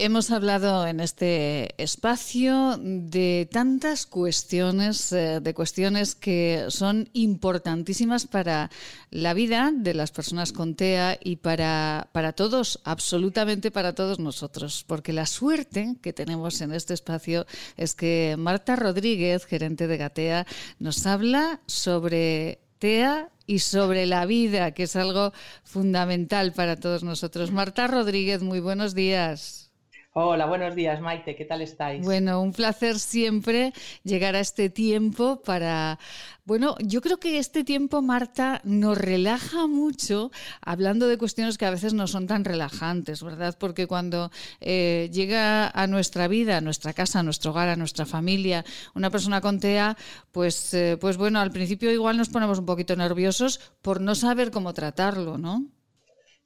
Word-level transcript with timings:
Hemos 0.00 0.30
hablado 0.30 0.86
en 0.86 1.00
este 1.00 1.74
espacio 1.82 2.78
de 2.80 3.48
tantas 3.50 4.06
cuestiones, 4.06 5.10
eh, 5.10 5.40
de 5.42 5.54
cuestiones 5.54 6.14
que 6.14 6.66
son 6.68 7.08
importantísimas 7.14 8.24
para 8.24 8.70
la 9.10 9.34
vida 9.34 9.72
de 9.74 9.94
las 9.94 10.12
personas 10.12 10.52
con 10.52 10.76
TEA 10.76 11.18
y 11.20 11.34
para, 11.36 12.10
para 12.12 12.32
todos, 12.32 12.80
absolutamente 12.84 13.72
para 13.72 13.92
todos 13.92 14.20
nosotros. 14.20 14.84
Porque 14.86 15.12
la 15.12 15.26
suerte 15.26 15.96
que 16.00 16.12
tenemos 16.12 16.60
en 16.60 16.72
este 16.72 16.94
espacio 16.94 17.44
es 17.76 17.94
que 17.94 18.36
Marta 18.38 18.76
Rodríguez, 18.76 19.46
gerente 19.46 19.88
de 19.88 19.96
Gatea, 19.96 20.46
nos 20.78 21.04
habla 21.06 21.60
sobre 21.66 22.60
TEA 22.78 23.32
y 23.46 23.58
sobre 23.58 24.06
la 24.06 24.26
vida, 24.26 24.70
que 24.74 24.84
es 24.84 24.94
algo 24.94 25.32
fundamental 25.64 26.52
para 26.52 26.76
todos 26.76 27.02
nosotros. 27.02 27.50
Marta 27.50 27.88
Rodríguez, 27.88 28.42
muy 28.42 28.60
buenos 28.60 28.94
días. 28.94 29.67
Hola, 30.12 30.46
buenos 30.46 30.74
días, 30.74 31.00
Maite, 31.02 31.36
¿qué 31.36 31.44
tal 31.44 31.60
estáis? 31.60 32.04
Bueno, 32.04 32.40
un 32.40 32.52
placer 32.52 32.98
siempre 32.98 33.74
llegar 34.02 34.34
a 34.34 34.40
este 34.40 34.70
tiempo 34.70 35.42
para... 35.42 35.98
Bueno, 36.46 36.76
yo 36.80 37.02
creo 37.02 37.20
que 37.20 37.38
este 37.38 37.62
tiempo, 37.62 38.00
Marta, 38.00 38.62
nos 38.64 38.96
relaja 38.96 39.66
mucho 39.66 40.32
hablando 40.62 41.08
de 41.08 41.18
cuestiones 41.18 41.58
que 41.58 41.66
a 41.66 41.70
veces 41.70 41.92
no 41.92 42.06
son 42.06 42.26
tan 42.26 42.46
relajantes, 42.46 43.22
¿verdad? 43.22 43.56
Porque 43.60 43.86
cuando 43.86 44.30
eh, 44.60 45.10
llega 45.12 45.68
a 45.68 45.86
nuestra 45.86 46.26
vida, 46.26 46.56
a 46.56 46.62
nuestra 46.62 46.94
casa, 46.94 47.20
a 47.20 47.22
nuestro 47.22 47.50
hogar, 47.50 47.68
a 47.68 47.76
nuestra 47.76 48.06
familia, 48.06 48.64
una 48.94 49.10
persona 49.10 49.42
con 49.42 49.60
TEA, 49.60 49.94
pues, 50.32 50.72
eh, 50.72 50.96
pues 50.98 51.18
bueno, 51.18 51.38
al 51.38 51.52
principio 51.52 51.92
igual 51.92 52.16
nos 52.16 52.30
ponemos 52.30 52.58
un 52.58 52.66
poquito 52.66 52.96
nerviosos 52.96 53.60
por 53.82 54.00
no 54.00 54.14
saber 54.14 54.50
cómo 54.50 54.72
tratarlo, 54.72 55.36
¿no? 55.36 55.66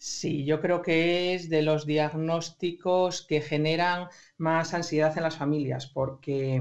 Sí, 0.04 0.44
yo 0.44 0.60
creo 0.60 0.82
que 0.82 1.32
es 1.32 1.48
de 1.48 1.62
los 1.62 1.86
diagnósticos 1.86 3.24
que 3.24 3.40
generan 3.40 4.08
más 4.36 4.74
ansiedad 4.74 5.16
en 5.16 5.22
las 5.22 5.36
familias, 5.36 5.86
porque, 5.86 6.60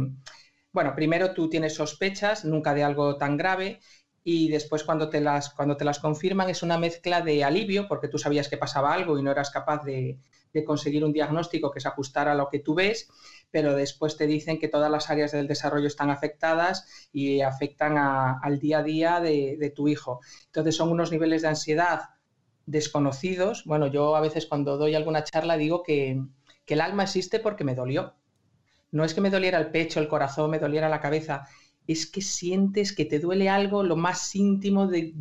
bueno, 0.72 0.94
primero 0.94 1.34
tú 1.34 1.50
tienes 1.50 1.74
sospechas, 1.74 2.46
nunca 2.46 2.76
de 2.76 2.84
algo 2.84 3.18
tan 3.18 3.38
grave, 3.38 3.80
y 4.24 4.50
después 4.50 4.84
cuando 4.84 5.10
te 5.10 5.22
las, 5.22 5.50
cuando 5.50 5.76
te 5.76 5.86
las 5.86 5.98
confirman 5.98 6.52
es 6.52 6.62
una 6.62 6.78
mezcla 6.78 7.22
de 7.22 7.44
alivio, 7.44 7.88
porque 7.88 8.10
tú 8.10 8.20
sabías 8.20 8.48
que 8.48 8.58
pasaba 8.58 8.94
algo 8.94 9.18
y 9.18 9.24
no 9.24 9.32
eras 9.32 9.50
capaz 9.50 9.84
de, 9.84 10.20
conseguir 10.64 11.04
un 11.04 11.14
diagnóstico 11.14 11.72
que 11.72 11.80
se 11.80 11.88
ajustara 11.88 12.34
a 12.34 12.36
lo 12.36 12.48
que 12.48 12.60
tú 12.60 12.76
ves, 12.76 13.08
pero 13.50 13.74
después 13.74 14.18
te 14.18 14.28
dicen 14.28 14.60
que 14.60 14.68
todas 14.68 14.92
las 14.92 15.10
áreas 15.10 15.32
del 15.32 15.48
desarrollo 15.48 15.88
están 15.88 16.12
afectadas 16.12 17.10
y 17.12 17.42
afectan 17.42 17.98
al 17.98 18.60
día 18.60 18.80
a 18.80 18.84
día 18.84 19.20
de, 19.20 19.58
de 19.60 19.70
tu 19.72 19.88
hijo. 19.88 20.20
Entonces 20.46 20.76
son 20.76 20.92
unos 20.92 21.12
niveles 21.12 21.42
de 21.42 21.48
ansiedad 21.48 22.02
desconocidos. 22.72 23.66
Bueno, 23.66 23.88
yo 23.88 24.16
a 24.16 24.22
veces 24.22 24.48
cuando 24.48 24.78
doy 24.78 24.96
alguna 24.96 25.24
charla 25.24 25.58
digo 25.58 25.84
que, 25.84 26.22
el 26.68 26.80
alma 26.80 27.04
existe 27.04 27.42
porque 27.42 27.66
me 27.66 27.76
dolió. 27.76 28.14
No 28.92 29.04
es 29.04 29.14
que 29.14 29.20
me 29.20 29.30
doliera 29.30 29.60
el 29.60 29.72
pecho, 29.72 30.00
el 30.00 30.08
corazón, 30.08 30.50
me 30.50 30.58
doliera 30.58 30.88
la 30.88 31.02
cabeza, 31.02 31.46
es 31.86 32.10
que 32.10 32.22
sientes 32.22 32.96
que 32.96 33.04
te 33.04 33.20
duele 33.20 33.50
algo 33.50 33.84
lo 33.84 33.98
más 33.98 34.34
íntimo 34.34 34.88
de, 34.88 35.14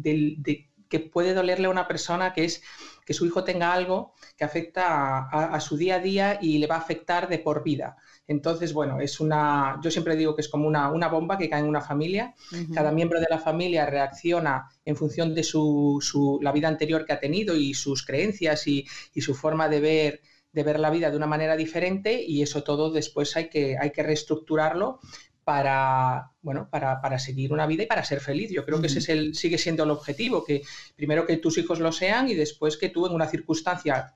que 0.89 1.01
puede 1.01 1.35
dolerle 1.35 1.67
a 1.67 1.71
una 1.71 1.89
persona, 1.89 2.33
que 2.33 2.45
es 2.45 2.63
que 3.05 3.15
su 3.15 3.27
hijo 3.27 3.43
tenga 3.43 3.73
algo 3.73 4.15
que 4.37 4.45
afecta 4.45 5.27
a, 5.29 5.59
su 5.59 5.77
día 5.77 5.97
a 5.97 5.99
día 5.99 6.39
y 6.41 6.59
le 6.59 6.69
va 6.69 6.77
a 6.77 6.81
afectar 6.81 7.29
de 7.29 7.41
por 7.41 7.65
vida. 7.65 7.97
Entonces, 8.31 8.73
bueno, 8.73 9.01
es 9.01 9.19
una, 9.19 9.81
yo 9.83 9.91
siempre 9.91 10.15
digo 10.15 10.37
que 10.37 10.43
es 10.43 10.49
como 10.49 10.69
una, 10.69 11.09
bomba 11.09 11.37
que 11.37 11.51
cae 11.51 11.59
en 11.59 11.67
una 11.67 11.81
familia. 11.81 12.33
Cada 12.73 12.93
miembro 12.93 13.19
de 13.19 13.27
la 13.29 13.41
familia 13.41 13.87
reacciona 13.87 14.69
en 14.85 14.95
función 14.95 15.35
de 15.35 15.43
su, 15.43 16.39
la 16.41 16.53
vida 16.53 16.69
anterior 16.69 17.05
que 17.05 17.13
ha 17.13 17.19
tenido 17.19 17.57
y 17.57 17.75
sus 17.75 18.07
creencias 18.07 18.69
y, 18.69 18.87
su 19.17 19.35
forma 19.35 19.69
de 19.69 19.81
ver, 19.81 20.21
de 20.53 20.63
ver 20.63 20.79
la 20.79 20.91
vida 20.91 21.11
de 21.11 21.17
una 21.17 21.27
manera 21.27 21.57
diferente 21.57 22.23
y 22.25 22.41
eso 22.43 22.63
todo 22.63 22.93
después 22.93 23.37
hay 23.37 23.49
que, 23.49 23.77
hay 23.77 23.91
que 23.91 24.05
reestructurarlo 24.05 25.01
para, 25.43 26.31
bueno, 26.41 26.69
para, 26.71 27.19
seguir 27.19 27.53
una 27.53 27.67
vida 27.67 27.83
y 27.83 27.87
para 27.87 28.05
ser 28.05 28.21
feliz. 28.21 28.53
Yo 28.53 28.65
creo 28.65 28.81
que 28.81 28.87
ese 28.87 29.01
es 29.01 29.09
el, 29.09 29.35
sigue 29.35 29.59
siendo 29.59 29.83
el 29.83 29.91
objetivo, 29.91 30.45
que 30.45 30.63
primero 30.95 31.27
que 31.27 31.39
tus 31.39 31.59
hijos 31.59 31.81
lo 31.81 31.91
sean 31.91 32.29
y 32.29 32.35
después 32.35 32.77
que 32.77 32.91
tú 32.91 33.09
en 33.09 33.13
una 33.13 33.27
circunstancia 33.27 34.15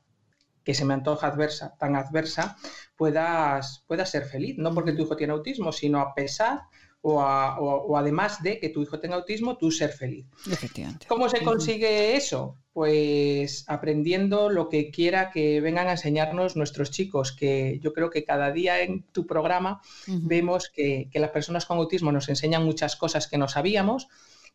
que 0.64 0.74
se 0.74 0.84
me 0.84 0.94
antoja 0.94 1.28
adversa, 1.28 1.76
tan 1.78 1.94
adversa, 1.94 2.56
puedas, 2.96 3.84
puedas 3.86 4.10
ser 4.10 4.24
feliz. 4.24 4.56
No 4.58 4.74
porque 4.74 4.92
tu 4.92 5.02
hijo 5.02 5.16
tiene 5.16 5.32
autismo, 5.32 5.72
sino 5.72 6.00
a 6.00 6.14
pesar 6.14 6.62
o, 7.06 7.96
además 7.98 8.42
de 8.42 8.58
que 8.58 8.70
tu 8.70 8.82
hijo 8.82 8.98
tenga 8.98 9.16
autismo, 9.16 9.58
tú 9.58 9.70
ser 9.70 9.92
feliz. 9.92 10.26
¿Cómo 11.06 11.28
se 11.28 11.42
consigue 11.42 12.16
eso? 12.16 12.56
Pues 12.72 13.64
aprendiendo 13.68 14.48
lo 14.48 14.70
que 14.70 14.90
quiera 14.90 15.30
que 15.30 15.60
vengan 15.60 15.88
a 15.88 15.92
enseñarnos 15.92 16.56
nuestros 16.56 16.90
chicos, 16.90 17.32
que 17.32 17.78
yo 17.82 17.92
creo 17.92 18.08
que 18.08 18.24
cada 18.24 18.52
día 18.52 18.80
en 18.80 19.02
tu 19.12 19.26
programa 19.26 19.82
vemos 20.06 20.70
que, 20.74 21.10
las 21.12 21.30
personas 21.30 21.66
con 21.66 21.76
autismo 21.76 22.10
nos 22.10 22.30
enseñan 22.30 22.64
muchas 22.64 22.96
cosas 22.96 23.28
que 23.28 23.36
no 23.36 23.48
sabíamos, 23.48 24.08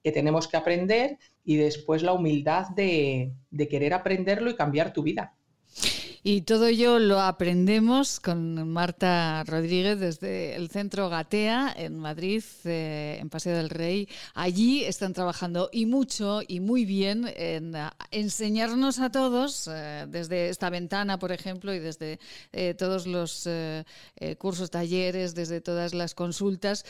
que 0.03 0.11
tenemos 0.11 0.47
que 0.47 0.57
aprender 0.57 1.19
y 1.43 1.57
después 1.57 2.01
la 2.01 2.13
humildad 2.13 2.69
de 2.69 3.31
querer 3.69 3.93
aprenderlo 3.93 4.49
y 4.49 4.55
cambiar 4.55 4.91
tu 4.91 5.03
vida. 5.03 5.35
Y 6.21 6.41
todo 6.41 6.67
ello 6.67 6.99
lo 6.99 7.21
aprendemos 7.21 8.19
con 8.19 8.69
Marta 8.69 9.41
Rodríguez 9.45 10.01
desde 10.01 10.53
el 10.57 10.69
Centro 10.69 11.07
Gatea 11.07 11.73
en 11.77 11.97
Madrid, 11.97 12.43
eh, 12.65 13.17
en 13.21 13.29
Paseo 13.29 13.55
del 13.55 13.69
Rey. 13.69 14.09
Allí 14.33 14.83
están 14.83 15.13
trabajando 15.13 15.69
y 15.71 15.85
mucho 15.85 16.41
y 16.45 16.59
muy 16.59 16.83
bien 16.83 17.31
en 17.37 17.73
ah, 17.73 17.95
enseñarnos 18.11 18.99
a 18.99 19.11
todos, 19.11 19.69
eh, 19.71 20.07
desde 20.09 20.49
esta 20.49 20.69
ventana, 20.69 21.19
por 21.19 21.31
ejemplo, 21.31 21.73
y 21.73 21.79
desde 21.79 22.19
eh, 22.51 22.73
todos 22.73 23.07
los 23.07 23.47
cursos, 24.37 24.71
talleres, 24.71 25.35
desde 25.35 25.61
todas 25.61 25.93
las 25.93 26.13
consultas, 26.13 26.85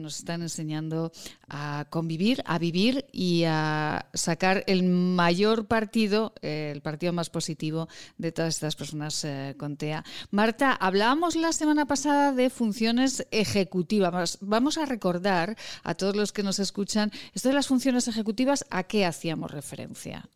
nos 0.00 0.18
están 0.18 0.42
enseñando 0.42 1.12
a 1.48 1.86
convivir, 1.90 2.42
a 2.46 2.58
vivir 2.58 3.04
y 3.12 3.44
a 3.46 4.06
sacar 4.14 4.64
el 4.66 4.82
mayor 4.84 5.66
partido, 5.66 6.32
el 6.40 6.80
partido 6.80 7.12
más 7.12 7.28
positivo 7.28 7.88
de 8.16 8.32
todas 8.32 8.54
estas 8.54 8.69
personas 8.76 9.24
eh, 9.24 9.54
con 9.58 9.76
TEA. 9.76 10.04
Marta, 10.30 10.72
hablábamos 10.72 11.36
la 11.36 11.52
semana 11.52 11.86
pasada 11.86 12.32
de 12.32 12.50
funciones 12.50 13.26
ejecutivas. 13.30 14.38
Vamos 14.40 14.78
a 14.78 14.86
recordar 14.86 15.56
a 15.82 15.94
todos 15.94 16.16
los 16.16 16.32
que 16.32 16.42
nos 16.42 16.58
escuchan, 16.58 17.12
esto 17.34 17.48
de 17.48 17.54
las 17.54 17.68
funciones 17.68 18.08
ejecutivas, 18.08 18.66
¿a 18.70 18.84
qué 18.84 19.06
hacíamos 19.06 19.50
referencia? 19.50 20.28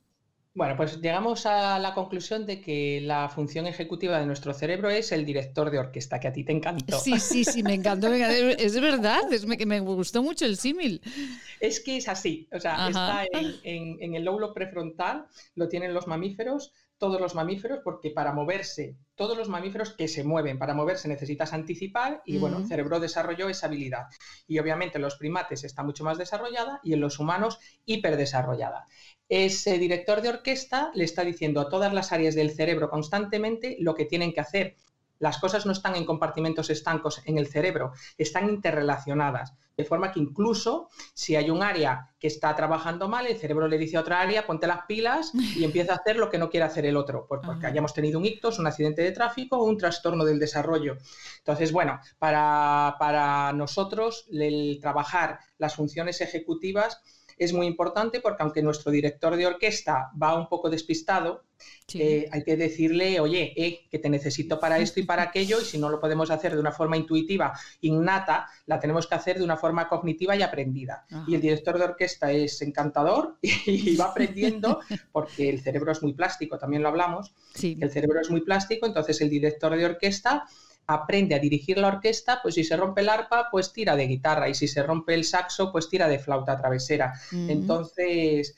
Bueno, 0.57 0.77
pues 0.77 1.01
llegamos 1.01 1.47
a 1.47 1.81
la 1.81 1.95
conclusión 1.95 2.47
de 2.47 2.61
que 2.61 3.01
la 3.01 3.29
función 3.29 3.67
ejecutiva 3.67 4.21
de 4.21 4.27
nuestro 4.27 4.55
cerebro 4.55 4.89
es 4.89 5.11
el 5.11 5.27
director 5.27 5.69
de 5.69 5.81
orquesta, 5.81 6.21
que 6.21 6.29
a 6.29 6.33
ti 6.33 6.45
te 6.45 6.53
encantó. 6.53 6.97
Sí, 7.01 7.19
sí, 7.19 7.45
sí, 7.45 7.65
me 7.65 7.75
encantó. 7.75 8.07
Es 8.13 8.81
verdad, 8.81 9.33
es 9.33 9.45
que 9.45 9.67
me 9.67 9.81
gustó 9.81 10.23
mucho 10.23 10.47
el 10.47 10.57
símil. 10.57 11.03
Es 11.59 11.81
que 11.81 11.97
es 11.97 12.07
así, 12.07 12.49
o 12.53 12.61
sea, 12.61 12.89
está 12.89 13.25
en, 13.33 13.99
en, 14.01 14.15
el 14.15 14.25
lóbulo 14.25 14.55
prefrontal, 14.55 15.27
lo 15.57 15.69
tienen 15.69 15.93
los 15.93 16.07
mamíferos, 16.07 16.73
todos 17.05 17.21
los 17.21 17.35
mamíferos, 17.35 17.81
porque 17.85 18.11
para 18.13 18.33
moverse, 18.33 18.97
todos 19.15 19.37
los 19.37 19.51
mamíferos 19.51 19.93
que 19.93 20.09
se 20.09 20.25
mueven, 20.25 20.59
para 20.59 20.73
moverse 20.73 21.07
necesitas 21.07 21.53
anticipar 21.53 22.23
y 22.25 22.39
bueno, 22.39 22.57
el 22.57 22.67
cerebro 22.67 22.99
desarrolló 22.99 23.51
esa 23.51 23.67
habilidad. 23.67 24.07
Y 24.47 24.59
obviamente 24.59 24.97
en 24.97 25.03
los 25.03 25.17
primates 25.17 25.65
está 25.65 25.83
mucho 25.83 26.03
más 26.03 26.17
desarrollada 26.17 26.81
y 26.83 26.95
en 26.95 27.01
los 27.01 27.19
humanos 27.19 27.59
hiperdesarrollada. 27.85 28.87
Ese 29.29 29.79
director 29.79 30.23
de 30.23 30.31
orquesta 30.31 30.93
le 30.95 31.05
está 31.05 31.25
diciendo 31.25 31.61
a 31.61 31.69
todas 31.69 31.93
las 31.93 32.11
áreas 32.11 32.35
del 32.35 32.53
cerebro 32.53 32.89
constantemente 32.89 33.77
lo 33.81 33.95
que 33.95 34.07
tienen 34.07 34.33
que 34.33 34.41
hacer 34.41 34.77
las 35.19 35.39
cosas 35.39 35.67
no 35.67 35.73
están 35.73 35.97
en 35.97 36.05
compartimentos 36.05 36.71
estancos 36.71 37.23
en 37.25 37.39
el 37.39 37.47
cerebro, 37.47 37.93
están 38.19 38.49
interrelacionadas. 38.49 39.55
De 39.77 39.85
forma 39.85 40.13
que 40.13 40.21
incluso 40.21 40.89
si 41.15 41.35
hay 41.35 41.51
un 41.51 41.63
área 41.63 42.13
que 42.21 42.29
está 42.29 42.55
trabajando 42.55 43.09
mal, 43.09 43.27
el 43.27 43.39
cerebro 43.39 43.67
le 43.67 43.79
dice 43.79 43.97
a 43.97 44.01
otra 44.01 44.21
área, 44.21 44.47
ponte 44.47 44.67
las 44.67 44.87
pilas 44.87 45.33
y 45.35 45.65
empieza 45.65 45.93
a 45.93 45.97
hacer 45.97 46.17
lo 46.17 46.31
que 46.31 46.39
no 46.39 46.49
quiere 46.49 46.67
hacer 46.67 46.87
el 46.87 46.97
otro, 46.97 47.27
porque 47.29 47.67
hayamos 47.67 47.93
tenido 47.93 48.19
un 48.19 48.25
ictus, 48.25 48.59
un 48.59 48.67
accidente 48.67 49.03
de 49.03 49.13
tráfico 49.13 49.59
o 49.59 49.65
un 49.65 49.77
trastorno 49.77 50.25
del 50.25 50.39
desarrollo. 50.39 50.97
Entonces, 51.39 51.73
bueno, 51.73 52.01
para, 52.19 52.97
para 52.99 53.53
nosotros 53.53 54.27
el 54.31 54.79
trabajar 54.81 55.41
las 55.59 55.75
funciones 55.75 56.21
ejecutivas 56.21 57.03
es 57.39 57.53
muy 57.53 57.67
importante 57.67 58.21
porque 58.21 58.43
aunque 58.43 58.63
nuestro 58.63 58.91
director 58.91 59.37
de 59.37 59.47
orquesta 59.47 60.11
va 60.21 60.35
un 60.35 60.49
poco 60.49 60.71
despistado, 60.71 61.45
eh, 61.95 62.29
hay 62.33 62.43
que 62.43 62.57
decirle, 62.57 63.21
oye, 63.21 63.53
eh, 63.57 63.87
que 63.91 63.99
te 63.99 64.09
necesito 64.09 64.59
para 64.59 64.79
esto 64.79 65.01
y 65.01 65.05
para 65.05 65.23
aquello, 65.31 65.61
y 65.61 65.65
si 65.65 65.79
no 65.79 65.89
lo 65.89 66.01
podemos 66.01 66.31
hacer 66.31 66.55
de 66.55 66.61
una 66.61 66.73
forma 66.73 66.97
intuitiva, 66.97 67.53
innata, 67.81 68.49
la 68.67 68.81
tenemos 68.81 69.07
que 69.07 69.15
hacer 69.15 69.39
de 69.39 69.45
una 69.45 69.57
forma 69.57 69.89
cognitiva 69.89 70.37
y 70.37 70.43
aprendida. 70.43 71.07
Y 71.27 71.35
el 71.35 71.41
director 71.41 71.79
de 71.79 71.85
orquesta 71.85 72.33
es 72.33 72.61
encantador 72.63 73.37
y, 73.43 73.97
va 73.97 74.07
aprendiendo, 74.07 74.81
porque 75.13 75.49
el 75.49 75.61
cerebro 75.61 75.93
es 75.93 76.03
muy 76.03 76.15
plástico, 76.15 76.59
también 76.59 76.83
lo 76.83 76.89
hablamos, 76.89 77.35
el 77.63 77.91
cerebro 77.91 78.21
es 78.21 78.31
muy 78.31 78.41
plástico, 78.41 78.87
entonces 78.87 79.21
el 79.21 79.31
director 79.31 79.77
de 79.77 79.85
orquesta 79.85 80.47
aprende 80.87 81.35
a 81.35 81.39
dirigir 81.39 81.79
la 81.79 81.89
orquesta, 81.89 82.41
pues 82.43 82.55
si 82.55 82.65
se 82.65 82.77
rompe 82.77 83.01
el 83.01 83.09
arpa, 83.09 83.49
pues 83.51 83.73
tira 83.73 83.97
de 83.97 84.07
guitarra, 84.07 84.49
y 84.49 84.55
si 84.55 84.69
se 84.69 84.83
rompe 84.83 85.15
el 85.15 85.25
saxo, 85.25 85.73
pues 85.73 85.89
tira 85.89 86.09
de 86.09 86.19
flauta 86.19 86.57
travesera. 86.57 87.15
Entonces, 87.33 88.55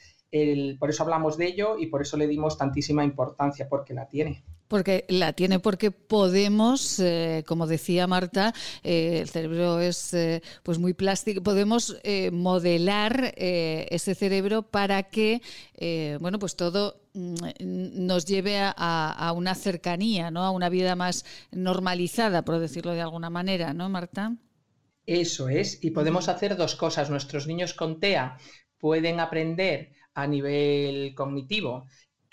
por 0.78 0.90
eso 0.90 1.02
hablamos 1.02 1.36
de 1.36 1.46
ello 1.46 1.78
y 1.78 1.86
por 1.86 2.02
eso 2.02 2.16
le 2.16 2.26
dimos 2.26 2.58
tantísima 2.58 3.04
importancia, 3.04 3.68
porque 3.68 3.94
la 3.94 4.08
tiene. 4.08 4.44
Porque 4.68 5.04
la 5.08 5.32
tiene 5.32 5.60
porque 5.60 5.90
podemos, 5.90 6.98
eh, 6.98 7.44
como 7.46 7.66
decía 7.66 8.06
Marta, 8.06 8.52
eh, 8.82 9.20
el 9.22 9.28
cerebro 9.28 9.80
es 9.80 10.12
eh, 10.14 10.42
pues 10.62 10.78
muy 10.78 10.92
plástico, 10.94 11.42
podemos 11.42 11.96
modelar 12.32 13.34
ese 13.36 14.14
cerebro 14.14 14.62
para 14.62 15.04
que 15.04 15.40
bueno 16.20 16.38
pues 16.38 16.56
todo 16.56 17.02
mm, 17.14 17.34
nos 17.60 18.24
lleve 18.24 18.58
a, 18.60 19.32
una 19.36 19.54
cercanía, 19.54 20.30
¿no? 20.30 20.42
a 20.42 20.50
una 20.50 20.68
vida 20.68 20.96
más 20.96 21.24
normalizada, 21.50 22.44
por 22.44 22.58
decirlo 22.58 22.92
de 22.92 23.02
alguna 23.02 23.30
manera, 23.30 23.72
¿no, 23.74 23.88
Marta? 23.88 24.36
Eso 25.06 25.48
es, 25.48 25.82
y 25.84 25.92
podemos 25.92 26.28
hacer 26.28 26.56
dos 26.56 26.74
cosas. 26.74 27.10
Nuestros 27.10 27.46
niños 27.46 27.74
con 27.74 28.00
TEA 28.00 28.36
pueden 28.78 29.20
aprender 29.20 29.92
a 30.14 30.26
nivel 30.26 31.14
cognitivo 31.14 31.86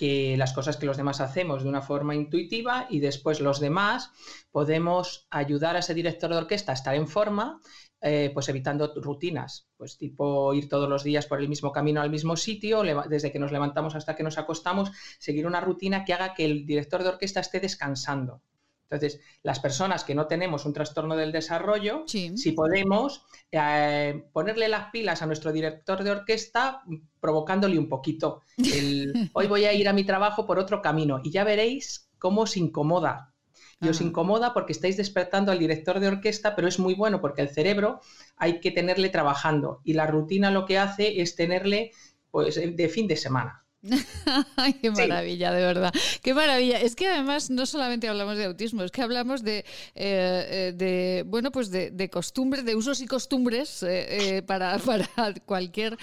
que 0.04 0.36
las 0.36 0.52
cosas 0.52 0.76
que 0.76 0.86
los 0.86 0.98
demás 0.98 1.22
hacemos 1.22 1.64
de 1.64 1.70
una 1.70 1.82
forma 1.82 2.14
intuitiva 2.14 2.88
y 2.90 3.00
después 3.00 3.40
los 3.40 3.62
demás 3.62 4.12
podemos 4.52 5.28
ayudar 5.30 5.78
a 5.78 5.80
ese 5.80 5.94
director 5.94 6.30
de 6.30 6.36
orquesta 6.36 6.74
a 6.74 6.76
estar 6.76 6.94
en 6.94 7.08
forma, 7.08 7.62
eh, 8.02 8.30
pues 8.34 8.50
evitando 8.50 8.94
rutinas, 8.98 9.70
pues 9.78 9.98
tipo 9.98 10.54
ir 10.54 10.68
todos 10.68 10.90
los 10.90 11.06
días 11.06 11.26
por 11.26 11.40
el 11.40 11.48
mismo 11.48 11.72
camino 11.72 12.02
al 12.02 12.10
mismo 12.10 12.36
sitio, 12.36 12.84
desde 13.08 13.32
que 13.32 13.40
nos 13.40 13.54
levantamos 13.54 13.96
hasta 13.96 14.18
que 14.18 14.24
nos 14.24 14.38
acostamos, 14.38 14.92
seguir 15.20 15.48
una 15.48 15.62
rutina 15.62 16.04
que 16.04 16.12
haga 16.12 16.34
que 16.34 16.44
el 16.44 16.66
director 16.66 17.02
de 17.02 17.08
orquesta 17.08 17.40
esté 17.40 17.62
descansando. 17.62 18.42
Entonces, 18.90 19.22
las 19.42 19.60
personas 19.60 20.04
que 20.04 20.14
no 20.14 20.28
tenemos 20.28 20.66
un 20.66 20.74
trastorno 20.74 21.16
del 21.16 21.32
desarrollo, 21.32 22.04
si 22.08 22.52
podemos 22.52 23.26
eh, 23.52 24.24
ponerle 24.32 24.68
las 24.68 24.92
pilas 24.92 25.22
a 25.22 25.26
nuestro 25.26 25.52
director 25.52 26.04
de 26.04 26.12
orquesta 26.12 26.84
provocándole 27.20 27.80
un 27.80 27.90
poquito. 27.90 28.42
Hoy 29.34 29.48
voy 29.48 29.66
a 29.66 29.74
ir 29.74 29.90
a 29.90 29.94
mi 29.94 30.04
trabajo 30.04 30.46
por 30.46 30.60
otro 30.60 30.82
camino 30.82 31.22
y 31.24 31.32
ya 31.32 31.44
veréis 31.44 32.10
cómo 32.20 32.42
os 32.42 32.58
incomoda. 32.58 33.34
Y 33.82 33.90
os 33.90 34.00
incomoda 34.00 34.54
porque 34.54 34.72
estáis 34.72 34.96
despertando 34.96 35.52
al 35.52 35.60
director 35.60 36.00
de 36.00 36.08
orquesta, 36.08 36.56
pero 36.56 36.70
es 36.70 36.80
muy 36.80 36.94
bueno 36.94 37.20
porque 37.20 37.42
el 37.42 37.50
cerebro 37.50 38.00
hay 38.38 38.62
que 38.62 38.72
tenerle 38.72 39.10
trabajando 39.10 39.82
y 39.84 39.92
la 39.92 40.08
rutina 40.08 40.52
lo 40.52 40.66
que 40.66 40.78
hace 40.78 41.22
es 41.22 41.36
tenerle 41.36 41.92
pues, 42.32 42.56
de 42.56 42.90
fin 42.90 43.08
de 43.08 43.18
semana. 43.18 43.63
qué 44.82 44.92
maravilla, 44.92 45.52
de 45.52 45.62
verdad. 45.62 45.94
Qué 46.22 46.34
maravilla. 46.34 46.80
Es 46.80 46.96
que 46.96 47.08
además 47.08 47.50
no 47.50 47.66
solamente 47.66 48.08
hablamos 48.08 48.38
de 48.38 48.46
autismo, 48.46 48.84
es 48.84 48.92
que 48.92 49.02
hablamos 49.02 49.44
de, 49.44 49.66
eh, 49.96 50.74
eh, 50.80 51.24
bueno, 51.26 51.52
pues 51.52 51.70
de, 51.70 52.10
costumbres, 52.10 52.64
de 52.64 52.76
usos 52.76 53.02
y 53.02 53.08
costumbres 53.08 53.84
eh, 53.84 54.42
para, 54.48 54.78
para, 54.80 55.08
cualquier 55.46 55.98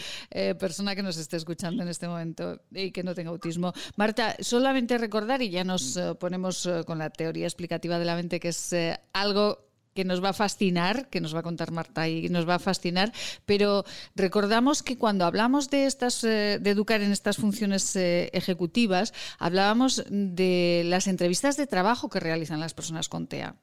persona 0.58 0.94
que 0.94 1.02
nos 1.02 1.16
esté 1.16 1.36
escuchando 1.36 1.82
en 1.82 1.88
este 1.88 2.06
momento 2.06 2.60
y 2.70 2.90
que 2.90 3.02
no 3.02 3.14
tenga 3.14 3.30
autismo. 3.30 3.72
Marta, 3.96 4.36
solamente 4.40 4.98
recordar, 4.98 5.40
y 5.40 5.50
ya 5.50 5.64
nos 5.64 5.98
ponemos 6.18 6.68
con 6.86 6.98
la 6.98 7.10
teoría 7.10 7.46
explicativa 7.46 7.98
de 7.98 8.04
la 8.04 8.14
mente, 8.14 8.40
que 8.40 8.48
es 8.48 8.74
algo 9.12 9.69
que 9.94 10.04
nos 10.04 10.22
va 10.22 10.30
a 10.30 10.32
fascinar, 10.32 11.08
que 11.08 11.20
nos 11.20 11.34
va 11.34 11.40
a 11.40 11.42
contar 11.42 11.72
Marta 11.72 12.08
y 12.08 12.28
nos 12.28 12.48
va 12.48 12.56
a 12.56 12.58
fascinar, 12.58 13.12
pero 13.46 13.84
recordamos 14.14 14.82
que 14.82 14.96
cuando 14.96 15.24
hablamos 15.24 15.70
de 15.70 15.86
estas 15.86 16.24
eh, 16.24 16.58
de 16.60 16.70
educar 16.70 17.00
en 17.00 17.12
estas 17.12 17.36
funciones 17.36 17.96
eh, 17.96 18.30
ejecutivas, 18.32 19.12
hablábamos 19.38 20.04
de 20.08 20.82
las 20.86 21.06
entrevistas 21.06 21.56
de 21.56 21.66
trabajo 21.66 22.08
que 22.08 22.20
realizan 22.20 22.60
las 22.60 22.74
personas 22.74 23.08
con 23.08 23.26
TEA. 23.26 23.56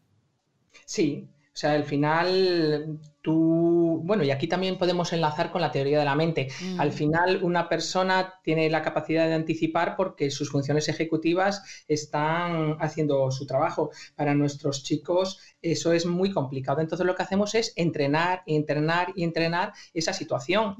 Sí, 0.85 1.29
o 1.57 1.59
sea, 1.59 1.71
al 1.71 1.85
final 1.85 2.99
tú, 3.23 3.99
bueno, 4.03 4.23
y 4.23 4.29
aquí 4.29 4.47
también 4.47 4.77
podemos 4.77 5.11
enlazar 5.11 5.51
con 5.51 5.59
la 5.59 5.71
teoría 5.71 5.97
de 5.97 6.05
la 6.05 6.13
mente. 6.13 6.49
Mm. 6.61 6.79
Al 6.79 6.91
final 6.91 7.39
una 7.41 7.67
persona 7.67 8.35
tiene 8.43 8.69
la 8.69 8.83
capacidad 8.83 9.27
de 9.27 9.33
anticipar 9.33 9.95
porque 9.95 10.29
sus 10.29 10.51
funciones 10.51 10.87
ejecutivas 10.87 11.63
están 11.87 12.77
haciendo 12.79 13.31
su 13.31 13.47
trabajo. 13.47 13.89
Para 14.15 14.35
nuestros 14.35 14.83
chicos 14.83 15.39
eso 15.71 15.91
es 15.91 16.05
muy 16.05 16.31
complicado. 16.31 16.81
Entonces 16.81 17.05
lo 17.05 17.15
que 17.15 17.23
hacemos 17.23 17.55
es 17.55 17.73
entrenar, 17.75 18.43
entrenar 18.45 19.13
y 19.15 19.23
entrenar 19.23 19.73
esa 19.93 20.13
situación. 20.13 20.75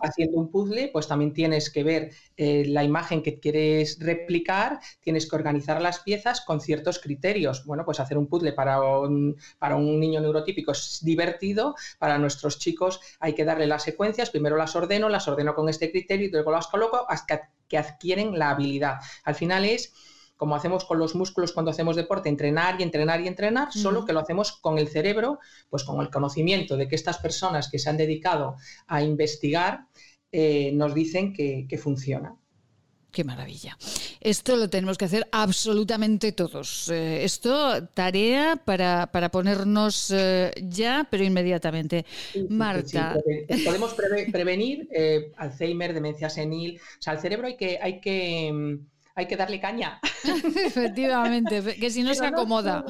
Haciendo 0.00 0.38
un 0.38 0.50
puzzle, 0.50 0.90
pues 0.92 1.08
también 1.08 1.32
tienes 1.32 1.70
que 1.70 1.84
ver 1.84 2.10
eh, 2.36 2.64
la 2.66 2.84
imagen 2.84 3.22
que 3.22 3.38
quieres 3.38 3.98
replicar, 4.00 4.80
tienes 5.00 5.28
que 5.28 5.36
organizar 5.36 5.80
las 5.80 6.00
piezas 6.00 6.40
con 6.40 6.60
ciertos 6.60 6.98
criterios. 6.98 7.64
Bueno, 7.64 7.84
pues 7.84 8.00
hacer 8.00 8.18
un 8.18 8.26
puzzle 8.26 8.52
para 8.52 8.80
un, 8.80 9.36
para 9.58 9.76
un 9.76 10.00
niño 10.00 10.20
neurotípico 10.20 10.72
es 10.72 11.00
divertido, 11.02 11.74
para 11.98 12.18
nuestros 12.18 12.58
chicos 12.58 13.00
hay 13.20 13.34
que 13.34 13.44
darle 13.44 13.66
las 13.66 13.82
secuencias, 13.82 14.30
primero 14.30 14.56
las 14.56 14.74
ordeno, 14.76 15.08
las 15.08 15.28
ordeno 15.28 15.54
con 15.54 15.68
este 15.68 15.90
criterio 15.90 16.28
y 16.28 16.30
luego 16.30 16.52
las 16.52 16.66
coloco 16.66 17.06
hasta 17.08 17.50
que 17.68 17.78
adquieren 17.78 18.38
la 18.38 18.50
habilidad. 18.50 18.96
Al 19.24 19.34
final 19.34 19.64
es 19.64 19.94
como 20.42 20.56
hacemos 20.56 20.84
con 20.84 20.98
los 20.98 21.14
músculos 21.14 21.52
cuando 21.52 21.70
hacemos 21.70 21.94
deporte, 21.94 22.28
entrenar 22.28 22.80
y 22.80 22.82
entrenar 22.82 23.20
y 23.20 23.28
entrenar, 23.28 23.72
solo 23.72 24.04
que 24.04 24.12
lo 24.12 24.18
hacemos 24.18 24.50
con 24.50 24.76
el 24.76 24.88
cerebro, 24.88 25.38
pues 25.70 25.84
con 25.84 26.00
el 26.00 26.10
conocimiento 26.10 26.76
de 26.76 26.88
que 26.88 26.96
estas 26.96 27.18
personas 27.18 27.70
que 27.70 27.78
se 27.78 27.88
han 27.88 27.96
dedicado 27.96 28.56
a 28.88 29.04
investigar 29.04 29.86
eh, 30.32 30.72
nos 30.74 30.94
dicen 30.94 31.32
que, 31.32 31.78
funciona. 31.80 32.34
Qué 33.12 33.22
maravilla. 33.22 33.78
Esto 34.20 34.56
lo 34.56 34.68
tenemos 34.68 34.98
que 34.98 35.04
hacer 35.04 35.28
absolutamente 35.30 36.32
todos. 36.32 36.88
Eh, 36.88 37.22
esto, 37.22 37.86
tarea 37.94 38.56
para, 38.56 39.30
ponernos 39.30 40.10
eh, 40.10 40.50
ya, 40.60 41.06
pero 41.08 41.22
inmediatamente. 41.22 42.04
Marta. 42.48 43.14
podemos 43.64 43.94
prevenir 43.94 44.88
Alzheimer, 45.36 45.94
demencia 45.94 46.28
senil. 46.28 46.80
O 46.80 47.00
sea, 47.00 47.12
al 47.12 47.20
cerebro 47.20 47.46
hay 47.46 47.56
que, 47.56 47.78
hay 47.80 48.00
que 48.00 48.52
mm, 48.52 48.91
hay 49.14 49.26
que 49.26 49.36
darle 49.36 49.60
caña. 49.60 50.00
Efectivamente, 50.24 51.62
que 51.76 51.90
si 51.90 52.02
no 52.02 52.14
se 52.14 52.26
acomoda. 52.26 52.84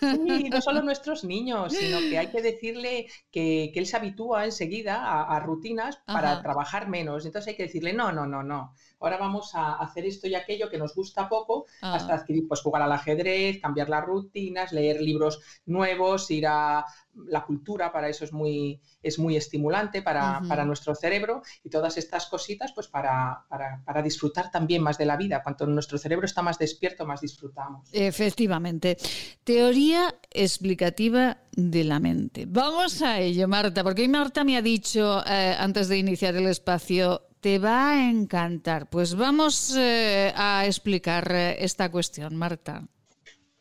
sí, 0.00 0.48
no 0.50 0.60
solo 0.60 0.82
nuestros 0.82 1.24
niños, 1.24 1.72
sino 1.72 2.00
que 2.00 2.18
hay 2.18 2.28
que 2.28 2.42
decirle 2.42 3.06
que, 3.30 3.72
él 3.74 3.86
se 3.86 3.96
habitúa 3.96 4.44
enseguida 4.44 5.22
a, 5.22 5.38
rutinas 5.40 6.00
para 6.04 6.42
trabajar 6.42 6.88
menos. 6.88 7.24
Entonces 7.26 7.48
hay 7.48 7.56
que 7.56 7.64
decirle, 7.64 7.92
no, 7.92 8.10
no, 8.10 8.26
no, 8.26 8.42
no. 8.42 8.74
Ahora 9.00 9.16
vamos 9.16 9.54
a 9.54 9.74
hacer 9.74 10.06
esto 10.06 10.26
y 10.26 10.34
aquello 10.34 10.68
que 10.68 10.78
nos 10.78 10.94
gusta 10.94 11.28
poco, 11.28 11.66
ah. 11.82 11.94
hasta 11.94 12.14
adquirir, 12.14 12.46
pues 12.48 12.60
jugar 12.60 12.82
al 12.82 12.92
ajedrez, 12.92 13.60
cambiar 13.60 13.88
las 13.88 14.04
rutinas, 14.04 14.72
leer 14.72 15.00
libros 15.00 15.40
nuevos, 15.66 16.30
ir 16.30 16.46
a 16.46 16.84
la 17.26 17.44
cultura, 17.44 17.92
para 17.92 18.08
eso 18.08 18.24
es 18.24 18.32
muy, 18.32 18.80
es 19.02 19.18
muy 19.18 19.36
estimulante 19.36 20.02
para, 20.02 20.40
nuestro 20.64 20.94
cerebro 20.94 21.42
y 21.62 21.70
todas 21.70 21.96
estas 21.96 22.26
cositas, 22.26 22.72
pues 22.72 22.88
para, 22.88 23.44
para, 23.48 24.02
disfrutar 24.02 24.50
también 24.50 24.82
más 24.82 24.98
de 24.98 25.06
la 25.06 25.16
vida. 25.16 25.42
Cuanto 25.42 25.66
nuestro 25.66 25.98
cerebro 25.98 26.26
está 26.26 26.42
más 26.42 26.58
despierto, 26.58 27.06
más 27.06 27.20
disfrutamos. 27.20 27.88
Efectivamente. 27.92 28.96
Teoría 29.44 30.14
explicativa 30.30 31.38
de 31.52 31.84
la 31.84 31.98
mente. 31.98 32.44
Vamos 32.46 33.02
a 33.02 33.20
ello, 33.20 33.48
Marta, 33.48 33.82
porque 33.82 34.02
hoy 34.02 34.08
Marta 34.08 34.44
me 34.44 34.56
ha 34.56 34.62
dicho 34.62 35.22
eh, 35.26 35.56
antes 35.58 35.88
de 35.88 35.98
iniciar 35.98 36.36
el 36.36 36.46
espacio, 36.46 37.27
te 37.40 37.58
va 37.58 37.92
a 37.92 38.10
encantar. 38.10 38.88
Pues 38.88 39.14
vamos 39.14 39.74
eh, 39.76 40.32
a 40.34 40.66
explicar 40.66 41.30
eh, 41.32 41.56
esta 41.64 41.90
cuestión, 41.90 42.36
Marta. 42.36 42.84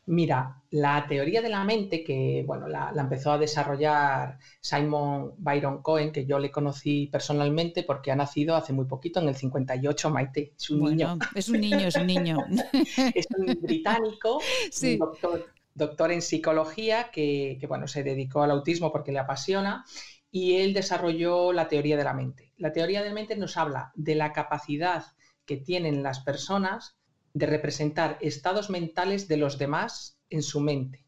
Mira, 0.10 0.64
la 0.70 1.06
teoría 1.06 1.42
de 1.42 1.50
la 1.50 1.66
mente, 1.66 2.02
que 2.02 2.46
bueno, 2.48 2.70
la, 2.70 2.94
empezó 2.98 3.34
a 3.34 3.38
desarrollar 3.38 4.38
Simon 4.62 5.34
Byron 5.38 5.82
Cohen, 5.82 6.14
que 6.14 6.26
yo 6.26 6.40
le 6.40 6.50
conocí 6.50 7.08
personalmente 7.08 7.84
porque 7.84 8.12
ha 8.12 8.16
nacido 8.16 8.56
hace 8.56 8.72
muy 8.72 8.86
poquito, 8.86 9.20
en 9.20 9.28
el 9.28 9.36
58, 9.36 10.10
Maite. 10.10 10.54
Es 10.58 10.70
un 10.70 10.86
niño. 10.86 11.18
Es 11.36 11.50
un 11.50 11.60
niño, 11.60 11.80
es 11.80 11.96
un 11.98 12.08
niño. 12.08 12.38
es 13.14 13.28
un 13.38 13.48
británico, 13.62 14.40
un 14.84 15.44
doctor, 15.76 16.12
en 16.12 16.22
psicología 16.22 17.12
que, 17.12 17.58
que, 17.60 17.68
bueno, 17.68 17.86
se 17.90 18.02
dedicó 18.02 18.44
al 18.44 18.52
autismo 18.52 18.94
porque 18.94 19.12
le 19.12 19.20
apasiona 19.20 19.84
y 20.32 20.58
él 20.58 20.74
desarrolló 20.74 21.54
la 21.54 21.68
teoría 21.68 21.98
de 21.98 22.04
la 22.04 22.14
mente. 22.14 22.54
La 22.58 22.72
teoría 22.72 23.02
de 23.02 23.10
la 23.10 23.16
mente 23.16 23.36
nos 23.36 23.58
habla 23.58 23.92
de 23.96 24.16
la 24.16 24.34
capacidad 24.34 25.06
que 25.46 25.58
tienen 25.58 26.04
las 26.04 26.20
personas 26.20 26.98
de 27.34 27.46
representar 27.46 28.18
estados 28.22 28.70
mentales 28.70 29.28
de 29.28 29.38
los 29.38 29.58
demás 29.58 30.20
en 30.30 30.42
su 30.44 30.60
mente. 30.60 31.06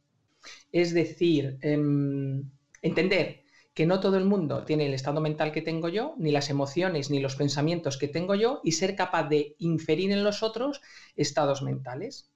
Es 0.71 0.93
decir, 0.93 1.57
em, 1.61 2.49
entender 2.81 3.43
que 3.73 3.85
no 3.85 3.99
todo 3.99 4.17
el 4.17 4.25
mundo 4.25 4.63
tiene 4.65 4.85
el 4.85 4.93
estado 4.93 5.21
mental 5.21 5.51
que 5.51 5.61
tengo 5.61 5.89
yo, 5.89 6.15
ni 6.17 6.31
las 6.31 6.49
emociones, 6.49 7.09
ni 7.09 7.19
los 7.19 7.35
pensamientos 7.35 7.97
que 7.97 8.07
tengo 8.07 8.35
yo, 8.35 8.61
y 8.63 8.73
ser 8.73 8.95
capaz 8.95 9.29
de 9.29 9.55
inferir 9.57 10.11
en 10.11 10.23
los 10.23 10.43
otros 10.43 10.81
estados 11.15 11.61
mentales. 11.61 12.28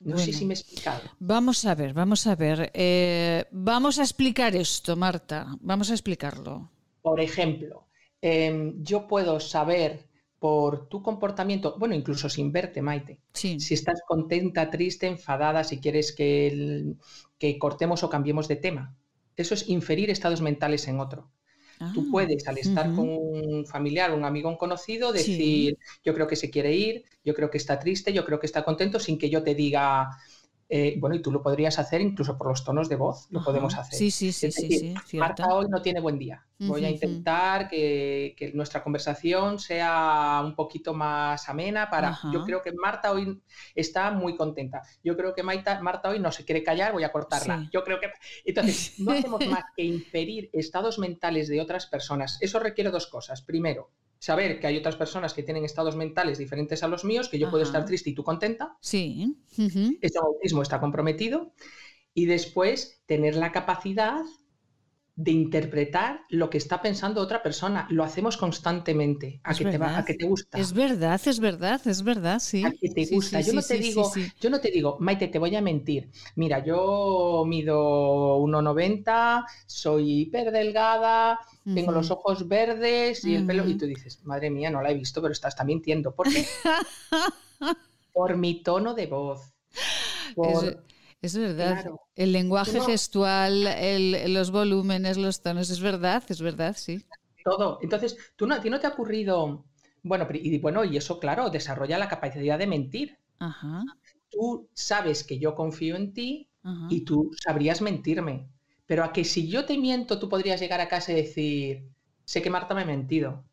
No 0.00 0.16
sé 0.16 0.32
si 0.32 0.44
me 0.44 0.54
he 0.54 0.56
explicado. 0.56 1.02
Vamos 1.18 1.64
a 1.64 1.74
ver, 1.74 1.92
vamos 1.92 2.26
a 2.26 2.36
ver. 2.36 2.70
Eh, 2.72 3.44
vamos 3.50 3.98
a 3.98 4.02
explicar 4.02 4.54
esto, 4.54 4.96
Marta. 4.96 5.56
Vamos 5.60 5.90
a 5.90 5.94
explicarlo. 5.94 6.70
Por 7.02 7.20
ejemplo, 7.20 7.88
em, 8.20 8.82
yo 8.82 9.06
puedo 9.08 9.40
saber 9.40 10.06
por 10.38 10.88
tu 10.88 11.02
comportamiento, 11.02 11.76
bueno, 11.78 11.94
incluso 11.96 12.28
sin 12.28 12.52
verte, 12.52 12.80
Maite, 12.80 13.18
si 13.32 13.74
estás 13.74 14.02
contenta, 14.06 14.70
triste, 14.70 15.08
enfadada, 15.08 15.64
si 15.64 15.80
quieres 15.80 16.12
que, 16.12 16.94
que 17.38 17.58
cortemos 17.58 18.04
o 18.04 18.10
cambiemos 18.10 18.46
de 18.46 18.56
tema. 18.56 18.96
Eso 19.36 19.54
es 19.54 19.68
inferir 19.68 20.10
estados 20.10 20.40
mentales 20.40 20.86
en 20.86 21.00
otro. 21.00 21.30
Tú 21.94 22.00
ah, 22.00 22.08
puedes, 22.10 22.46
al 22.48 22.58
estar 22.58 22.92
con 22.94 23.08
un 23.08 23.64
familiar, 23.66 24.12
un 24.12 24.24
amigo, 24.24 24.48
un 24.48 24.56
conocido, 24.56 25.12
decir, 25.12 25.78
yo 26.04 26.12
creo 26.14 26.26
que 26.26 26.36
se 26.36 26.50
quiere 26.50 26.74
ir, 26.74 27.04
yo 27.24 27.34
creo 27.34 27.50
que 27.50 27.58
está 27.58 27.78
triste, 27.78 28.12
yo 28.12 28.24
creo 28.24 28.40
que 28.40 28.46
está 28.46 28.64
contento, 28.64 28.98
sin 28.98 29.18
que 29.18 29.30
yo 29.30 29.42
te 29.42 29.54
diga, 29.54 30.08
eh, 30.70 30.96
bueno, 30.98 31.16
y 31.16 31.22
tú 31.22 31.32
lo 31.32 31.42
podrías 31.42 31.78
hacer 31.78 32.02
incluso 32.02 32.36
por 32.36 32.48
los 32.48 32.62
tonos 32.62 32.90
de 32.90 32.96
voz, 32.96 33.26
lo 33.30 33.42
podemos 33.42 33.74
hacer. 33.74 33.98
Sí, 33.98 34.10
sí, 34.10 34.32
sí, 34.32 34.50
sí, 34.52 35.16
Marta 35.16 35.46
hoy 35.54 35.66
no 35.70 35.80
tiene 35.80 36.00
buen 36.00 36.18
día. 36.18 36.44
Voy 36.58 36.84
a 36.84 36.90
intentar 36.90 37.68
que, 37.68 38.50
nuestra 38.52 38.82
conversación 38.82 39.58
sea 39.58 40.42
un 40.44 40.54
poquito 40.54 40.92
más 40.92 41.48
amena 41.48 41.88
para... 41.88 42.18
Yo 42.32 42.44
creo 42.44 42.62
que 42.62 42.72
Marta 42.72 43.12
hoy 43.12 43.40
está 43.74 44.10
muy 44.10 44.36
contenta. 44.36 44.82
Yo 45.02 45.16
creo 45.16 45.34
que 45.34 45.42
Marta, 45.42 45.80
Marta 45.80 46.10
hoy 46.10 46.18
no 46.18 46.32
se 46.32 46.44
quiere 46.44 46.62
callar, 46.62 46.92
voy 46.92 47.04
a 47.04 47.12
cortarla. 47.12 47.68
Yo 47.72 47.84
creo 47.84 48.00
que... 48.00 48.10
Entonces, 48.44 48.98
no 48.98 49.12
hacemos 49.12 49.46
más 49.46 49.64
que 49.74 49.84
inferir 49.84 50.50
estados 50.52 50.98
mentales 50.98 51.48
de 51.48 51.60
otras 51.60 51.86
personas. 51.86 52.38
Eso 52.40 52.58
requiere 52.58 52.90
dos 52.90 53.06
cosas. 53.06 53.40
Primero, 53.40 53.90
saber 54.18 54.60
que 54.60 54.66
hay 54.66 54.76
otras 54.76 54.96
personas 54.96 55.34
que 55.34 55.42
tienen 55.42 55.64
estados 55.64 55.96
mentales 55.96 56.38
diferentes 56.38 56.82
a 56.82 56.88
los 56.88 57.04
míos, 57.04 57.28
que 57.28 57.38
yo 57.38 57.50
puedo 57.50 57.62
estar 57.62 57.84
triste 57.84 58.10
y 58.10 58.14
tú 58.14 58.24
contenta. 58.24 58.76
Sí. 58.80 59.36
Ese 60.00 60.18
autismo 60.18 60.62
está 60.62 60.80
comprometido. 60.80 61.52
Y 62.14 62.26
después 62.26 63.02
tener 63.06 63.36
la 63.36 63.52
capacidad 63.52 64.24
de 65.18 65.32
interpretar 65.32 66.20
lo 66.28 66.48
que 66.48 66.58
está 66.58 66.80
pensando 66.80 67.20
otra 67.20 67.42
persona. 67.42 67.88
Lo 67.90 68.04
hacemos 68.04 68.36
constantemente. 68.36 69.40
A, 69.42 69.52
que 69.52 69.64
te, 69.64 69.76
va, 69.76 69.98
a 69.98 70.04
que 70.04 70.14
te 70.14 70.24
gusta. 70.24 70.56
Es 70.56 70.72
verdad, 70.72 71.20
es 71.26 71.40
verdad, 71.40 71.80
es 71.88 72.04
verdad, 72.04 72.38
sí. 72.38 72.64
A 72.64 72.70
que 72.70 72.88
te 72.90 73.04
gusta. 73.06 73.40
yo 73.40 73.52
no 73.52 73.60
te 73.60 73.78
digo, 73.78 74.12
yo 74.40 74.48
no 74.48 74.60
te 74.60 74.70
digo, 74.70 74.96
Maite, 75.00 75.26
te 75.26 75.40
voy 75.40 75.56
a 75.56 75.60
mentir. 75.60 76.08
Mira, 76.36 76.64
yo 76.64 77.42
mido 77.48 78.38
1,90, 78.38 79.44
soy 79.66 80.20
hiper 80.20 80.52
delgada, 80.52 81.40
tengo 81.64 81.90
los 81.90 82.12
ojos 82.12 82.46
verdes 82.46 83.24
y 83.24 83.34
el 83.34 83.44
pelo. 83.44 83.68
Y 83.68 83.76
tú 83.76 83.86
dices, 83.86 84.24
madre 84.24 84.50
mía, 84.50 84.70
no 84.70 84.80
la 84.80 84.92
he 84.92 84.94
visto, 84.94 85.20
pero 85.20 85.32
estás 85.32 85.56
también 85.56 85.78
mintiendo. 85.78 86.14
¿Por 86.14 86.32
qué? 86.32 86.46
Por 88.12 88.36
mi 88.36 88.62
tono 88.62 88.94
de 88.94 89.06
voz. 89.06 89.52
Por, 90.36 90.64
es 90.64 90.76
verdad. 91.22 91.84
El 92.14 92.32
lenguaje 92.32 92.80
gestual, 92.80 93.66
los 94.32 94.50
volúmenes, 94.50 95.16
los 95.16 95.42
tonos, 95.42 95.70
es 95.70 95.80
verdad, 95.80 96.22
es 96.28 96.40
verdad, 96.40 96.76
sí. 96.78 97.04
Todo. 97.44 97.78
Entonces, 97.82 98.16
¿tú 98.36 98.46
no, 98.46 98.54
¿a 98.54 98.60
ti 98.60 98.70
no 98.70 98.78
te 98.78 98.86
ha 98.86 98.90
ocurrido? 98.90 99.64
Bueno, 100.02 100.28
y 100.32 100.58
bueno, 100.58 100.84
y 100.84 100.96
eso, 100.96 101.18
claro, 101.18 101.50
desarrolla 101.50 101.98
la 101.98 102.08
capacidad 102.08 102.58
de 102.58 102.66
mentir. 102.66 103.18
Ajá. 103.38 103.82
Tú 104.30 104.68
sabes 104.74 105.24
que 105.24 105.38
yo 105.38 105.54
confío 105.54 105.96
en 105.96 106.12
ti 106.12 106.48
y 106.90 107.04
tú 107.04 107.30
sabrías 107.42 107.80
mentirme. 107.80 108.48
Pero 108.86 109.04
a 109.04 109.12
que 109.12 109.24
si 109.24 109.48
yo 109.48 109.64
te 109.64 109.76
miento, 109.76 110.18
tú 110.18 110.28
podrías 110.28 110.60
llegar 110.60 110.80
a 110.80 110.88
casa 110.88 111.12
y 111.12 111.16
decir, 111.16 111.88
sé 112.24 112.42
que 112.42 112.50
Marta 112.50 112.74
me 112.74 112.82
ha 112.82 112.86
mentido. 112.86 113.44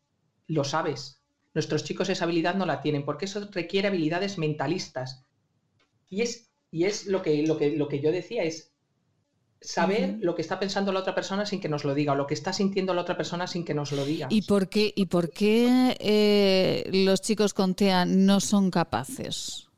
Lo 0.46 0.64
sabes. 0.64 1.22
Nuestros 1.54 1.84
chicos 1.84 2.08
esa 2.10 2.24
habilidad 2.24 2.54
no 2.54 2.66
la 2.66 2.80
tienen 2.80 3.04
porque 3.04 3.24
eso 3.24 3.48
requiere 3.50 3.88
habilidades 3.88 4.38
mentalistas. 4.38 5.24
Y 6.08 6.22
es 6.22 6.45
y 6.70 6.84
es 6.84 7.06
lo 7.06 7.22
que, 7.22 7.46
lo 7.46 7.56
que, 7.56 7.76
lo 7.76 7.88
que 7.88 8.00
yo 8.00 8.12
decía, 8.12 8.42
es 8.44 8.72
saber 9.60 10.18
lo 10.20 10.34
que 10.34 10.42
está 10.42 10.58
pensando 10.58 10.92
la 10.92 11.00
otra 11.00 11.14
persona 11.14 11.46
sin 11.46 11.60
que 11.60 11.68
nos 11.68 11.84
lo 11.84 11.94
diga, 11.94 12.12
o 12.12 12.16
lo 12.16 12.26
que 12.26 12.34
está 12.34 12.52
sintiendo 12.52 12.94
la 12.94 13.02
otra 13.02 13.16
persona 13.16 13.46
sin 13.46 13.64
que 13.64 13.74
nos 13.74 13.92
lo 13.92 14.04
diga. 14.04 14.28
¿Y 14.30 14.42
por 14.42 14.68
qué, 14.68 14.92
y 14.94 15.06
por 15.06 15.30
qué 15.30 15.96
eh, 15.98 16.88
los 16.92 17.20
chicos 17.20 17.54
con 17.54 17.74
TEA 17.74 18.04
no 18.04 18.40
son 18.40 18.70
capaces? 18.70 19.68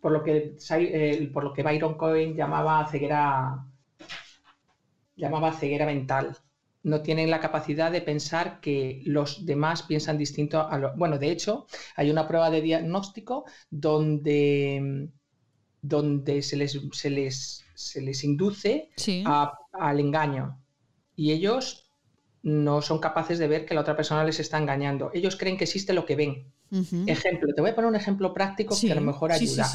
Por 0.00 0.12
lo 0.12 0.22
que, 0.22 0.56
eh, 0.70 1.30
por 1.32 1.44
lo 1.44 1.52
que 1.52 1.62
Byron 1.62 1.94
Cohen 1.96 2.34
llamaba 2.34 2.86
ceguera, 2.90 3.64
llamaba 5.16 5.52
ceguera 5.52 5.86
mental. 5.86 6.36
No 6.82 7.02
tienen 7.02 7.30
la 7.30 7.40
capacidad 7.40 7.90
de 7.90 8.00
pensar 8.00 8.60
que 8.60 9.02
los 9.04 9.44
demás 9.44 9.82
piensan 9.82 10.18
distinto 10.18 10.60
a 10.60 10.78
lo. 10.78 10.94
Bueno, 10.96 11.18
de 11.18 11.32
hecho, 11.32 11.66
hay 11.96 12.10
una 12.10 12.28
prueba 12.28 12.48
de 12.48 12.60
diagnóstico 12.60 13.44
donde 13.70 15.10
donde 15.88 16.42
se 16.42 16.56
les, 16.56 16.78
se 16.92 17.10
les, 17.10 17.64
se 17.74 18.00
les 18.00 18.24
induce 18.24 18.90
al 19.72 20.00
engaño. 20.00 20.60
Y 21.14 21.32
ellos 21.32 21.90
no 22.42 22.80
son 22.80 23.00
capaces 23.00 23.38
de 23.38 23.48
ver 23.48 23.66
que 23.66 23.74
la 23.74 23.80
otra 23.80 23.96
persona 23.96 24.24
les 24.24 24.38
está 24.38 24.58
engañando. 24.58 25.10
Ellos 25.12 25.36
creen 25.36 25.56
que 25.56 25.64
existe 25.64 25.92
lo 25.92 26.06
que 26.06 26.16
ven. 26.16 26.52
Ejemplo, 27.06 27.52
te 27.54 27.60
voy 27.60 27.70
a 27.70 27.74
poner 27.74 27.88
un 27.88 27.96
ejemplo 27.96 28.32
práctico 28.32 28.76
que 28.80 28.92
a 28.92 28.94
lo 28.94 29.00
mejor 29.00 29.32
ayuda. 29.32 29.66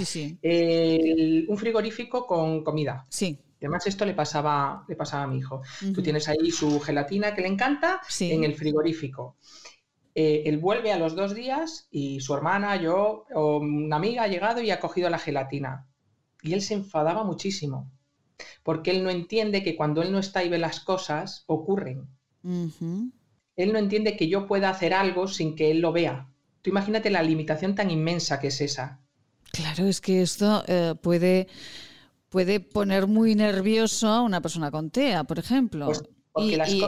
un 1.48 1.58
frigorífico 1.58 2.26
con 2.26 2.64
comida. 2.64 3.06
Sí. 3.10 3.40
Además, 3.60 3.86
esto 3.86 4.06
le 4.06 4.14
pasaba, 4.14 4.86
le 4.88 4.96
pasaba 4.96 5.24
a 5.24 5.28
mi 5.28 5.38
hijo. 5.38 5.62
Tú 5.94 6.02
tienes 6.02 6.28
ahí 6.28 6.50
su 6.50 6.80
gelatina 6.80 7.36
que 7.36 7.42
le 7.42 7.48
encanta 7.48 8.02
en 8.20 8.44
el 8.44 8.56
frigorífico. 8.56 9.36
Eh, 10.14 10.44
él 10.46 10.58
vuelve 10.58 10.92
a 10.92 10.98
los 10.98 11.16
dos 11.16 11.34
días 11.34 11.88
y 11.90 12.20
su 12.20 12.34
hermana, 12.34 12.76
yo 12.76 13.26
o 13.34 13.58
una 13.60 13.96
amiga 13.96 14.24
ha 14.24 14.28
llegado 14.28 14.62
y 14.62 14.72
ha 14.72 14.80
cogido 14.80 15.10
la 15.10 15.20
gelatina. 15.20 15.88
Y 16.42 16.54
él 16.54 16.62
se 16.62 16.74
enfadaba 16.74 17.24
muchísimo, 17.24 17.92
porque 18.64 18.92
él 18.92 19.04
no 19.04 19.10
entiende 19.10 19.64
que 19.64 19.76
cuando 19.76 20.02
él 20.02 20.12
no 20.12 20.20
está 20.20 20.44
y 20.44 20.50
ve 20.50 20.58
las 20.58 20.80
cosas, 20.80 21.44
ocurren. 21.48 22.08
Él 22.44 23.74
no 23.74 23.80
entiende 23.80 24.18
que 24.18 24.28
yo 24.28 24.48
pueda 24.48 24.70
hacer 24.70 24.94
algo 24.94 25.28
sin 25.28 25.56
que 25.56 25.72
él 25.72 25.80
lo 25.80 25.92
vea. 25.92 26.28
Tú 26.62 26.70
imagínate 26.70 27.10
la 27.10 27.24
limitación 27.24 27.76
tan 27.76 27.90
inmensa 27.90 28.40
que 28.40 28.48
es 28.48 28.62
esa. 28.62 29.02
Claro, 29.52 29.86
es 29.86 30.00
que 30.00 30.22
esto 30.22 30.64
eh, 30.68 30.96
puede, 31.02 31.48
puede 32.30 32.60
poner 32.60 33.08
muy 33.08 33.36
nervioso 33.36 34.08
a 34.08 34.22
una 34.22 34.42
persona 34.42 34.72
con 34.72 34.90
TEA, 34.90 35.24
por 35.24 35.40
ejemplo. 35.40 35.86
Pues, 35.86 36.04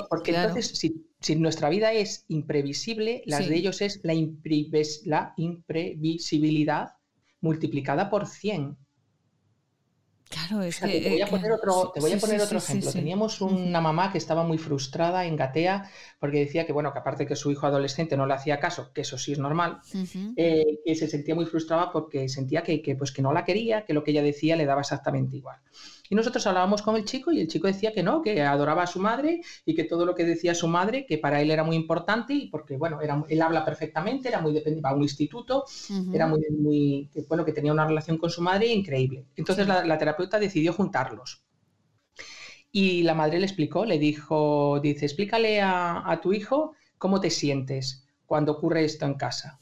porque, 0.10 0.32
entonces, 0.36 0.94
si, 1.20 1.36
nuestra 1.36 1.70
vida 1.70 1.92
es 1.92 2.26
imprevisible, 2.30 3.24
las 3.26 3.48
de 3.48 3.56
ellos 3.58 3.82
es 3.82 4.00
la, 4.04 4.14
la 4.14 5.34
imprevisibilidad 5.38 6.94
multiplicada 7.42 8.10
por 8.10 8.26
100. 8.26 8.78
Claro, 10.34 10.64
es 10.64 10.80
que, 10.80 11.00
te 11.00 11.10
voy 11.10 11.22
a 11.22 11.28
poner 11.28 11.52
otro, 11.52 11.92
te 11.94 12.00
voy 12.00 12.12
a 12.12 12.18
poner 12.18 12.42
otro 12.42 12.58
ejemplo. 12.58 12.92
Teníamos 12.92 13.40
una 13.42 13.82
mamá 13.82 14.12
que 14.12 14.18
estaba 14.18 14.44
muy 14.44 14.58
frustrada 14.58 15.26
en 15.26 15.36
Gatea 15.36 15.90
porque 16.20 16.40
decía 16.40 16.66
que, 16.66 16.74
bueno, 16.74 16.92
que 16.92 17.00
aparte 17.00 17.28
que 17.28 17.36
su 17.36 17.52
hijo 17.52 17.68
adolescente 17.68 18.18
no 18.18 18.26
le 18.26 18.34
hacía 18.34 18.60
caso, 18.60 18.92
que 18.94 19.02
eso 19.02 19.18
sí 19.18 19.34
es 19.34 19.40
normal, 19.40 19.82
eh, 20.36 20.80
que 20.84 20.96
se 20.96 21.08
sentía 21.08 21.36
muy 21.36 21.46
frustrada 21.46 21.92
porque 21.92 22.28
sentía 22.30 22.64
que, 22.64 22.82
que, 22.82 22.96
pues, 22.96 23.12
que 23.12 23.22
no 23.22 23.32
la 23.32 23.46
quería, 23.46 23.86
que 23.86 23.94
lo 23.94 24.04
que 24.04 24.12
ella 24.12 24.24
decía 24.24 24.56
le 24.56 24.66
daba 24.66 24.82
exactamente 24.82 25.38
igual. 25.38 25.60
Y 26.14 26.16
nosotros 26.16 26.46
hablábamos 26.46 26.84
con 26.84 26.96
el 26.96 27.06
chico 27.06 27.32
y 27.32 27.40
el 27.40 27.48
chico 27.48 27.66
decía 27.66 27.92
que 27.92 28.04
no, 28.04 28.22
que 28.22 28.44
adoraba 28.44 28.84
a 28.84 28.86
su 28.88 29.00
madre 29.00 29.42
y 29.66 29.74
que 29.74 29.84
todo 29.84 30.06
lo 30.06 30.14
que 30.14 30.24
decía 30.26 30.54
su 30.54 30.68
madre, 30.68 31.08
que 31.08 31.18
para 31.18 31.42
él 31.42 31.50
era 31.50 31.64
muy 31.64 31.76
importante 31.76 32.36
y 32.36 32.50
porque, 32.50 32.78
bueno, 32.78 33.02
era, 33.02 33.24
él 33.28 33.42
habla 33.42 33.66
perfectamente, 33.66 34.28
era 34.28 34.40
muy 34.40 34.54
dependiente, 34.54 34.88
a 34.88 34.94
un 34.94 35.02
instituto, 35.02 35.66
era 36.14 36.28
muy, 36.28 36.40
muy, 36.52 37.10
bueno, 37.28 37.44
que 37.44 37.52
tenía 37.52 37.74
una 37.74 37.88
relación 37.88 38.20
con 38.20 38.30
su 38.30 38.44
madre 38.44 38.68
increíble. 38.68 39.26
Entonces 39.36 39.68
la, 39.68 39.98
terapeuta 39.98 40.38
decidió 40.38 40.72
juntarlos. 40.74 41.42
Y 42.72 43.02
la 43.02 43.16
madre 43.16 43.40
le 43.40 43.48
explicó, 43.48 43.84
le 43.84 43.98
dijo, 43.98 44.80
dice, 44.84 45.06
explícale 45.08 45.64
a, 45.64 46.20
tu 46.22 46.32
hijo 46.32 46.74
cómo 47.00 47.22
te 47.22 47.32
sientes 47.32 48.06
cuando 48.28 48.52
ocurre 48.52 48.86
esto 48.86 49.08
en 49.08 49.16
casa 49.16 49.58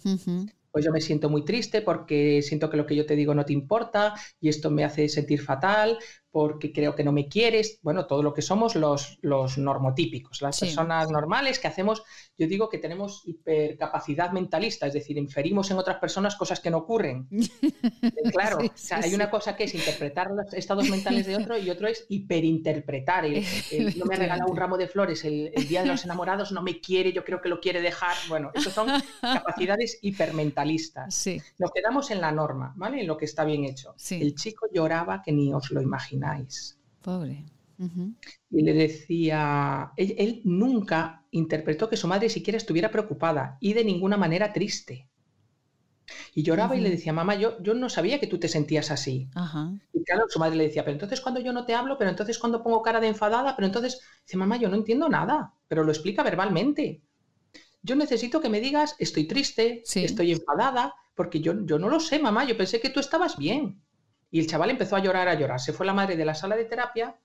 pues 0.71 0.85
yo 0.85 0.91
me 0.91 1.01
siento 1.01 1.29
muy 1.29 1.43
triste 1.43 1.81
porque 1.81 2.41
siento 2.41 2.69
que 2.69 2.77
lo 2.77 2.85
que 2.85 2.95
yo 2.95 3.05
te 3.05 3.15
digo 3.15 3.35
no 3.35 3.45
te 3.45 3.53
importa 3.53 4.15
y 4.39 4.49
esto 4.49 4.71
me 4.71 4.83
hace 4.83 5.09
sentir 5.09 5.41
fatal 5.41 5.97
porque 6.31 6.71
creo 6.71 6.95
que 6.95 7.03
no 7.03 7.11
me 7.11 7.27
quieres, 7.27 7.79
bueno, 7.81 8.07
todo 8.07 8.23
lo 8.23 8.33
que 8.33 8.41
somos 8.41 8.75
los, 8.75 9.19
los 9.21 9.57
normotípicos, 9.57 10.41
las 10.41 10.59
personas 10.59 11.11
normales 11.11 11.59
que 11.59 11.67
hacemos, 11.67 12.03
yo 12.37 12.47
digo 12.47 12.69
que 12.69 12.77
tenemos 12.77 13.23
hipercapacidad 13.25 14.31
mentalista, 14.31 14.87
es 14.87 14.93
decir, 14.93 15.17
inferimos 15.17 15.69
en 15.71 15.77
otras 15.77 15.97
personas 15.97 16.35
cosas 16.35 16.59
que 16.59 16.71
no 16.71 16.79
ocurren. 16.79 17.27
Eh, 18.03 18.31
claro, 18.31 18.57
hay 18.91 19.13
una 19.13 19.29
cosa 19.29 19.55
que 19.55 19.65
es 19.65 19.75
interpretar 19.75 20.31
los 20.31 20.53
estados 20.53 20.89
mentales 20.89 21.25
de 21.27 21.35
otro 21.35 21.57
y 21.57 21.69
otro 21.69 21.87
es 21.87 22.05
hiperinterpretar. 22.09 23.25
no 23.97 24.05
me 24.05 24.15
ha 24.15 24.17
regalado 24.17 24.51
un 24.51 24.57
ramo 24.57 24.77
de 24.77 24.87
flores 24.87 25.23
el, 25.25 25.51
día 25.67 25.81
de 25.81 25.87
los 25.87 26.03
enamorados, 26.05 26.51
no 26.51 26.61
me 26.61 26.79
quiere, 26.79 27.11
yo 27.11 27.23
creo 27.23 27.41
que 27.41 27.49
lo 27.49 27.59
quiere 27.59 27.81
dejar. 27.81 28.15
Bueno, 28.27 28.51
eso 28.53 28.69
son 28.69 28.87
capacidades 29.21 29.99
hipermentalistas. 30.01 31.27
Nos 31.59 31.71
quedamos 31.71 32.11
en 32.11 32.21
la 32.21 32.31
norma, 32.31 32.73
¿vale? 32.75 33.01
En 33.01 33.07
lo 33.07 33.17
que 33.17 33.25
está 33.25 33.43
bien 33.43 33.65
hecho. 33.65 33.95
El 34.09 34.35
chico 34.35 34.67
lloraba 34.71 35.21
que 35.21 35.31
ni 35.31 35.53
os 35.53 35.71
lo 35.71 35.81
imagináis. 35.81 36.20
Pobre. 37.01 37.45
Y 38.51 38.61
le 38.61 38.73
decía, 38.73 39.91
él, 39.97 40.41
nunca 40.43 41.25
interpretó 41.31 41.89
que 41.89 41.97
su 41.97 42.07
madre 42.07 42.29
siquiera 42.29 42.57
estuviera 42.57 42.91
preocupada 42.91 43.57
y 43.59 43.73
de 43.73 43.83
ninguna 43.83 44.17
manera 44.17 44.53
triste. 44.53 45.09
Y 46.35 46.43
lloraba 46.43 46.75
y 46.75 46.81
le 46.81 46.89
decía, 46.89 47.13
mamá, 47.13 47.35
yo, 47.35 47.61
yo 47.61 47.73
no 47.73 47.89
sabía 47.89 48.19
que 48.19 48.27
tú 48.27 48.37
te 48.37 48.49
sentías 48.49 48.91
así. 48.91 49.29
Y 49.93 50.03
claro, 50.03 50.25
su 50.29 50.39
madre 50.39 50.57
le 50.57 50.65
decía, 50.65 50.83
pero 50.83 50.93
entonces 50.93 51.21
cuando 51.21 51.39
yo 51.39 51.53
no 51.53 51.65
te 51.65 51.73
hablo, 51.73 51.97
pero 51.97 52.09
entonces 52.09 52.37
cuando 52.37 52.61
pongo 52.61 52.81
cara 52.81 52.99
de 52.99 53.07
enfadada, 53.07 53.55
pero 53.55 53.65
entonces, 53.65 54.01
dice, 54.25 54.37
mamá, 54.37 54.57
yo 54.57 54.69
no 54.69 54.75
entiendo 54.75 55.09
nada, 55.09 55.53
pero 55.67 55.83
lo 55.83 55.91
explica 55.91 56.21
verbalmente. 56.21 57.01
Yo 57.81 57.95
necesito 57.95 58.41
que 58.41 58.49
me 58.49 58.61
digas, 58.61 58.95
estoy 58.99 59.25
triste, 59.25 59.81
estoy 59.95 60.31
enfadada, 60.33 60.93
porque 61.15 61.39
yo, 61.39 61.65
yo 61.65 61.79
no 61.79 61.89
lo 61.89 61.99
sé, 61.99 62.19
mamá, 62.19 62.45
yo 62.45 62.55
pensé 62.55 62.79
que 62.79 62.91
tú 62.91 62.99
estabas 62.99 63.37
bien. 63.37 63.81
Y 64.31 64.39
el 64.39 64.47
chaval 64.47 64.71
empezó 64.71 64.95
a 64.95 64.99
llorar, 64.99 65.27
a 65.27 65.35
llorar. 65.35 65.59
Se 65.59 65.73
fue 65.73 65.85
la 65.85 65.93
madre 65.93 66.15
de 66.15 66.25
la 66.25 66.33
sala 66.33 66.55
de 66.55 66.65
terapia 66.65 67.15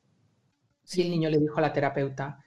y 0.92 1.02
el 1.02 1.10
niño 1.10 1.30
le 1.30 1.38
dijo 1.38 1.58
a 1.58 1.62
la 1.62 1.72
terapeuta, 1.72 2.44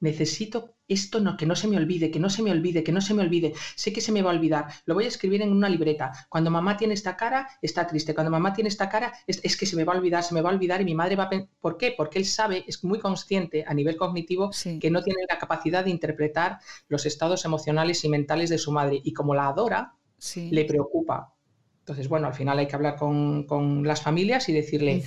necesito 0.00 0.74
esto 0.88 1.20
no, 1.20 1.36
que 1.36 1.46
no 1.46 1.56
se 1.56 1.68
me 1.68 1.76
olvide, 1.76 2.10
que 2.10 2.18
no 2.18 2.28
se 2.28 2.42
me 2.42 2.50
olvide, 2.50 2.82
que 2.82 2.92
no 2.92 3.00
se 3.00 3.14
me 3.14 3.22
olvide. 3.22 3.54
Sé 3.76 3.92
que 3.92 4.00
se 4.00 4.12
me 4.12 4.20
va 4.20 4.30
a 4.30 4.34
olvidar. 4.34 4.66
Lo 4.84 4.94
voy 4.94 5.04
a 5.04 5.08
escribir 5.08 5.40
en 5.40 5.52
una 5.52 5.68
libreta. 5.68 6.12
Cuando 6.28 6.50
mamá 6.50 6.76
tiene 6.76 6.92
esta 6.94 7.16
cara, 7.16 7.48
está 7.62 7.86
triste. 7.86 8.14
Cuando 8.14 8.30
mamá 8.30 8.52
tiene 8.52 8.68
esta 8.68 8.88
cara, 8.88 9.12
es, 9.26 9.56
que 9.56 9.64
se 9.64 9.76
me 9.76 9.84
va 9.84 9.94
a 9.94 9.96
olvidar, 9.96 10.22
se 10.22 10.34
me 10.34 10.42
va 10.42 10.50
a 10.50 10.52
olvidar 10.52 10.82
y 10.82 10.84
mi 10.84 10.94
madre 10.94 11.16
va 11.16 11.24
a... 11.24 11.30
¿Por 11.60 11.78
qué? 11.78 11.94
Porque 11.96 12.18
él 12.18 12.26
sabe, 12.26 12.64
es 12.66 12.84
muy 12.84 12.98
consciente 12.98 13.64
a 13.66 13.72
nivel 13.72 13.96
cognitivo 13.96 14.50
que 14.80 14.90
no 14.90 15.02
tiene 15.02 15.20
la 15.28 15.38
capacidad 15.38 15.84
de 15.84 15.90
interpretar 15.90 16.58
los 16.88 17.06
estados 17.06 17.44
emocionales 17.46 18.04
y 18.04 18.08
mentales 18.10 18.50
de 18.50 18.58
su 18.58 18.72
madre. 18.72 19.00
Y 19.02 19.12
como 19.14 19.34
la 19.34 19.46
adora, 19.46 19.94
le 20.34 20.64
preocupa. 20.64 21.32
Entonces, 21.82 22.08
bueno, 22.08 22.28
al 22.28 22.34
final 22.34 22.60
hay 22.60 22.68
que 22.68 22.76
hablar 22.76 22.94
con, 22.96 23.82
las 23.84 24.02
familias 24.02 24.48
y 24.48 24.52
decirle, 24.52 25.02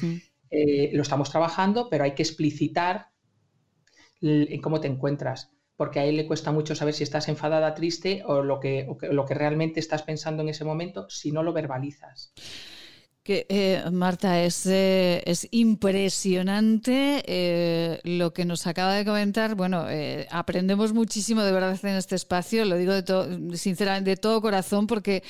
eh, 0.50 0.92
lo 0.94 1.04
estamos 1.04 1.32
trabajando, 1.32 1.88
pero 1.90 2.04
hay 2.04 2.16
que 2.16 2.24
explicitar 2.24 3.12
en 4.20 4.62
cómo 4.62 4.82
te 4.82 4.90
encuentras, 4.90 5.52
porque 5.78 6.02
a 6.02 6.06
él 6.06 6.18
le 6.18 6.28
cuesta 6.28 6.52
mucho 6.52 6.76
saber 6.76 6.94
si 6.94 7.04
estás 7.04 7.30
enfadada, 7.30 7.74
triste 7.76 8.24
o 8.26 8.44
lo 8.44 8.60
que, 8.60 8.88
lo 9.10 9.26
que 9.26 9.34
realmente 9.34 9.80
estás 9.80 10.04
pensando 10.04 10.44
en 10.44 10.50
ese 10.50 10.66
momento 10.66 11.10
si 11.10 11.32
no 11.32 11.44
lo 11.44 11.54
verbalizas. 11.54 12.34
Que, 13.26 13.48
eh, 13.50 13.84
Marta, 13.92 14.44
es, 14.44 14.68
eh, 14.68 15.24
es 15.26 15.48
impresionante 15.50 17.24
eh, 17.26 18.00
lo 18.04 18.34
que 18.34 18.46
nos 18.46 18.68
acaba 18.68 18.94
de 18.94 19.04
comentar. 19.04 19.56
Bueno, 19.56 19.88
aprendemos 20.30 20.94
muchísimo 20.94 21.42
de 21.42 21.52
verdad 21.52 21.76
en 21.82 21.96
este 21.96 22.14
espacio, 22.14 22.66
lo 22.66 22.78
digo 22.78 22.94
de 22.94 23.58
sinceramente 23.58 24.12
de 24.12 24.18
todo 24.18 24.42
corazón, 24.42 24.86
porque 24.86 25.24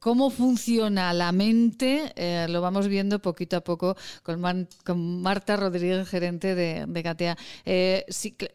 cómo 0.00 0.30
funciona 0.30 1.12
la 1.12 1.30
mente, 1.30 2.12
eh, 2.16 2.46
lo 2.48 2.62
vamos 2.62 2.88
viendo 2.88 3.20
poquito 3.20 3.58
a 3.58 3.60
poco 3.60 3.96
con, 4.22 4.66
Marta 4.96 5.56
Rodríguez, 5.56 6.08
gerente 6.08 6.54
de, 6.54 6.86
de. 6.86 7.36
Eh, 7.66 8.06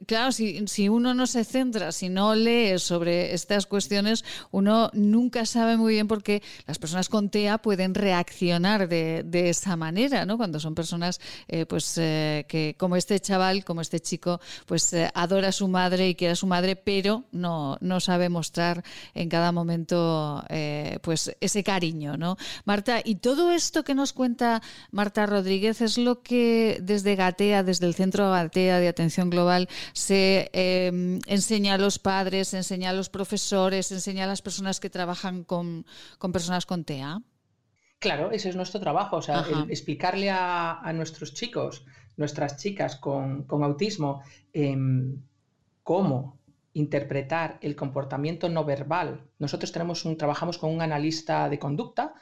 claro, 0.07 0.31
si, 0.31 0.89
uno 0.89 1.13
no 1.13 1.27
se 1.27 1.45
centra, 1.45 1.91
si 1.91 2.09
no 2.09 2.33
lee 2.33 2.79
sobre 2.79 3.33
estas 3.33 3.67
cuestiones, 3.67 4.25
uno 4.51 4.89
nunca 4.93 5.45
sabe 5.45 5.77
muy 5.77 5.93
bien 5.93 6.07
por 6.07 6.23
qué 6.23 6.41
las 6.65 6.79
personas 6.79 7.09
con 7.09 7.29
TEA 7.29 7.59
pueden 7.59 7.93
reaccionar 7.93 8.89
de, 8.89 9.23
esa 9.31 9.75
manera, 9.75 10.25
¿no? 10.25 10.37
Cuando 10.37 10.59
son 10.59 10.73
personas, 10.73 11.21
eh, 11.47 11.67
pues, 11.67 11.93
que 11.93 12.75
como 12.79 12.95
este 12.95 13.19
chaval, 13.19 13.63
como 13.63 13.81
este 13.81 13.99
chico, 13.99 14.41
pues 14.65 14.95
adora 15.13 15.49
a 15.49 15.51
su 15.51 15.67
madre 15.67 16.09
y 16.09 16.15
quiere 16.15 16.31
a 16.31 16.35
su 16.35 16.47
madre, 16.47 16.75
pero 16.75 17.25
no, 17.31 17.77
no 17.81 17.99
sabe 17.99 18.29
mostrar 18.29 18.83
en 19.13 19.29
cada 19.29 19.51
momento, 19.51 20.43
pues, 21.03 21.34
ese 21.41 21.63
cariño, 21.63 22.17
¿no? 22.17 22.37
Marta, 22.65 23.01
y 23.03 23.15
todo 23.15 23.51
esto 23.51 23.83
que 23.83 23.95
nos 23.95 24.13
cuenta 24.13 24.61
Marta 24.91 25.25
Rodríguez 25.25 25.81
es 25.81 25.97
lo 25.97 26.21
que 26.21 26.79
desde 26.81 27.15
Gatea, 27.15 27.63
desde 27.63 27.85
el 27.85 27.95
Centro 27.95 28.31
Gatea 28.31 28.79
de 28.79 28.87
Atención 28.87 29.29
Global, 29.29 29.69
se 29.93 30.49
em, 30.53 31.19
enseña 31.27 31.75
a 31.75 31.77
los 31.77 31.99
padres, 31.99 32.53
enseña 32.53 32.89
a 32.89 32.93
los 32.93 33.09
profesores, 33.09 33.91
enseña 33.91 34.25
a 34.25 34.27
las 34.27 34.41
personas 34.41 34.79
que 34.79 34.89
trabajan 34.89 35.43
con, 35.43 35.85
personas 36.31 36.65
con 36.65 36.83
TEA. 36.83 37.21
Claro, 37.99 38.31
ese 38.31 38.49
es 38.49 38.55
nuestro 38.55 38.79
trabajo, 38.79 39.17
o 39.17 39.21
sea, 39.21 39.45
explicarle 39.69 40.29
a, 40.29 40.91
nuestros 40.93 41.33
chicos, 41.33 41.85
nuestras 42.17 42.57
chicas 42.57 42.97
con, 42.97 43.45
autismo, 43.49 44.21
em, 44.53 45.21
cómo 45.81 46.39
interpretar 46.75 47.57
el 47.61 47.75
comportamiento 47.75 48.49
no 48.49 48.65
verbal. 48.65 49.29
Nosotros 49.39 49.71
tenemos 49.71 50.05
un, 50.05 50.17
trabajamos 50.17 50.57
con 50.57 50.71
un 50.71 50.81
analista 50.81 51.49
de 51.49 51.57
conducta 51.57 52.13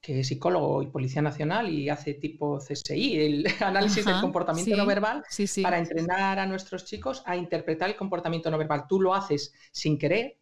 que 0.00 0.20
es 0.20 0.28
psicólogo 0.28 0.82
y 0.82 0.86
policía 0.86 1.20
nacional 1.20 1.68
y 1.68 1.88
hace 1.88 2.14
tipo 2.14 2.58
CSI, 2.58 3.18
el 3.18 3.46
análisis 3.60 4.04
del 4.04 4.20
comportamiento 4.20 4.76
no 4.76 4.86
verbal, 4.86 5.24
para 5.62 5.78
entrenar 5.78 6.38
a 6.38 6.46
nuestros 6.46 6.84
chicos 6.84 7.22
a 7.26 7.36
interpretar 7.36 7.90
el 7.90 7.96
comportamiento 7.96 8.48
no 8.50 8.58
verbal. 8.58 8.86
Tú 8.88 9.00
lo 9.00 9.14
haces 9.14 9.52
sin 9.72 9.98
querer, 9.98 10.38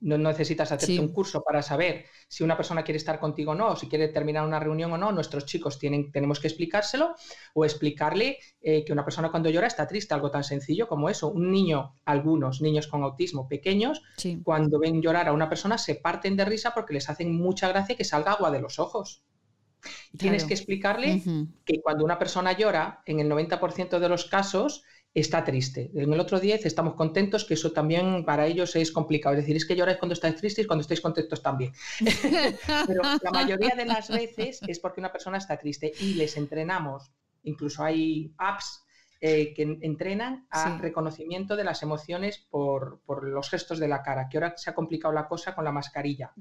no 0.00 0.18
necesitas 0.18 0.72
hacerte 0.72 0.98
un 0.98 1.12
curso 1.12 1.42
para 1.42 1.62
saber 1.62 2.06
si 2.28 2.42
una 2.42 2.56
persona 2.56 2.82
quiere 2.82 2.96
estar 2.96 3.20
contigo 3.20 3.52
o 3.52 3.54
no, 3.54 3.68
o 3.68 3.76
si 3.76 3.88
quiere 3.88 4.08
terminar 4.08 4.46
una 4.46 4.58
reunión 4.58 4.92
o 4.92 4.98
no. 4.98 5.12
Nuestros 5.12 5.46
chicos 5.46 5.78
tienen, 5.78 6.10
tenemos 6.10 6.40
que 6.40 6.48
explicárselo 6.48 7.14
o 7.54 7.64
explicarle 7.64 8.38
eh, 8.62 8.84
que 8.84 8.92
una 8.92 9.04
persona 9.04 9.30
cuando 9.30 9.50
llora 9.50 9.66
está 9.66 9.86
triste, 9.86 10.14
algo 10.14 10.30
tan 10.30 10.44
sencillo 10.44 10.88
como 10.88 11.08
eso. 11.10 11.28
Un 11.28 11.50
niño, 11.50 11.96
algunos 12.04 12.60
niños 12.60 12.86
con 12.86 13.02
autismo 13.02 13.48
pequeños, 13.48 14.02
cuando 14.42 14.78
ven 14.78 15.02
llorar 15.02 15.28
a 15.28 15.32
una 15.32 15.48
persona 15.48 15.78
se 15.78 15.96
parten 15.96 16.36
de 16.36 16.44
risa 16.44 16.72
porque 16.74 16.94
les 16.94 17.08
hacen 17.08 17.36
mucha 17.36 17.68
gracia 17.68 17.96
que 17.96 18.04
salga 18.04 18.32
agua 18.32 18.50
de 18.50 18.60
los 18.60 18.78
ojos. 18.78 19.24
Y 20.12 20.18
tienes 20.18 20.44
que 20.44 20.54
explicarle 20.54 21.22
que 21.64 21.80
cuando 21.82 22.04
una 22.04 22.18
persona 22.18 22.52
llora, 22.52 23.02
en 23.06 23.20
el 23.20 23.30
90% 23.30 23.98
de 23.98 24.08
los 24.08 24.26
casos, 24.26 24.84
está 25.14 25.44
triste. 25.44 25.90
En 25.94 26.12
el 26.12 26.20
otro 26.20 26.38
10 26.38 26.66
estamos 26.66 26.94
contentos, 26.94 27.44
que 27.44 27.54
eso 27.54 27.72
también 27.72 28.24
para 28.24 28.46
ellos 28.46 28.76
es 28.76 28.92
complicado. 28.92 29.34
Es 29.34 29.42
decir, 29.42 29.56
es 29.56 29.66
que 29.66 29.76
lloráis 29.76 29.98
cuando 29.98 30.14
estáis 30.14 30.36
tristes 30.36 30.64
y 30.64 30.66
cuando 30.66 30.82
estáis 30.82 31.00
contentos 31.00 31.42
también. 31.42 31.72
Pero 32.86 33.02
la 33.02 33.30
mayoría 33.32 33.74
de 33.74 33.86
las 33.86 34.08
veces 34.08 34.60
es 34.66 34.78
porque 34.78 35.00
una 35.00 35.12
persona 35.12 35.38
está 35.38 35.58
triste 35.58 35.92
y 36.00 36.14
les 36.14 36.36
entrenamos. 36.36 37.10
Incluso 37.42 37.82
hay 37.82 38.32
apps 38.38 38.84
eh, 39.22 39.52
que 39.52 39.62
entrenan 39.82 40.46
a 40.48 40.78
reconocimiento 40.78 41.54
de 41.54 41.62
las 41.62 41.82
emociones 41.82 42.38
por, 42.38 43.02
los 43.22 43.50
gestos 43.50 43.78
de 43.78 43.86
la 43.86 44.02
cara, 44.02 44.28
que 44.30 44.38
ahora 44.38 44.54
se 44.56 44.70
ha 44.70 44.74
complicado 44.74 45.12
la 45.12 45.28
cosa 45.28 45.54
con 45.54 45.64
la 45.64 45.72
mascarilla. 45.72 46.32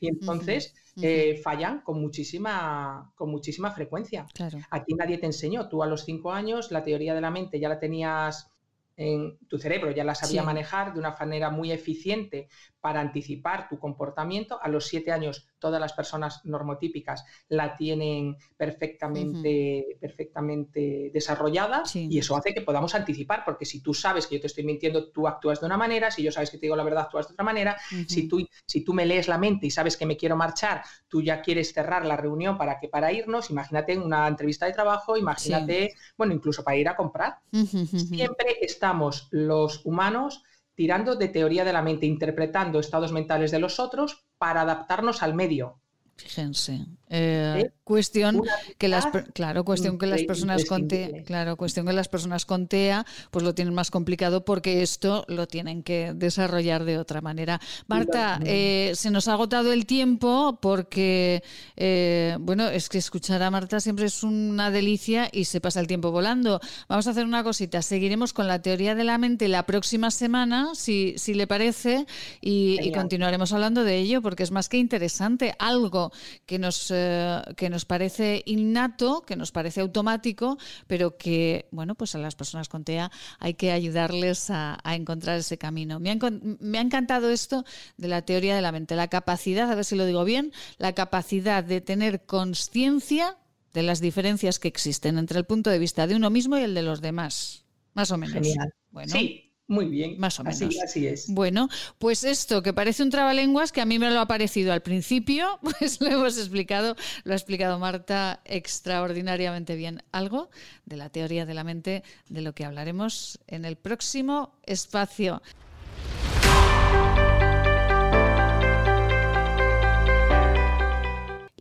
Y 0.00 0.08
entonces 0.08 0.74
eh, 1.00 1.40
fallan 1.42 1.80
con 1.80 1.98
muchísima, 1.98 3.10
con 3.14 3.30
muchísima 3.30 3.70
frecuencia. 3.70 4.26
A 4.70 4.84
ti 4.84 4.94
nadie 4.94 5.16
te 5.16 5.24
enseñó. 5.24 5.68
Tú 5.70 5.82
a 5.82 5.86
los 5.86 6.04
cinco 6.04 6.30
años 6.30 6.70
la 6.70 6.84
teoría 6.84 7.14
de 7.14 7.22
la 7.22 7.30
mente 7.30 7.58
ya 7.58 7.70
la 7.70 7.78
tenías 7.78 8.50
en 8.96 9.38
tu 9.46 9.58
cerebro, 9.58 9.90
ya 9.90 10.04
la 10.04 10.14
sabía 10.14 10.42
manejar 10.42 10.94
de 10.94 10.98
una 10.98 11.14
manera 11.18 11.50
muy 11.50 11.70
eficiente 11.70 12.48
para 12.80 13.00
anticipar 13.00 13.68
tu 13.68 13.78
comportamiento. 13.78 14.58
A 14.62 14.68
los 14.68 14.86
siete 14.86 15.12
años 15.12 15.48
todas 15.58 15.80
las 15.80 15.92
personas 15.92 16.44
normotípicas 16.44 17.24
la 17.48 17.74
tienen 17.74 18.36
perfectamente, 18.56 19.98
perfectamente 20.00 21.10
desarrollada 21.12 21.82
y 21.92 22.18
eso 22.18 22.36
hace 22.36 22.54
que 22.54 22.62
podamos 22.62 22.94
anticipar, 22.94 23.44
porque 23.44 23.64
si 23.64 23.80
tú 23.80 23.94
sabes 23.94 24.26
que 24.26 24.36
yo 24.36 24.40
te 24.40 24.46
estoy 24.48 24.64
mintiendo, 24.64 25.10
tú 25.10 25.26
actúas 25.26 25.60
de 25.60 25.66
una 25.66 25.76
manera, 25.76 26.10
si 26.10 26.22
yo 26.22 26.32
sabes 26.32 26.50
que 26.50 26.58
te 26.58 26.66
digo 26.66 26.76
la 26.76 26.84
verdad, 26.84 27.04
actúas 27.04 27.28
de 27.28 27.34
otra 27.34 27.44
manera, 27.44 27.76
si, 28.06 28.28
tú, 28.28 28.46
si 28.66 28.84
tú 28.84 28.92
me 28.92 29.06
lees 29.06 29.28
la 29.28 29.38
mente 29.38 29.66
y 29.66 29.70
sabes 29.70 29.96
que 29.96 30.06
me 30.06 30.16
quiero 30.16 30.36
marchar, 30.36 30.82
tú 31.08 31.22
ya 31.22 31.40
quieres 31.42 31.72
cerrar 31.72 32.04
la 32.04 32.16
reunión 32.16 32.58
para 32.58 32.78
que 32.78 32.88
para 32.88 33.12
irnos, 33.12 33.50
imagínate 33.50 33.92
en 33.92 34.02
una 34.02 34.28
entrevista 34.28 34.66
de 34.66 34.72
trabajo, 34.72 35.16
imagínate, 35.16 35.94
bueno, 36.16 36.34
incluso 36.34 36.62
para 36.62 36.76
ir 36.76 36.88
a 36.88 36.96
comprar. 36.96 37.38
Siempre 37.52 38.58
estamos 38.60 39.28
los 39.30 39.84
humanos 39.84 40.42
tirando 40.76 41.16
de 41.16 41.28
teoría 41.28 41.64
de 41.64 41.72
la 41.72 41.82
mente, 41.82 42.06
interpretando 42.06 42.78
estados 42.78 43.10
mentales 43.10 43.50
de 43.50 43.58
los 43.58 43.80
otros 43.80 44.24
para 44.38 44.60
adaptarnos 44.60 45.22
al 45.24 45.34
medio. 45.34 45.80
Fíjense. 46.16 46.86
Eh, 47.08 47.70
cuestión 47.84 48.42
que 48.78 48.88
las 48.88 49.06
claro 49.32 49.64
cuestión 49.64 49.96
que 49.96 50.06
las 50.08 50.24
personas 50.24 50.64
con 50.64 50.88
TEA 50.88 51.22
claro 51.22 51.56
cuestión 51.56 51.86
que 51.86 51.92
las 51.92 52.08
personas 52.08 52.44
con 52.44 52.66
TEA 52.66 53.06
pues 53.30 53.44
lo 53.44 53.54
tienen 53.54 53.74
más 53.74 53.92
complicado 53.92 54.44
porque 54.44 54.82
esto 54.82 55.24
lo 55.28 55.46
tienen 55.46 55.84
que 55.84 56.14
desarrollar 56.16 56.84
de 56.84 56.98
otra 56.98 57.20
manera. 57.20 57.60
Marta 57.86 58.40
eh, 58.44 58.90
se 58.96 59.12
nos 59.12 59.28
ha 59.28 59.34
agotado 59.34 59.72
el 59.72 59.86
tiempo 59.86 60.58
porque 60.60 61.44
eh, 61.76 62.36
bueno 62.40 62.66
es 62.66 62.88
que 62.88 62.98
escuchar 62.98 63.40
a 63.44 63.52
Marta 63.52 63.78
siempre 63.78 64.06
es 64.06 64.24
una 64.24 64.72
delicia 64.72 65.28
y 65.30 65.44
se 65.44 65.60
pasa 65.60 65.78
el 65.78 65.86
tiempo 65.86 66.10
volando. 66.10 66.60
Vamos 66.88 67.06
a 67.06 67.10
hacer 67.10 67.24
una 67.24 67.44
cosita 67.44 67.82
seguiremos 67.82 68.32
con 68.32 68.48
la 68.48 68.62
teoría 68.62 68.96
de 68.96 69.04
la 69.04 69.18
mente 69.18 69.46
la 69.46 69.64
próxima 69.64 70.10
semana 70.10 70.70
si, 70.74 71.14
si 71.18 71.34
le 71.34 71.46
parece 71.46 72.06
y, 72.40 72.78
y 72.82 72.90
continuaremos 72.90 73.52
hablando 73.52 73.84
de 73.84 73.98
ello 73.98 74.22
porque 74.22 74.42
es 74.42 74.50
más 74.50 74.68
que 74.68 74.78
interesante. 74.78 75.54
Algo 75.60 76.05
que 76.44 76.58
nos 76.58 76.90
eh, 76.90 77.40
que 77.56 77.70
nos 77.70 77.84
parece 77.84 78.42
innato, 78.46 79.22
que 79.22 79.36
nos 79.36 79.52
parece 79.52 79.80
automático, 79.80 80.58
pero 80.86 81.16
que, 81.16 81.68
bueno, 81.70 81.94
pues 81.94 82.14
a 82.14 82.18
las 82.18 82.34
personas 82.34 82.68
con 82.68 82.84
TEA 82.84 83.10
hay 83.38 83.54
que 83.54 83.72
ayudarles 83.72 84.50
a, 84.50 84.78
encontrar 84.84 85.38
ese 85.38 85.58
camino. 85.58 86.00
Me 86.00 86.10
ha, 86.10 86.80
encantado 86.80 87.30
esto 87.30 87.64
de 87.96 88.08
la 88.08 88.22
teoría 88.22 88.56
de 88.56 88.62
la 88.62 88.72
mente, 88.72 88.96
la 88.96 89.08
capacidad, 89.08 89.70
a 89.70 89.74
ver 89.74 89.84
si 89.84 89.96
lo 89.96 90.06
digo 90.06 90.24
bien, 90.24 90.52
la 90.78 90.94
capacidad 90.94 91.62
de 91.62 91.80
tener 91.80 92.24
conciencia 92.24 93.36
de 93.72 93.82
las 93.82 94.00
diferencias 94.00 94.58
que 94.58 94.68
existen 94.68 95.18
entre 95.18 95.38
el 95.38 95.44
punto 95.44 95.70
de 95.70 95.78
vista 95.78 96.06
de 96.06 96.16
uno 96.16 96.30
mismo 96.30 96.56
y 96.56 96.62
el 96.62 96.74
de 96.74 96.82
los 96.82 97.00
demás. 97.00 97.64
Más 97.92 98.10
o 98.10 98.16
menos. 98.16 98.34
Genial. 98.34 98.74
Bueno. 98.90 99.12
Sí, 99.12 99.45
muy 99.68 99.86
bien. 99.86 100.18
Más 100.18 100.38
o 100.38 100.44
menos. 100.44 100.62
Así, 100.82 101.06
es. 101.06 101.28
Bueno, 101.28 101.68
pues 101.98 102.24
esto 102.24 102.62
que 102.62 102.72
parece 102.72 103.02
un 103.02 103.10
trabalenguas, 103.10 103.72
que 103.72 103.80
a 103.80 103.84
mí 103.84 103.98
me 103.98 104.10
lo 104.10 104.20
ha 104.20 104.26
parecido 104.26 104.72
al 104.72 104.82
principio, 104.82 105.58
pues 105.78 106.00
lo 106.00 106.08
hemos 106.08 106.38
explicado, 106.38 106.96
lo 107.24 107.32
ha 107.32 107.36
explicado 107.36 107.78
Marta 107.78 108.40
extraordinariamente 108.44 109.74
bien. 109.74 110.02
Algo 110.12 110.50
de 110.84 110.96
la 110.96 111.08
teoría 111.08 111.46
de 111.46 111.54
la 111.54 111.64
mente, 111.64 112.04
de 112.28 112.42
lo 112.42 112.54
que 112.54 112.64
hablaremos 112.64 113.40
en 113.48 113.64
el 113.64 113.76
próximo 113.76 114.52
espacio. 114.64 115.42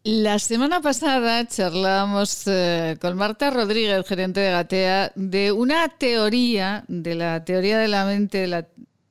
La 0.07 0.37
semana 0.37 0.81
pasada 0.81 1.47
charlábamos 1.47 2.43
eh, 2.45 2.95
con 3.01 3.17
Marta 3.17 3.49
Rodríguez, 3.49 4.05
gerente 4.05 4.39
de 4.39 4.51
Gatea, 4.51 5.11
de 5.15 5.51
una 5.51 5.89
teoría, 5.97 6.85
de 6.87 7.15
la 7.15 7.43
teoría 7.43 7.79
de 7.79 7.87
la 7.87 8.05
mente. 8.05 8.47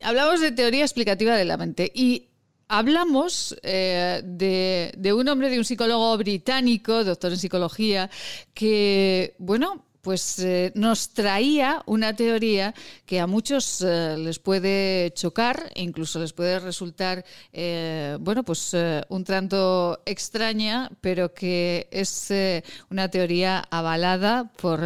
Hablamos 0.00 0.40
de 0.40 0.52
teoría 0.52 0.84
explicativa 0.84 1.34
de 1.34 1.46
la 1.46 1.56
mente 1.56 1.90
y 1.92 2.28
hablamos 2.68 3.56
eh, 3.64 4.22
de, 4.24 4.94
de 4.96 5.12
un 5.12 5.26
hombre, 5.26 5.50
de 5.50 5.58
un 5.58 5.64
psicólogo 5.64 6.16
británico, 6.16 7.02
doctor 7.02 7.32
en 7.32 7.38
psicología, 7.38 8.08
que, 8.54 9.34
bueno, 9.38 9.84
pues 10.04 10.38
eh, 10.38 10.70
nos 10.76 11.08
traía 11.08 11.82
una 11.86 12.14
teoría 12.14 12.74
que 13.06 13.18
a 13.18 13.26
muchos 13.26 13.80
eh, 13.80 14.16
les 14.18 14.38
puede 14.38 15.12
chocar 15.14 15.72
incluso 15.76 16.20
les 16.20 16.34
puede 16.34 16.60
resultar, 16.60 17.24
eh, 17.52 18.16
bueno, 18.20 18.44
pues 18.44 18.76
un 19.08 19.24
tanto 19.24 20.02
extraña, 20.04 20.90
pero 21.00 21.32
que 21.32 21.88
es 21.90 22.30
una 22.90 23.08
teoría 23.08 23.64
avalada 23.70 24.52
por, 24.60 24.80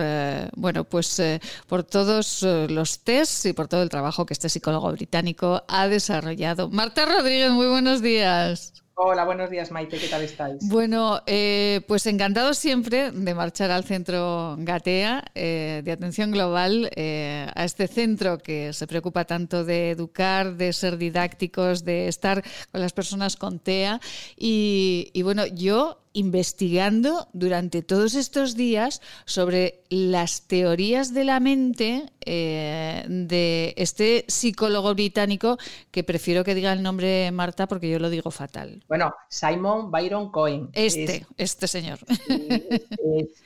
bueno, 0.57 0.85
pues 0.85 1.20
por 1.66 1.83
todos 1.83 2.42
los 2.42 3.00
tests 3.00 3.46
y 3.46 3.52
por 3.52 3.66
todo 3.66 3.83
el 3.83 3.88
trabajo 3.88 4.24
que 4.24 4.35
este 4.35 4.48
psicólogo 4.48 4.92
británico 4.92 5.64
ha 5.66 5.88
desarrollado. 5.88 6.68
Marta 6.70 7.07
Rodríguez, 7.07 7.50
muy 7.50 7.66
buenos 7.66 8.00
días. 8.02 8.72
Hola, 9.00 9.24
buenos 9.24 9.48
días 9.48 9.70
Maite, 9.70 9.96
¿qué 9.96 10.08
tal 10.08 10.22
estáis? 10.22 10.68
Bueno, 10.68 11.20
eh, 11.24 11.82
pues 11.87 12.04
encantado 12.06 12.52
siempre 12.52 13.12
de 13.12 13.32
marchar 13.32 13.70
al 13.70 13.84
centro 13.84 14.56
Gatea 14.58 15.24
eh, 15.37 15.82
de 15.84 15.92
atención 15.92 16.32
global, 16.32 16.90
eh, 16.96 17.46
a 17.54 17.64
este 17.64 17.87
centro 17.87 18.38
que 18.38 18.72
se 18.72 18.88
preocupa 18.88 19.24
tanto 19.24 19.64
de 19.64 19.92
educar, 19.92 20.56
de 20.56 20.72
ser 20.72 20.98
didácticos, 20.98 21.84
de 21.84 22.08
estar 22.08 22.42
con 22.72 22.80
las 22.80 22.92
personas 22.92 23.37
con 23.37 23.61
TEA. 23.61 24.00
y 24.37 25.22
bueno, 25.22 25.46
yo 25.46 26.00
investigando 26.12 27.29
durante 27.33 27.83
todos 27.83 28.14
estos 28.14 28.57
días 28.57 29.01
sobre 29.25 29.83
las 29.88 30.42
teorías 30.42 31.14
de 31.14 31.25
la 31.25 31.40
mente 31.40 32.07
eh, 32.25 33.05
de 33.09 33.75
este 33.77 34.25
psicólogo 34.29 34.94
británico 34.94 35.59
que 35.90 36.05
prefiero 36.05 36.44
que 36.44 36.55
diga 36.55 36.73
el 36.73 36.83
nombre 36.83 37.31
Marta 37.33 37.66
porque 37.66 37.90
yo 37.90 37.99
lo 37.99 38.11
digo 38.11 38.31
fatal. 38.31 38.85
Bueno, 38.88 39.14
Simon 39.29 39.90
Byron 39.90 40.31
Cohen. 40.31 40.68
Este, 40.73 41.27
este 41.37 41.66
señor. 41.66 41.99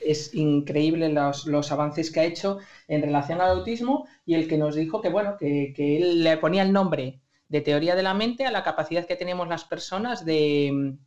Es, 0.05 0.33
increíble 0.33 1.09
los, 1.09 1.71
avances 1.71 2.11
que 2.11 2.19
ha 2.19 2.25
hecho 2.25 2.59
en 2.87 3.01
relación 3.01 3.41
al 3.41 3.51
autismo 3.51 4.07
y 4.25 4.35
el 4.35 4.47
que 4.47 4.57
nos 4.57 4.75
dijo 4.75 5.01
que, 5.01 5.09
bueno, 5.09 5.37
que, 5.39 5.73
que 5.75 5.97
él 5.97 6.23
le 6.23 6.37
ponía 6.37 6.63
el 6.63 6.73
nombre 6.73 7.21
de 7.47 7.61
teoría 7.61 7.95
de 7.95 8.03
la 8.03 8.13
mente 8.13 8.45
a 8.45 8.51
la 8.51 8.63
capacidad 8.63 9.05
que 9.05 9.15
tenemos 9.15 9.47
las 9.47 9.63
personas 9.63 10.25
de 10.25 10.97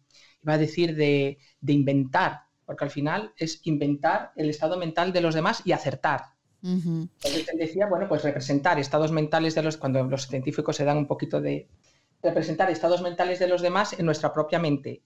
va 0.47 0.55
a 0.55 0.59
decir 0.59 0.95
de, 0.95 1.39
inventar, 1.67 2.43
porque 2.65 2.85
al 2.85 2.91
final 2.91 3.33
es 3.37 3.61
inventar 3.65 4.33
el 4.37 4.51
estado 4.51 4.77
mental 4.77 5.13
de 5.13 5.21
los 5.21 5.35
demás 5.35 5.63
y 5.65 5.73
acertar. 5.73 6.37
Entonces 6.63 7.49
él 7.53 7.59
decía, 7.59 7.87
bueno, 7.87 8.09
pues 8.09 8.25
representar 8.25 8.79
estados 8.81 9.13
mentales 9.13 9.55
de 9.55 9.63
los, 9.63 9.77
cuando 9.77 10.03
los 10.03 10.27
científicos 10.27 10.75
se 10.75 10.85
dan 10.85 10.97
un 10.97 11.07
poquito 11.07 11.41
de 11.41 11.69
representar 12.23 12.71
estados 12.71 13.03
mentales 13.03 13.39
de 13.39 13.47
los 13.47 13.63
demás 13.63 13.97
en 13.99 14.07
nuestra 14.07 14.33
propia 14.33 14.59
mente. 14.59 15.03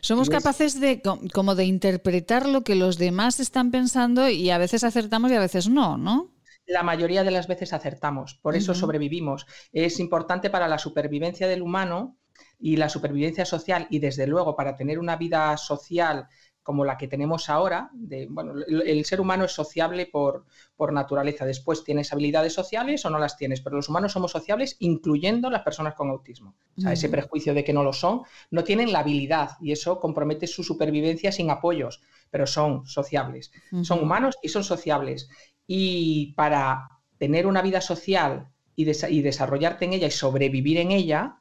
Somos 0.00 0.28
capaces 0.28 0.78
de 0.78 1.00
como 1.32 1.54
de 1.54 1.64
interpretar 1.64 2.46
lo 2.46 2.62
que 2.62 2.74
los 2.74 2.98
demás 2.98 3.40
están 3.40 3.70
pensando 3.70 4.28
y 4.28 4.50
a 4.50 4.58
veces 4.58 4.84
acertamos 4.84 5.30
y 5.30 5.34
a 5.34 5.40
veces 5.40 5.68
no, 5.68 5.96
¿no? 5.96 6.34
La 6.66 6.82
mayoría 6.82 7.24
de 7.24 7.30
las 7.30 7.48
veces 7.48 7.72
acertamos, 7.72 8.34
por 8.34 8.54
eso 8.54 8.74
sobrevivimos. 8.74 9.46
Es 9.72 9.98
importante 9.98 10.50
para 10.50 10.68
la 10.68 10.78
supervivencia 10.78 11.48
del 11.48 11.62
humano 11.62 12.19
y 12.60 12.76
la 12.76 12.88
supervivencia 12.88 13.44
social 13.44 13.86
y 13.90 13.98
desde 13.98 14.26
luego 14.26 14.54
para 14.54 14.76
tener 14.76 14.98
una 14.98 15.16
vida 15.16 15.56
social 15.56 16.28
como 16.62 16.84
la 16.84 16.98
que 16.98 17.08
tenemos 17.08 17.48
ahora, 17.48 17.90
de, 17.92 18.26
bueno, 18.30 18.52
el, 18.68 19.04
ser 19.04 19.20
humano 19.20 19.44
es 19.44 19.52
sociable 19.52 20.06
por, 20.06 20.44
por, 20.76 20.92
naturaleza. 20.92 21.46
Después 21.46 21.82
tienes 21.84 22.12
habilidades 22.12 22.52
sociales 22.52 23.04
o 23.04 23.10
no 23.10 23.18
las 23.18 23.36
tienes, 23.36 23.60
pero 23.60 23.76
los 23.76 23.88
humanos 23.88 24.12
somos 24.12 24.30
sociables 24.30 24.76
incluyendo 24.78 25.50
las 25.50 25.62
personas 25.62 25.94
con 25.94 26.10
autismo. 26.10 26.54
O 26.76 26.80
sea, 26.80 26.92
ese 26.92 27.08
prejuicio 27.08 27.54
de 27.54 27.64
que 27.64 27.72
no 27.72 27.82
lo 27.82 27.92
son, 27.92 28.22
no 28.50 28.62
tienen 28.62 28.92
la 28.92 29.00
habilidad 29.00 29.52
y 29.60 29.72
eso 29.72 29.98
compromete 29.98 30.46
su 30.46 30.62
supervivencia 30.62 31.32
sin 31.32 31.50
apoyos, 31.50 32.02
pero 32.30 32.46
son 32.46 32.86
sociables. 32.86 33.50
Son 33.82 34.00
humanos 34.00 34.38
y 34.42 34.48
son 34.50 34.62
sociables. 34.62 35.28
Y 35.66 36.34
para 36.34 36.88
tener 37.18 37.46
una 37.46 37.62
vida 37.62 37.80
social 37.80 38.48
y, 38.76 38.88
y 38.88 39.22
desarrollarte 39.22 39.86
en 39.86 39.94
ella 39.94 40.06
y 40.06 40.12
sobrevivir 40.12 40.78
en 40.78 40.92
ella, 40.92 41.39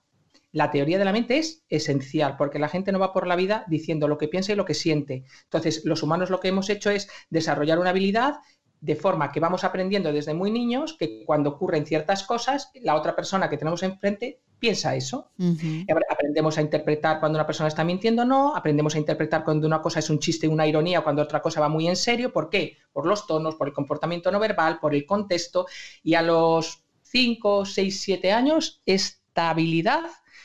la 0.52 0.72
teoría 0.72 0.98
de 0.98 1.06
la 1.06 1.12
mente 1.12 1.38
es 1.38 1.64
esencial, 1.70 2.36
porque 2.38 2.60
la 2.60 2.70
gente 2.70 2.92
no 2.92 3.00
va 3.00 3.14
por 3.14 3.28
la 3.28 3.36
vida 3.36 3.66
diciendo 3.68 4.08
lo 4.08 4.18
que 4.18 4.28
piensa 4.28 4.54
y 4.54 4.56
lo 4.56 4.66
que 4.66 4.74
siente. 4.74 5.24
Entonces, 5.44 5.84
los 5.86 6.04
humanos 6.04 6.30
lo 6.30 6.40
que 6.40 6.48
hemos 6.48 6.70
hecho 6.70 6.90
es 6.90 7.10
desarrollar 7.30 7.80
una 7.80 7.92
habilidad 7.92 8.40
de 8.82 8.96
forma 8.96 9.32
que 9.32 9.40
vamos 9.40 9.64
aprendiendo 9.64 10.14
desde 10.14 10.34
muy 10.34 10.52
niños 10.52 10.96
que 10.98 11.24
cuando 11.26 11.52
ocurren 11.52 11.86
ciertas 11.86 12.24
cosas, 12.24 12.72
la 12.76 12.96
otra 12.96 13.16
persona 13.16 13.50
que 13.50 13.58
tenemos 13.58 13.84
enfrente 13.84 14.40
piensa 14.58 14.96
eso. 14.96 15.32
Aprendemos 16.10 16.58
a 16.58 16.62
interpretar 16.62 17.20
cuando 17.20 17.38
una 17.38 17.46
persona 17.46 17.68
está 17.68 17.84
mintiendo 17.84 18.24
o 18.24 18.26
no, 18.26 18.56
aprendemos 18.56 18.96
a 18.96 18.98
interpretar 18.98 19.44
cuando 19.44 19.68
una 19.68 19.82
cosa 19.82 20.00
es 20.00 20.10
un 20.10 20.20
chiste, 20.20 20.48
una 20.48 20.68
ironía, 20.68 21.02
cuando 21.02 21.22
otra 21.22 21.42
cosa 21.42 21.62
va 21.62 21.70
muy 21.70 21.88
en 21.88 21.96
serio. 21.96 22.32
¿Por 22.32 22.50
qué? 22.50 22.78
Por 22.92 23.06
los 23.06 23.28
tonos, 23.28 23.56
por 23.56 23.68
el 23.68 23.74
comportamiento 23.74 24.32
no 24.32 24.40
verbal, 24.40 24.80
por 24.80 24.94
el 24.94 25.06
contexto. 25.06 25.66
Y 26.04 26.14
a 26.16 26.22
los 26.22 26.84
5, 27.04 27.66
6, 27.66 28.02
7 28.02 28.32
años, 28.32 28.82
esta 28.86 29.50
habilidad 29.50 30.04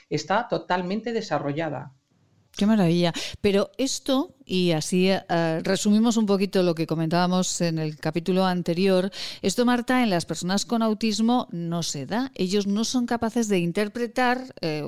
está 0.09 0.49
totalmente 0.49 1.13
desarrollada. 1.13 1.93
Qué 2.57 2.67
maravilla. 2.67 3.13
Pero 3.41 3.71
esto, 3.79 4.37
y 4.45 4.71
así 4.71 5.09
eh, 5.11 5.61
resumimos 5.65 6.17
un 6.17 6.27
poquito 6.27 6.63
lo 6.63 6.75
que 6.75 6.87
comentábamos 6.87 7.61
en 7.61 7.79
el 7.81 7.99
capítulo 7.99 8.47
anterior, 8.47 9.11
esto, 9.43 9.65
Marta, 9.65 10.03
en 10.03 10.11
las 10.11 10.25
personas 10.25 10.65
con 10.65 10.83
autismo 10.83 11.49
no 11.51 11.83
se 11.83 12.07
da. 12.07 12.31
Ellos 12.35 12.67
no 12.67 12.85
son 12.85 13.07
capaces 13.07 13.49
de 13.49 13.59
interpretar, 13.59 14.55
eh, 14.61 14.85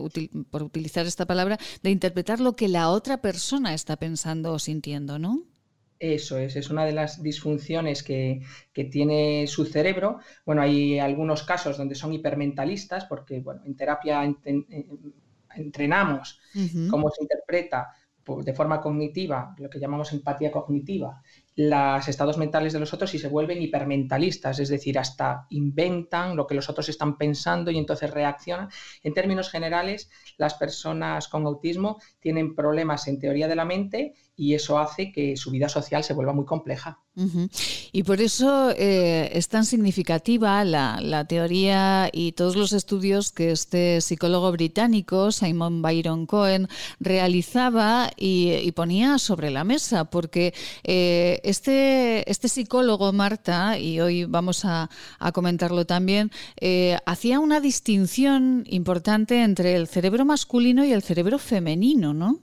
por 0.51 0.63
utilizar 0.63 1.07
esta 1.07 1.27
palabra, 1.27 1.59
de 1.83 1.91
interpretar 1.91 2.41
lo 2.41 2.55
que 2.55 2.69
la 2.69 2.89
otra 2.91 3.21
persona 3.21 3.75
está 3.75 3.97
pensando 3.97 4.53
o 4.53 4.59
sintiendo, 4.61 5.19
¿no? 5.19 5.43
Eso 5.99 6.39
es, 6.39 6.57
es 6.57 6.71
una 6.71 6.85
de 6.85 6.93
las 6.93 7.23
disfunciones 7.23 8.03
que, 8.03 8.43
tiene 8.91 9.47
su 9.47 9.65
cerebro. 9.65 10.19
Bueno, 10.45 10.63
hay 10.63 10.99
algunos 10.99 11.43
casos 11.43 11.79
donde 11.79 11.95
son 11.95 12.13
hipermentalistas, 12.13 13.07
porque 13.07 13.41
bueno, 13.41 13.63
en 13.65 13.77
terapia 13.77 14.23
entrenamos 15.55 16.41
cómo 16.91 17.11
se 17.11 17.23
interpreta 17.23 17.89
de 18.27 18.55
forma 18.55 18.81
cognitiva, 18.81 19.55
lo 19.59 19.71
que 19.71 19.79
llamamos 19.79 20.13
empatía 20.13 20.51
cognitiva, 20.51 21.23
los 21.55 22.09
estados 22.09 22.39
mentales 22.39 22.73
de 22.73 22.81
los 22.81 22.93
otros 22.93 23.15
y 23.15 23.21
se 23.21 23.29
vuelven 23.29 23.63
hipermentalistas, 23.63 24.59
es 24.59 24.69
decir, 24.69 24.99
hasta 24.99 25.47
inventan 25.51 26.35
lo 26.35 26.47
que 26.47 26.57
los 26.57 26.69
otros 26.69 26.89
están 26.89 27.17
pensando 27.17 27.71
y 27.71 27.79
entonces 27.79 28.11
reaccionan. 28.11 28.69
En 29.05 29.15
términos 29.15 29.49
generales, 29.49 30.11
las 30.39 30.55
personas 30.55 31.29
con 31.29 31.47
autismo 31.47 32.01
tienen 32.19 32.57
problemas 32.57 33.07
en 33.07 33.21
teoría 33.21 33.47
de 33.47 33.57
la 33.57 33.65
mente 33.65 34.15
y 34.37 34.55
eso 34.55 34.79
hace 34.79 35.11
que 35.13 35.37
su 35.37 35.51
vida 35.51 35.69
social 35.69 36.05
se 36.05 36.13
vuelva 36.13 36.33
muy 36.35 36.45
compleja. 36.45 37.01
Y 37.93 38.03
por 38.03 38.21
eso 38.21 38.71
eh, 38.77 39.31
es 39.33 39.49
tan 39.49 39.65
significativa 39.65 40.63
la, 40.67 41.25
teoría 41.27 42.11
y 42.13 42.33
todos 42.33 42.57
los 42.57 42.75
estudios 42.75 43.33
que 43.33 43.53
este 43.53 44.03
psicólogo 44.03 44.53
británico, 44.53 45.33
Simon 45.33 45.81
Byron 45.81 46.27
Cohen, 46.27 46.69
realizaba 47.01 48.11
y, 48.19 48.71
ponía 48.73 49.17
sobre 49.17 49.51
la 49.51 49.65
mesa, 49.65 50.05
porque 50.05 50.53
eh, 50.85 51.41
este, 51.43 52.31
este 52.31 52.49
psicólogo, 52.49 53.11
Marta, 53.15 53.79
y 53.79 54.01
hoy 54.01 54.25
vamos 54.27 54.67
a, 54.67 54.91
comentarlo 55.33 55.87
también, 55.87 56.31
eh, 56.61 56.99
hacía 57.07 57.41
una 57.41 57.61
distinción 57.61 58.65
importante 58.69 59.43
entre 59.43 59.75
el 59.75 59.89
cerebro 59.89 60.27
masculino 60.27 60.85
y 60.85 60.93
el 60.93 61.03
cerebro 61.03 61.39
femenino, 61.39 62.13
¿no? 62.13 62.41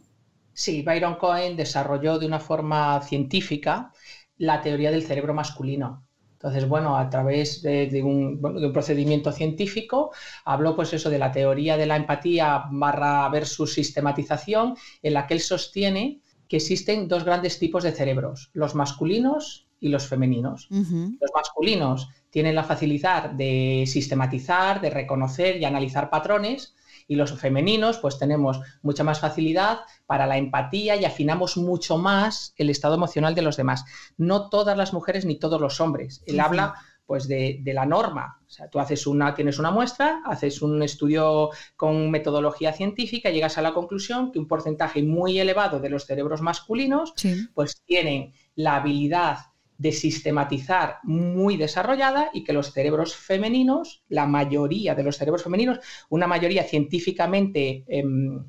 Sí, 0.53 0.81
Byron 0.83 1.15
Cohen 1.15 1.55
desarrolló 1.55 2.19
de 2.19 2.27
una 2.27 2.39
forma 2.39 3.01
científica 3.01 3.91
la 4.37 4.61
teoría 4.61 4.91
del 4.91 5.03
cerebro 5.03 5.33
masculino. 5.33 6.05
Entonces, 6.33 6.67
bueno, 6.67 6.97
a 6.97 7.09
través 7.09 7.61
de, 7.61 8.01
un, 8.03 8.41
procedimiento 8.73 9.31
científico, 9.31 10.11
habló 10.43 10.75
pues 10.75 10.91
eso 10.93 11.09
de 11.09 11.17
la 11.17 11.31
teoría 11.31 11.77
de 11.77 11.85
la 11.85 11.95
empatía 11.95 12.65
barra 12.69 13.29
versus 13.29 13.73
sistematización, 13.73 14.75
en 15.01 15.13
la 15.13 15.25
que 15.25 15.35
él 15.35 15.39
sostiene 15.39 16.19
que 16.49 16.57
existen 16.57 17.07
dos 17.07 17.23
grandes 17.23 17.59
tipos 17.59 17.83
de 17.83 17.93
cerebros, 17.93 18.51
los 18.51 18.75
masculinos 18.75 19.69
y 19.79 19.87
los 19.87 20.05
femeninos. 20.05 20.67
Los 20.69 21.31
masculinos 21.33 22.09
tienen 22.29 22.55
la 22.55 22.65
facilidad 22.65 23.29
de 23.29 23.85
sistematizar, 23.87 24.81
de 24.81 24.89
reconocer 24.89 25.55
y 25.57 25.65
analizar 25.65 26.09
patrones, 26.09 26.75
y 27.07 27.15
los 27.15 27.33
femeninos 27.39 27.97
pues 27.97 28.17
tenemos 28.17 28.59
mucha 28.81 29.03
más 29.03 29.19
facilidad 29.19 29.79
para 30.05 30.27
la 30.27 30.37
empatía 30.37 30.95
y 30.95 31.05
afinamos 31.05 31.57
mucho 31.57 31.97
más 31.97 32.53
el 32.57 32.69
estado 32.69 32.95
emocional 32.95 33.35
de 33.35 33.41
los 33.41 33.57
demás. 33.57 33.85
No 34.17 34.49
todas 34.49 34.77
las 34.77 34.93
mujeres 34.93 35.25
ni 35.25 35.37
todos 35.37 35.59
los 35.59 35.79
hombres. 35.81 36.23
Él 36.25 36.39
habla 36.39 36.75
pues 37.05 37.27
de, 37.27 37.61
la 37.65 37.85
norma. 37.85 38.39
O 38.47 38.49
sea, 38.49 38.69
tú 38.69 38.79
haces 38.79 39.05
una, 39.07 39.35
tienes 39.35 39.59
una 39.59 39.71
muestra, 39.71 40.21
haces 40.25 40.61
un 40.61 40.81
estudio 40.83 41.49
con 41.75 42.09
metodología 42.09 42.73
científica 42.73 43.29
llegas 43.29 43.57
a 43.57 43.61
la 43.61 43.73
conclusión 43.73 44.31
que 44.31 44.39
un 44.39 44.47
porcentaje 44.47 45.03
muy 45.03 45.39
elevado 45.39 45.79
de 45.79 45.89
los 45.89 46.05
cerebros 46.05 46.41
masculinos 46.41 47.13
pues 47.53 47.81
tienen 47.85 48.33
la 48.55 48.77
habilidad 48.77 49.52
de 49.77 49.91
sistematizar 49.91 50.99
muy 51.03 51.57
desarrollada 51.57 52.29
y 52.33 52.43
que 52.43 52.53
los 52.53 52.71
cerebros 52.71 53.15
femeninos, 53.15 54.03
la 54.09 54.25
mayoría 54.25 54.95
de 54.95 55.03
los 55.03 55.17
cerebros 55.17 55.43
femeninos, 55.43 55.79
una 56.09 56.27
mayoría 56.27 56.63
científicamente 56.63 57.83
em, 57.87 58.45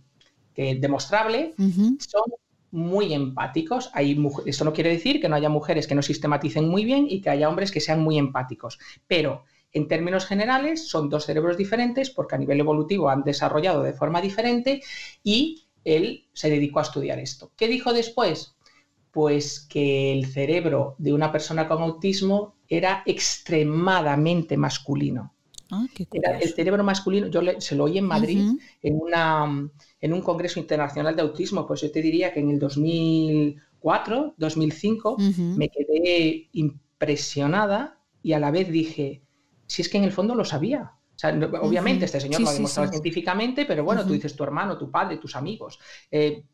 demostrable, 0.56 1.54
son 1.98 2.24
muy 2.70 3.12
empáticos. 3.14 3.90
Hay, 3.94 4.20
eso 4.46 4.64
no 4.64 4.72
quiere 4.72 4.90
decir 4.90 5.20
que 5.20 5.28
no 5.28 5.36
haya 5.36 5.48
mujeres 5.48 5.86
que 5.86 5.94
no 5.94 6.02
sistematicen 6.02 6.68
muy 6.68 6.84
bien 6.84 7.06
y 7.08 7.20
que 7.20 7.30
haya 7.30 7.48
hombres 7.48 7.70
que 7.70 7.80
sean 7.80 8.00
muy 8.00 8.18
empáticos, 8.18 8.78
pero 9.06 9.44
en 9.72 9.88
términos 9.88 10.26
generales 10.26 10.88
son 10.88 11.08
dos 11.08 11.26
cerebros 11.26 11.56
diferentes 11.56 12.10
porque 12.10 12.36
a 12.36 12.38
nivel 12.38 12.60
evolutivo 12.60 13.10
han 13.10 13.22
desarrollado 13.22 13.82
de 13.82 13.92
forma 13.92 14.20
diferente 14.20 14.82
y 15.22 15.66
él 15.84 16.28
se 16.32 16.50
dedicó 16.50 16.78
a 16.78 16.82
estudiar 16.82 17.18
esto. 17.18 17.52
¿Qué 17.56 17.68
dijo 17.68 17.92
después? 17.92 18.53
Pues 19.14 19.60
que 19.60 20.12
el 20.12 20.26
cerebro 20.26 20.96
de 20.98 21.12
una 21.12 21.30
persona 21.32 21.68
con 21.68 21.82
autismo 21.82 22.56
era 22.68 23.02
extremadamente 23.06 24.56
masculino. 24.56 25.34
Ah, 25.70 25.86
el 26.40 26.54
cerebro 26.54 26.84
masculino, 26.84 27.28
yo 27.28 27.40
se 27.58 27.74
lo 27.74 27.84
oí 27.84 27.98
en 27.98 28.04
Madrid, 28.04 28.44
en, 28.82 29.00
una, 29.00 29.70
en 30.00 30.12
un 30.12 30.20
congreso 30.20 30.60
internacional 30.60 31.16
de 31.16 31.22
autismo, 31.22 31.66
pues 31.66 31.80
yo 31.80 31.90
te 31.90 32.02
diría 32.02 32.32
que 32.32 32.40
en 32.40 32.50
el 32.50 32.58
2004, 32.58 34.34
2005, 34.36 35.16
me 35.56 35.68
quedé 35.70 36.48
impresionada 36.52 37.98
y 38.22 38.32
a 38.32 38.38
la 38.38 38.50
vez 38.50 38.70
dije, 38.70 39.22
si 39.66 39.82
es 39.82 39.88
que 39.88 39.98
en 39.98 40.04
el 40.04 40.12
fondo 40.12 40.34
lo 40.34 40.44
sabía. 40.44 40.92
obviamente 41.62 42.04
este 42.04 42.20
señor 42.20 42.42
lo 42.42 42.48
ha 42.48 42.54
demostrado 42.54 42.90
científicamente, 42.90 43.64
pero 43.64 43.84
bueno, 43.84 44.04
tú 44.04 44.12
dices 44.12 44.36
tu 44.36 44.44
hermano, 44.44 44.76
tu 44.76 44.90
padre, 44.90 45.16
tus 45.16 45.34
amigos. 45.34 45.78
Eh, 46.10 46.44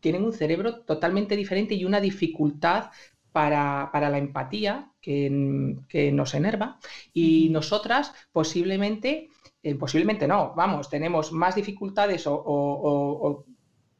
tienen 0.00 0.24
un 0.24 0.32
cerebro 0.32 0.80
totalmente 0.80 1.36
diferente 1.36 1.74
y 1.74 1.84
una 1.84 2.00
dificultad 2.00 2.90
para, 3.32 3.90
la 3.92 4.18
empatía 4.18 4.90
que, 5.00 6.10
nos 6.12 6.34
enerva. 6.34 6.78
Y 7.12 7.48
nosotras 7.50 8.12
posiblemente, 8.32 9.28
eh, 9.62 9.74
posiblemente 9.76 10.26
no, 10.26 10.54
vamos, 10.56 10.90
tenemos 10.90 11.32
más 11.32 11.54
dificultades 11.54 12.24
o, 12.26 13.44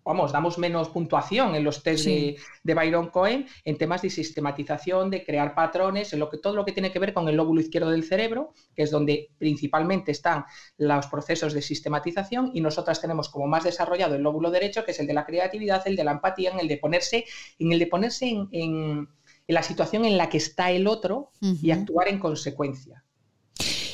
vamos, 0.05 0.33
damos 0.33 0.59
menos 0.59 0.89
puntuación 0.89 1.55
en 1.55 1.65
los 1.65 1.83
test 1.83 2.07
de, 2.07 2.37
Byron 2.65 3.11
Cohen 3.11 3.47
en 3.65 3.79
temas 3.79 4.03
de 4.03 4.11
sistematización, 4.11 5.11
de 5.11 5.25
crear 5.25 5.55
patrones, 5.55 6.13
en 6.13 6.19
lo 6.19 6.29
que, 6.29 6.39
todo 6.39 6.55
lo 6.55 6.65
que 6.65 6.73
tiene 6.73 6.93
que 6.93 6.99
ver 6.99 7.13
con 7.13 7.29
el 7.29 7.37
lóbulo 7.37 7.61
izquierdo 7.61 7.91
del 7.91 8.05
cerebro, 8.05 8.55
que 8.75 8.83
es 8.83 8.91
donde 8.91 9.31
principalmente 9.39 10.13
están 10.13 10.45
los 10.79 11.07
procesos 11.07 11.53
de 11.53 11.63
sistematización, 11.63 12.51
y 12.55 12.61
nosotras 12.61 13.01
tenemos 13.01 13.29
como 13.29 13.47
más 13.47 13.65
desarrollado 13.65 14.15
el 14.15 14.23
lóbulo 14.23 14.51
derecho, 14.51 14.85
que 14.85 14.93
es 14.93 15.01
el 15.01 15.07
de 15.07 15.15
la 15.15 15.27
creatividad, 15.27 15.83
el 15.87 15.97
de 15.97 16.05
la 16.05 16.13
empatía, 16.13 16.51
en 16.51 16.61
el 16.61 16.69
de 16.69 16.79
ponerse, 16.79 17.25
en 17.59 17.73
el 17.73 17.79
de 17.79 17.87
ponerse 17.87 18.35
en, 18.51 19.09
la 19.47 19.63
situación 19.65 20.05
en 20.05 20.17
la 20.17 20.29
que 20.29 20.37
está 20.37 20.71
el 20.71 20.87
otro 20.87 21.33
y 21.41 21.73
actuar 21.73 22.07
en 22.07 22.21
consecuencia. 22.21 23.05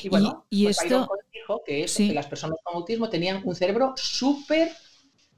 Y 0.03 0.09
bueno, 0.09 0.45
y, 0.51 0.65
pues 0.65 0.81
esto 0.83 1.09
dijo 1.33 1.63
que, 1.65 1.85
que 1.85 2.13
las 2.13 2.27
personas 2.27 2.59
con 2.63 2.75
autismo 2.75 3.09
tenían 3.09 3.41
un 3.43 3.55
cerebro 3.55 3.93
súper 3.95 4.69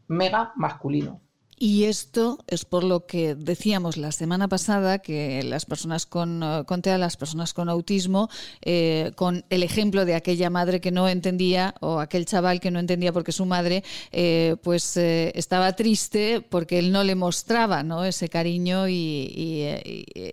mega 0.09 0.51
masculino. 0.55 1.21
Y 1.61 1.83
esto 1.83 2.39
es 2.47 2.63
por 2.63 2.85
lo 2.85 3.05
que 3.05 3.35
decíamos 3.35 3.97
la 3.97 4.13
semana 4.13 4.47
pasada 4.47 4.99
que 4.99 5.43
las 5.43 5.65
personas 5.65 6.05
con, 6.05 6.41
eh, 6.41 6.63
con 6.65 6.81
TEA, 6.81 6.97
las 6.97 7.17
personas 7.17 7.53
con 7.53 7.67
autismo, 7.67 8.29
eh, 8.61 9.11
con 9.15 9.43
el 9.49 9.63
ejemplo 9.63 10.05
de 10.05 10.15
aquella 10.15 10.49
madre 10.49 10.79
que 10.79 10.91
no 10.91 11.09
entendía 11.09 11.75
o 11.81 11.99
aquel 11.99 12.25
chaval 12.25 12.61
que 12.61 12.71
no 12.71 12.79
entendía 12.79 13.11
porque 13.11 13.33
su 13.33 13.45
madre 13.45 13.83
eh, 14.13 14.55
pues 14.63 14.95
estaba 14.95 15.73
triste 15.73 16.39
porque 16.39 16.79
él 16.79 16.93
no 16.93 17.03
le 17.03 17.15
mostraba 17.15 17.83
¿no? 17.83 18.05
ese 18.05 18.29
cariño 18.29 18.87
y, 18.87 18.93
y 18.93 19.63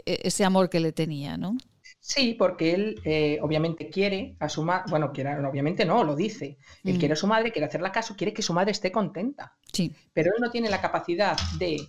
ese 0.07 0.45
amor 0.45 0.71
que 0.71 0.79
le 0.79 0.93
tenía, 0.93 1.37
¿no? 1.37 1.57
Sí, 2.09 2.35
porque 2.35 2.73
él 2.73 3.01
eh, 3.05 3.41
obviamente 3.43 3.91
quiere 3.91 4.37
a 4.39 4.49
su 4.49 4.63
madre, 4.63 4.85
bueno, 4.91 5.11
quiere, 5.13 5.45
obviamente 5.45 5.85
no, 5.85 6.05
lo 6.05 6.15
dice. 6.15 6.57
Él 6.85 6.95
mm. 6.95 6.99
quiere 7.01 7.15
a 7.15 7.17
su 7.17 7.27
madre, 7.27 7.51
quiere 7.51 7.67
hacerla 7.67 7.91
caso, 7.91 8.15
quiere 8.15 8.33
que 8.33 8.43
su 8.43 8.55
madre 8.55 8.71
esté 8.71 8.93
contenta. 8.93 9.57
Sí. 9.73 9.93
Pero 10.13 10.31
él 10.33 10.41
no 10.41 10.49
tiene 10.53 10.71
la 10.71 10.81
capacidad 10.81 11.37
de, 11.59 11.81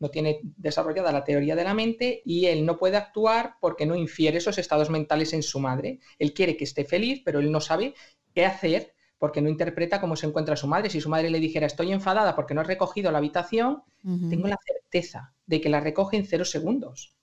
no 0.00 0.10
tiene 0.10 0.40
desarrollada 0.42 1.12
la 1.12 1.22
teoría 1.22 1.54
de 1.54 1.62
la 1.62 1.72
mente 1.72 2.20
y 2.24 2.46
él 2.46 2.66
no 2.66 2.78
puede 2.78 2.96
actuar 2.96 3.58
porque 3.60 3.86
no 3.86 3.94
infiere 3.94 4.38
esos 4.38 4.58
estados 4.58 4.90
mentales 4.90 5.32
en 5.34 5.44
su 5.44 5.60
madre. 5.60 6.00
Él 6.18 6.34
quiere 6.34 6.56
que 6.56 6.64
esté 6.64 6.84
feliz, 6.84 7.22
pero 7.24 7.38
él 7.38 7.52
no 7.52 7.60
sabe 7.60 7.94
qué 8.34 8.46
hacer 8.46 8.92
porque 9.18 9.40
no 9.40 9.48
interpreta 9.48 10.00
cómo 10.00 10.16
se 10.16 10.26
encuentra 10.26 10.56
su 10.56 10.66
madre. 10.66 10.90
Si 10.90 11.00
su 11.00 11.10
madre 11.10 11.30
le 11.30 11.38
dijera 11.38 11.68
estoy 11.68 11.92
enfadada 11.92 12.34
porque 12.34 12.54
no 12.54 12.60
has 12.60 12.66
recogido 12.66 13.12
la 13.12 13.18
habitación, 13.18 13.84
tengo 14.02 14.48
la 14.48 14.58
certeza 14.66 15.32
de 15.46 15.60
que 15.60 15.68
la 15.68 15.78
recoge 15.78 16.16
en 16.16 16.26
cero 16.26 16.44
segundos. 16.44 17.14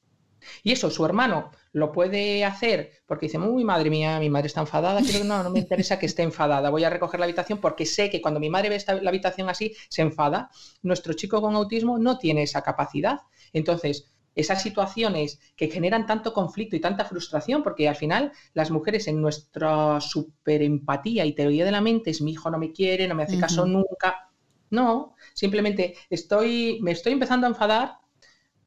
Y 0.63 0.71
eso 0.71 0.89
su 0.89 1.05
hermano 1.05 1.51
lo 1.77 1.91
puede 1.91 2.43
hacer 2.43 2.91
porque 3.05 3.27
dice, 3.27 3.37
uy, 3.37 3.63
madre 3.63 3.89
mía, 3.89 4.19
mi 4.19 4.29
madre 4.29 4.47
está 4.47 4.61
enfadada, 4.61 4.99
no, 5.23 5.43
no 5.43 5.49
me 5.49 5.59
interesa 5.59 5.99
que 5.99 6.07
esté 6.07 6.23
enfadada, 6.23 6.69
voy 6.69 6.83
a 6.83 6.89
recoger 6.89 7.19
la 7.19 7.25
habitación 7.25 7.59
porque 7.59 7.85
sé 7.85 8.09
que 8.09 8.21
cuando 8.21 8.39
mi 8.39 8.49
madre 8.49 8.69
ve 8.69 8.83
la 9.01 9.09
habitación 9.09 9.49
así, 9.49 9.75
se 9.89 10.01
enfada. 10.01 10.49
Nuestro 10.81 11.13
chico 11.13 11.41
con 11.41 11.55
autismo 11.55 11.99
no 11.99 12.17
tiene 12.17 12.43
esa 12.43 12.63
capacidad. 12.63 13.19
Entonces, 13.53 14.11
esas 14.33 14.61
situaciones 14.61 15.39
que 15.55 15.69
generan 15.69 16.05
tanto 16.05 16.33
conflicto 16.33 16.75
y 16.75 16.79
tanta 16.79 17.05
frustración, 17.05 17.63
porque 17.63 17.87
al 17.87 17.95
final 17.95 18.31
las 18.53 18.71
mujeres 18.71 19.07
en 19.07 19.21
nuestra 19.21 20.01
superempatía 20.01 21.25
y 21.25 21.33
teoría 21.33 21.65
de 21.65 21.71
la 21.71 21.81
mente 21.81 22.09
es 22.09 22.21
mi 22.21 22.31
hijo 22.31 22.49
no 22.49 22.57
me 22.57 22.71
quiere, 22.71 23.07
no 23.07 23.15
me 23.15 23.23
hace 23.23 23.39
caso 23.39 23.65
nunca. 23.65 24.29
No, 24.69 25.15
simplemente 25.33 25.95
estoy, 26.09 26.79
me 26.81 26.91
estoy 26.91 27.13
empezando 27.13 27.47
a 27.47 27.49
enfadar 27.49 27.99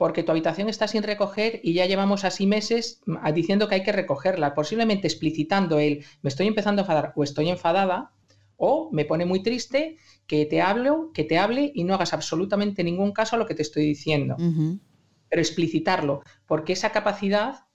porque 0.01 0.23
tu 0.23 0.33
habitación 0.33 0.71
está 0.71 0.89
sin 0.89 1.03
recoger 1.03 1.61
y 1.63 1.75
ya 1.75 1.85
llevamos 1.85 2.25
así 2.25 2.47
meses 2.47 3.03
mm, 3.05 3.19
diciendo 3.35 3.69
que 3.69 3.75
hay 3.75 3.83
que 3.83 3.93
recogerla, 3.93 4.55
posiblemente 4.55 5.07
explicitando 5.07 5.79
el 5.79 6.07
me 6.23 6.29
estoy 6.29 6.47
empezando 6.47 6.81
a 6.81 6.85
enfadar 6.85 7.13
o 7.17 7.23
estoy 7.23 7.51
enfadada, 7.51 8.11
o 8.57 8.89
me 8.93 9.05
pone 9.05 9.27
muy 9.27 9.43
triste 9.43 9.99
que 10.27 10.47
te 10.47 10.63
hablo, 10.63 11.11
que 11.13 11.25
te 11.25 11.37
hable 11.37 11.71
y 11.75 11.85
no 11.85 11.93
hagas 11.93 12.15
absolutamente 12.15 12.83
ningún 12.83 13.13
caso 13.13 13.37
a 13.37 13.39
lo 13.39 13.45
que 13.45 13.55
te 13.55 13.61
estoy 13.61 13.85
diciendo. 13.85 14.37
Pero 14.39 15.43
explicitarlo, 15.43 16.23
porque 16.47 16.73
esa 16.73 16.93
capacidad 16.93 17.67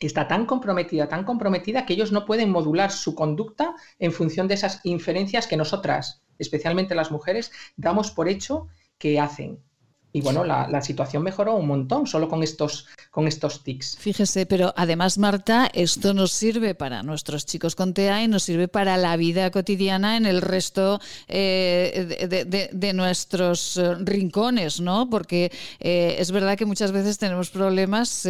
está 0.00 0.26
tan 0.26 0.46
comprometida, 0.46 1.08
tan 1.08 1.22
comprometida 1.22 1.86
que 1.86 1.92
ellos 1.92 2.10
no 2.10 2.24
pueden 2.24 2.50
modular 2.50 2.90
su 2.90 3.14
conducta 3.14 3.76
en 4.00 4.10
función 4.10 4.48
de 4.48 4.54
esas 4.54 4.80
inferencias 4.82 5.46
que 5.46 5.56
nosotras, 5.56 6.24
especialmente 6.36 6.96
las 6.96 7.12
mujeres, 7.12 7.52
damos 7.76 8.10
por 8.10 8.28
hecho 8.28 8.66
que 8.98 9.20
hacen. 9.20 9.60
Y 10.16 10.20
bueno, 10.20 10.44
la, 10.44 10.80
situación 10.80 11.24
mejoró 11.24 11.56
un 11.56 11.66
montón 11.66 12.06
solo 12.06 12.28
con 12.28 12.44
estos, 12.44 12.86
con 13.10 13.26
estos 13.26 13.64
tics. 13.64 13.96
Fíjese, 13.98 14.46
pero 14.46 14.72
además, 14.76 15.18
Marta, 15.18 15.68
esto 15.74 16.14
nos 16.14 16.30
sirve 16.30 16.76
para 16.76 17.02
nuestros 17.02 17.44
chicos 17.46 17.74
con 17.74 17.94
TEA 17.94 18.22
y 18.22 18.28
nos 18.28 18.44
sirve 18.44 18.68
para 18.68 18.96
la 18.96 19.16
vida 19.16 19.50
cotidiana 19.50 20.16
en 20.16 20.24
el 20.24 20.40
resto 20.40 21.00
eh, 21.26 22.70
de, 22.72 22.92
nuestros 22.92 23.76
eh, 23.76 23.96
rincones, 23.96 24.80
¿no? 24.80 25.10
Porque 25.10 25.50
eh, 25.80 26.14
es 26.16 26.30
verdad 26.30 26.56
que 26.56 26.64
muchas 26.64 26.92
veces 26.92 27.18
tenemos 27.18 27.50
problemas 27.50 28.28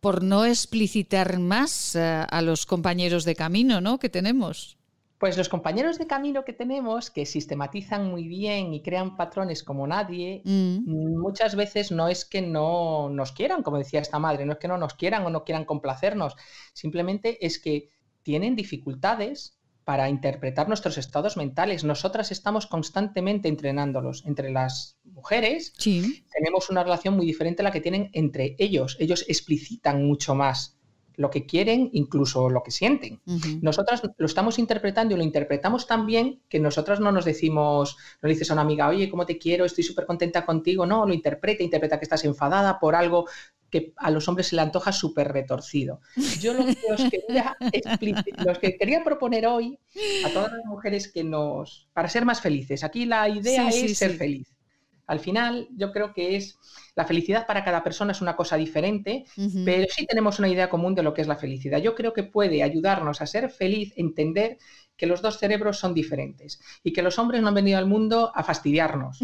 por 0.00 0.22
no 0.22 0.46
explicitar 0.46 1.38
más 1.38 1.94
a 1.94 2.40
los 2.40 2.64
compañeros 2.64 3.26
de 3.26 3.34
camino, 3.34 3.82
¿no? 3.82 3.98
Que 3.98 4.08
tenemos. 4.08 4.78
Pues 5.18 5.38
los 5.38 5.48
compañeros 5.48 5.98
de 5.98 6.06
camino 6.06 6.44
que 6.44 6.52
tenemos, 6.52 7.10
que 7.10 7.24
sistematizan 7.24 8.10
muy 8.10 8.28
bien 8.28 8.74
y 8.74 8.82
crean 8.82 9.16
patrones 9.16 9.62
como 9.62 9.86
nadie, 9.86 10.42
mm. 10.44 11.18
muchas 11.18 11.56
veces 11.56 11.90
no 11.90 12.08
es 12.08 12.24
que 12.24 12.42
no 12.42 13.08
nos 13.08 13.32
quieran, 13.32 13.62
como 13.62 13.78
decía 13.78 14.00
esta 14.00 14.18
madre, 14.18 14.44
no 14.44 14.52
es 14.52 14.58
que 14.58 14.68
no 14.68 14.76
nos 14.76 14.94
quieran 14.94 15.24
o 15.24 15.30
no 15.30 15.44
quieran 15.44 15.64
complacernos, 15.64 16.36
simplemente 16.74 17.44
es 17.46 17.58
que 17.58 17.90
tienen 18.22 18.56
dificultades 18.56 19.56
para 19.86 20.08
interpretar 20.08 20.66
nuestros 20.66 20.98
estados 20.98 21.36
mentales. 21.36 21.84
Nosotras 21.84 22.32
estamos 22.32 22.66
constantemente 22.66 23.46
entrenándolos. 23.48 24.24
Entre 24.26 24.50
las 24.50 24.98
mujeres 25.04 25.72
tenemos 25.80 26.70
una 26.70 26.82
relación 26.82 27.14
muy 27.14 27.24
diferente 27.24 27.62
a 27.62 27.64
la 27.64 27.70
que 27.70 27.80
tienen 27.80 28.10
entre 28.12 28.56
ellos. 28.58 28.96
Ellos 28.98 29.24
explicitan 29.28 30.04
mucho 30.04 30.34
más 30.34 30.75
lo 31.16 31.30
que 31.30 31.46
quieren, 31.46 31.90
incluso 31.92 32.50
lo 32.50 32.62
que 32.62 32.70
sienten. 32.70 33.20
Nosotras 33.60 34.02
lo 34.16 34.26
estamos 34.26 34.58
interpretando 34.58 35.14
y 35.14 35.16
lo 35.16 35.24
interpretamos 35.24 35.86
tan 35.86 36.06
bien 36.06 36.42
que 36.48 36.60
nosotras 36.60 37.00
no 37.00 37.12
nos 37.12 37.24
decimos, 37.24 37.96
no 38.22 38.28
le 38.28 38.34
dices 38.34 38.50
a 38.50 38.54
una 38.54 38.62
amiga, 38.62 38.88
oye, 38.88 39.08
¿cómo 39.08 39.26
te 39.26 39.38
quiero? 39.38 39.64
Estoy 39.64 39.84
súper 39.84 40.06
contenta 40.06 40.44
contigo. 40.44 40.86
No, 40.86 41.06
lo 41.06 41.14
interpreta, 41.14 41.62
interpreta 41.62 41.98
que 41.98 42.04
estás 42.04 42.24
enfadada 42.24 42.78
por 42.78 42.94
algo 42.94 43.26
que 43.70 43.92
a 43.96 44.10
los 44.10 44.28
hombres 44.28 44.48
se 44.48 44.56
le 44.56 44.62
antoja 44.62 44.92
súper 44.92 45.28
retorcido. 45.28 46.00
Yo 46.40 46.54
lo 46.54 46.64
que 46.64 46.76
os 46.92 47.10
quería, 47.10 47.56
los 48.44 48.58
que 48.58 48.76
quería 48.76 49.02
proponer 49.02 49.46
hoy 49.46 49.78
a 50.24 50.30
todas 50.30 50.52
las 50.52 50.64
mujeres 50.64 51.10
que 51.10 51.24
nos, 51.24 51.88
para 51.92 52.08
ser 52.08 52.24
más 52.24 52.40
felices, 52.40 52.84
aquí 52.84 53.06
la 53.06 53.28
idea 53.28 53.68
es 53.68 53.98
ser 53.98 54.12
feliz. 54.12 54.55
Al 55.06 55.20
final, 55.20 55.68
yo 55.76 55.92
creo 55.92 56.12
que 56.12 56.36
es 56.36 56.58
la 56.96 57.04
felicidad 57.04 57.46
para 57.46 57.64
cada 57.64 57.84
persona 57.84 58.12
es 58.12 58.20
una 58.20 58.36
cosa 58.36 58.56
diferente, 58.56 59.24
pero 59.64 59.86
sí 59.88 60.06
tenemos 60.06 60.38
una 60.38 60.48
idea 60.48 60.68
común 60.68 60.94
de 60.94 61.02
lo 61.02 61.14
que 61.14 61.22
es 61.22 61.28
la 61.28 61.36
felicidad. 61.36 61.78
Yo 61.78 61.94
creo 61.94 62.12
que 62.12 62.24
puede 62.24 62.62
ayudarnos 62.62 63.20
a 63.20 63.26
ser 63.26 63.50
feliz, 63.50 63.92
entender 63.96 64.58
que 64.96 65.06
los 65.06 65.22
dos 65.22 65.38
cerebros 65.38 65.78
son 65.78 65.94
diferentes 65.94 66.60
y 66.82 66.92
que 66.92 67.02
los 67.02 67.18
hombres 67.18 67.42
no 67.42 67.48
han 67.48 67.54
venido 67.54 67.78
al 67.78 67.86
mundo 67.86 68.32
a 68.34 68.42
fastidiarnos. 68.42 69.18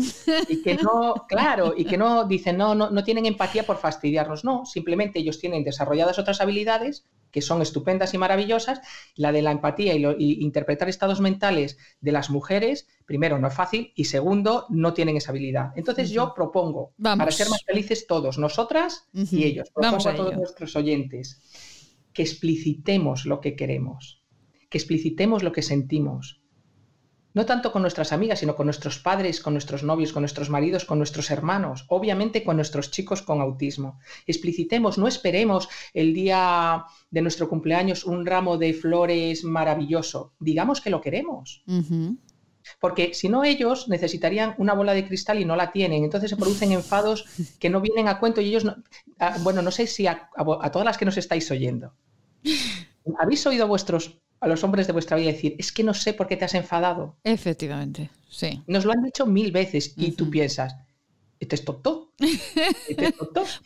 Y 0.49 0.63
que 0.63 0.77
no, 0.77 1.15
claro, 1.29 1.75
y 1.77 1.85
que 1.85 1.97
no 1.97 2.25
dicen 2.25 2.57
no, 2.57 2.75
no, 2.75 2.91
no 2.91 3.05
tienen 3.05 3.27
empatía 3.27 3.65
por 3.65 3.79
fastidiarnos, 3.79 4.45
no, 4.45 4.65
simplemente 4.67 5.19
ellos 5.19 5.39
tienen 5.39 5.65
desarrolladas 5.65 6.19
otras 6.19 6.41
habilidades 6.41 7.05
que 7.33 7.41
son 7.41 7.63
estupendas 7.63 8.15
y 8.15 8.19
maravillosas, 8.19 8.81
la 9.17 9.33
de 9.33 9.43
la 9.43 9.51
empatía 9.51 9.95
y, 9.95 10.45
interpretar 10.45 10.89
estados 10.89 11.21
mentales 11.21 11.79
de 12.01 12.13
las 12.13 12.31
mujeres, 12.31 12.87
primero, 13.07 13.39
no 13.39 13.49
es 13.49 13.55
fácil 13.55 13.93
y 13.97 14.05
segundo, 14.05 14.67
no 14.69 14.93
tienen 14.93 15.17
esa 15.17 15.31
habilidad. 15.31 15.73
Entonces 15.75 16.11
yo 16.11 16.35
propongo, 16.35 16.93
para 17.03 17.31
ser 17.33 17.49
más 17.49 17.65
felices 17.65 18.07
todos, 18.07 18.39
nosotras 18.39 19.09
y 19.15 19.45
ellos, 19.45 19.71
propongo 19.75 20.09
a 20.09 20.15
todos 20.15 20.37
nuestros 20.37 20.77
oyentes, 20.77 21.41
que 22.13 22.23
explicitemos 22.23 23.25
lo 23.25 23.41
que 23.41 23.57
queremos 23.57 24.22
que 24.73 24.79
explicitemos 24.79 25.43
lo 25.43 25.53
que 25.53 25.63
sentimos. 25.63 26.41
No 27.35 27.47
tanto 27.47 27.73
con 27.73 27.83
nuestras 27.83 28.13
amigas, 28.13 28.41
sino 28.41 28.57
con 28.57 28.67
nuestros 28.67 28.99
padres, 28.99 29.41
con 29.41 29.55
nuestros 29.55 29.83
novios, 29.83 30.13
con 30.13 30.23
nuestros 30.23 30.51
maridos, 30.51 30.85
con 30.85 30.99
nuestros 30.99 31.31
hermanos, 31.31 31.85
obviamente 31.89 32.43
con 32.43 32.57
nuestros 32.57 32.91
chicos 32.91 33.23
con 33.23 33.41
autismo. 33.41 34.01
Explicitemos, 34.27 34.99
no 34.99 35.07
esperemos 35.09 35.69
el 35.95 36.13
día 36.13 36.85
de 37.11 37.23
nuestro 37.23 37.49
cumpleaños 37.49 38.05
un 38.05 38.27
ramo 38.27 38.59
de 38.59 38.75
flores 38.75 39.45
maravilloso. 39.45 40.35
Digamos 40.41 40.81
que 40.81 40.91
lo 40.91 41.01
queremos. 41.01 41.65
Porque 42.81 43.15
si 43.15 43.29
no, 43.29 43.45
ellos 43.45 43.89
necesitarían 43.89 44.55
una 44.59 44.75
bola 44.75 44.95
de 44.95 45.07
cristal 45.07 45.41
y 45.41 45.45
no 45.45 45.57
la 45.57 45.73
tienen. 45.73 46.05
Entonces 46.05 46.31
se 46.31 46.37
producen 46.37 46.73
enfados 46.81 47.27
que 47.59 47.71
no 47.71 47.81
vienen 47.81 48.09
a 48.09 48.19
cuento 48.19 48.41
y 48.41 48.49
ellos 48.49 48.65
no. 48.65 48.77
Ah, 49.19 49.37
bueno, 49.41 49.63
no 49.63 49.71
sé 49.71 49.87
si 49.87 50.07
a, 50.07 50.31
a 50.35 50.71
todas 50.71 50.87
las 50.87 50.99
que 50.99 51.05
nos 51.07 51.17
estáis 51.17 51.51
oyendo. 51.51 51.95
¿Habéis 53.19 53.47
oído 53.47 53.67
vuestros 53.67 54.22
a 54.43 54.49
los 54.49 54.65
hombres 54.65 54.89
de 54.89 54.93
vuestra 54.93 55.17
vida 55.17 55.31
decir, 55.31 55.55
es 55.59 55.71
que 55.71 55.85
no 55.85 55.95
sé 55.95 56.13
por 56.13 56.27
qué 56.27 56.37
te 56.37 56.45
has 56.45 56.55
enfadado. 56.55 57.15
Efectivamente, 57.23 58.11
sí. 58.29 58.61
Nos 58.67 58.85
lo 58.85 58.93
han 58.93 59.03
dicho 59.03 59.25
mil 59.25 59.53
veces 59.53 59.95
y 59.97 60.11
tú 60.13 60.31
piensas, 60.31 60.75
¿este 61.43 61.57
es 61.57 61.65
tonto? 61.65 62.13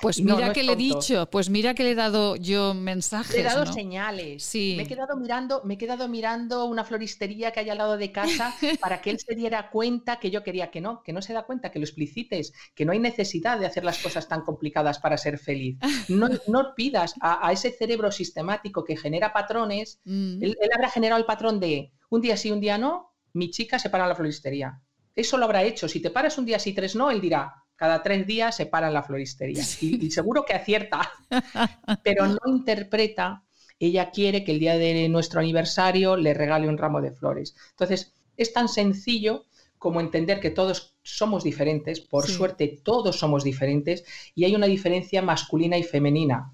pues 0.01 0.23
mira 0.23 0.55
que 0.55 0.63
le 0.63 0.73
he 0.73 0.77
dicho, 0.77 1.29
pues 1.31 1.51
mira 1.51 1.75
que 1.75 1.85
le 1.85 1.91
he 1.91 1.95
dado 1.95 2.37
yo 2.37 2.73
mensajes. 2.73 3.35
Le 3.35 3.43
he 3.43 3.45
dado 3.45 3.71
señales. 3.71 4.43
Sí. 4.45 4.75
Me 4.79 4.85
he 4.85 4.87
quedado 4.87 5.15
mirando, 5.19 5.61
me 5.65 5.75
he 5.75 5.79
quedado 5.79 6.09
mirando 6.09 6.65
una 6.65 6.85
floristería 6.85 7.51
que 7.51 7.61
hay 7.61 7.69
al 7.69 7.77
lado 7.77 7.99
de 7.99 8.11
casa 8.13 8.55
para 8.81 9.03
que 9.03 9.11
él 9.11 9.19
se 9.21 9.35
diera 9.35 9.69
cuenta 9.69 10.19
que 10.19 10.31
yo 10.31 10.43
quería 10.43 10.71
que 10.71 10.81
no, 10.81 11.03
que 11.03 11.13
no 11.13 11.21
se 11.21 11.35
da 11.35 11.43
cuenta, 11.43 11.71
que 11.71 11.79
lo 11.79 11.85
explicites, 11.85 12.55
que 12.75 12.87
no 12.87 12.93
hay 12.93 12.99
necesidad 12.99 13.59
de 13.59 13.67
hacer 13.67 13.85
las 13.85 13.99
cosas 13.99 14.27
tan 14.27 14.41
complicadas 14.41 14.99
para 14.99 15.19
ser 15.19 15.39
feliz. 15.39 15.77
No, 16.09 16.29
no 16.49 16.75
pidas 16.75 17.15
a, 17.21 17.53
ese 17.53 17.73
cerebro 17.73 18.11
sistemático 18.11 18.85
que 18.85 18.97
genera 18.97 19.35
patrones. 19.35 20.01
Mm. 20.05 20.43
Él, 20.43 20.57
él 20.59 20.71
habrá 20.75 20.89
generado 20.89 21.21
el 21.21 21.27
patrón 21.27 21.61
de 21.61 21.93
un 22.09 22.23
día 22.23 22.39
sí, 22.39 22.51
un 22.51 22.61
día 22.61 22.79
no, 22.79 23.13
mi 23.35 23.51
chica 23.51 23.79
se 23.79 23.91
para 23.91 24.09
la 24.09 24.15
floristería. 24.15 24.81
Eso 25.15 25.37
lo 25.37 25.45
habrá 25.45 25.63
hecho. 25.63 25.89
Si 25.89 26.01
te 26.01 26.11
paras 26.11 26.39
un 26.39 26.47
día 26.47 26.59
sí, 26.59 26.73
tres 26.73 26.97
no, 26.97 27.11
él 27.11 27.21
dirá, 27.21 27.66
cada 27.77 28.03
tres 28.03 28.27
días 28.27 28.57
se 28.57 28.67
para 28.67 28.89
en 28.89 28.95
la 28.95 29.03
floristería. 29.03 29.63
Y, 29.81 30.11
seguro 30.11 30.45
que 30.45 30.55
acierta, 30.55 31.11
pero 32.03 32.27
no 32.27 32.39
interpreta. 32.47 33.43
Ella 33.79 34.11
quiere 34.11 34.43
que 34.43 34.53
el 34.53 34.59
día 34.59 34.79
de 34.79 35.09
nuestro 35.09 35.41
aniversario 35.41 36.17
le 36.17 36.33
regale 36.33 36.69
un 36.69 36.79
ramo 36.79 37.03
de 37.03 37.13
flores. 37.13 37.55
Entonces, 37.71 38.15
es 38.37 38.53
tan 38.53 38.69
sencillo 38.69 39.45
como 39.79 40.01
entender 40.01 40.41
que 40.41 40.51
todos 40.51 40.97
somos 41.03 41.45
diferentes, 41.45 42.01
por 42.01 42.27
suerte 42.27 42.81
todos 42.83 43.19
somos 43.19 43.45
diferentes, 43.45 44.05
y 44.35 44.45
hay 44.45 44.55
una 44.55 44.67
diferencia 44.67 45.21
masculina 45.21 45.77
y 45.77 45.83
femenina 45.83 46.53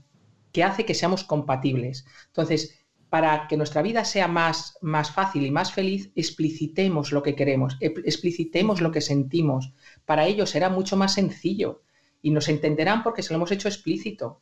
que 0.51 0.65
hace 0.65 0.85
que 0.85 0.95
seamos 0.95 1.25
compatibles. 1.25 2.05
Entonces, 2.27 2.83
para 3.13 3.47
que 3.47 3.59
nuestra 3.59 3.83
vida 3.83 4.07
sea 4.07 4.27
más, 4.27 4.79
más 4.81 5.11
fácil 5.11 5.45
y 5.45 5.51
más 5.51 5.71
feliz, 5.71 6.11
explicitemos 6.15 7.13
lo 7.13 7.23
que 7.23 7.35
queremos, 7.35 7.77
explicitemos 7.81 8.81
lo 8.81 8.91
que 8.91 9.03
sentimos. 9.03 9.73
Para 10.05 10.27
ellos 10.27 10.51
será 10.51 10.69
mucho 10.69 10.97
más 10.97 11.15
sencillo 11.15 11.83
y 12.23 12.31
nos 12.31 12.49
entenderán 12.49 13.03
porque 13.03 13.23
se 13.23 13.33
lo 13.33 13.37
hemos 13.37 13.53
hecho 13.53 13.69
explícito. 13.69 14.41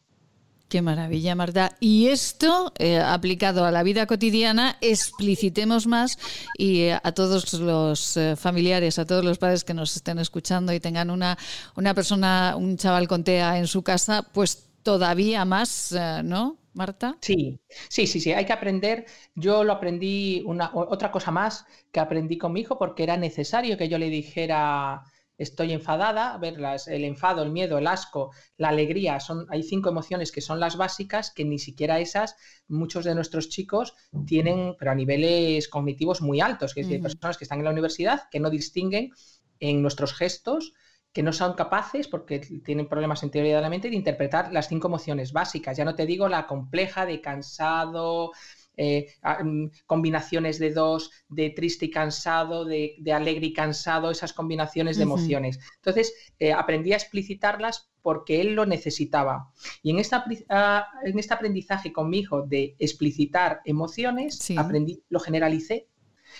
Qué 0.70 0.83
maravilla, 0.83 1.35
Marta. 1.35 1.77
Y 1.81 2.07
esto, 2.07 2.73
eh, 2.79 3.01
aplicado 3.01 3.64
a 3.64 3.73
la 3.73 3.83
vida 3.83 4.07
cotidiana, 4.07 4.77
explicitemos 4.81 5.88
más 5.88 6.16
y 6.57 6.83
eh, 6.83 7.01
a 7.03 7.11
todos 7.11 7.53
los 7.55 8.16
eh, 8.16 8.37
familiares, 8.37 9.01
a 9.01 9.05
todos 9.05 9.25
los 9.25 9.38
padres 9.38 9.64
que 9.64 9.75
nos 9.75 9.96
estén 9.96 10.20
escuchando 10.20 10.73
y 10.73 10.79
tengan 10.79 11.11
una, 11.11 11.37
una 11.75 11.92
persona, 11.92 12.55
un 12.57 12.77
chaval 12.77 13.09
con 13.09 13.25
TEA 13.25 13.59
en 13.59 13.66
su 13.66 13.83
casa, 13.83 14.23
pues 14.33 14.68
todavía 14.85 15.44
más, 15.44 15.92
¿no? 16.23 16.57
Marta? 16.73 17.18
Sí, 17.20 17.59
sí, 17.88 18.07
sí, 18.07 18.20
sí, 18.20 18.33
hay 18.33 18.46
que 18.46 18.53
aprender. 18.53 19.07
Yo 19.35 19.64
lo 19.64 19.73
aprendí, 19.73 20.44
una, 20.46 20.70
otra 20.73 21.11
cosa 21.11 21.33
más 21.33 21.66
que 21.90 21.99
aprendí 21.99 22.38
con 22.38 22.53
mi 22.53 22.61
hijo 22.61 22.79
porque 22.79 23.03
era 23.03 23.16
necesario 23.16 23.77
que 23.77 23.88
yo 23.88 23.99
le 23.99 24.09
dijera 24.09 25.03
estoy 25.40 25.72
enfadada, 25.72 26.35
a 26.35 26.38
ver, 26.38 26.59
el 26.87 27.05
enfado, 27.05 27.42
el 27.42 27.50
miedo, 27.50 27.79
el 27.79 27.87
asco, 27.87 28.31
la 28.59 28.68
alegría, 28.68 29.18
son, 29.20 29.46
hay 29.48 29.62
cinco 29.62 29.88
emociones 29.88 30.33
que 30.33 30.42
son 30.42 30.61
las 30.61 30.76
básicas, 30.76 31.33
que 31.35 31.46
ni 31.46 31.59
siquiera 31.59 31.98
esas 31.98 32.37
muchos 32.68 33.07
de 33.07 33.14
nuestros 33.14 33.48
chicos 33.48 33.94
tienen, 34.26 34.76
pero 34.79 34.90
a 34.90 34.94
niveles 34.94 35.68
cognitivos 35.68 36.20
muy 36.20 36.42
altos, 36.42 36.74
que 36.74 36.83
es 36.83 36.88
decir, 36.88 37.03
personas 37.03 37.38
que 37.38 37.44
están 37.44 37.59
en 37.59 37.64
la 37.64 37.70
universidad 37.70 38.29
que 38.31 38.38
no 38.38 38.50
distinguen 38.50 39.12
en 39.61 39.81
nuestros 39.81 40.12
gestos 40.12 40.74
que 41.12 41.22
no 41.22 41.33
son 41.33 41.55
capaces, 41.55 42.07
porque 42.07 42.38
tienen 42.64 42.88
problemas 42.88 43.22
en 43.24 43.31
teoría 43.31 43.57
de 43.57 43.62
la 43.62 43.70
mente, 43.70 43.90
de 43.90 43.96
interpretar 43.96 44.53
las 44.53 44.68
cinco 44.68 44.87
emociones 44.87 45.33
básicas. 45.33 45.76
Ya 45.76 45.85
no 45.85 45.96
te 45.96 46.07
digo 46.07 46.29
la 46.29 46.46
compleja 46.46 47.05
de 47.05 47.20
cansado, 47.20 48.31
eh, 48.76 49.09
mm, 49.42 49.66
combinaciones 49.87 50.59
de 50.59 50.72
dos, 50.72 51.11
de 51.28 51.50
triste 51.50 51.87
y 51.87 51.90
cansado, 51.90 52.64
de, 52.64 52.96
alegre 53.12 53.46
y 53.46 53.52
cansado, 53.52 54.11
esas 54.11 54.33
combinaciones 54.33 54.96
de 54.96 55.02
emociones. 55.02 55.59
Entonces, 55.76 56.14
eh, 56.38 56.52
aprendí 56.52 56.92
a 56.92 56.96
explicitarlas 56.96 57.90
porque 58.02 58.40
él 58.40 58.54
lo 58.54 58.66
necesitaba. 58.66 59.52
Y 59.83 59.90
en, 59.90 59.98
esta, 59.98 60.24
ah, 60.48 60.87
en 61.04 61.18
este 61.18 61.35
aprendizaje 61.35 61.92
con 61.92 62.09
mi 62.09 62.20
hijo 62.20 62.42
de 62.42 62.76
explicitar 62.78 63.61
emociones, 63.64 64.50
aprendí, 64.56 65.02
lo 65.09 65.20
generalicé 65.20 65.88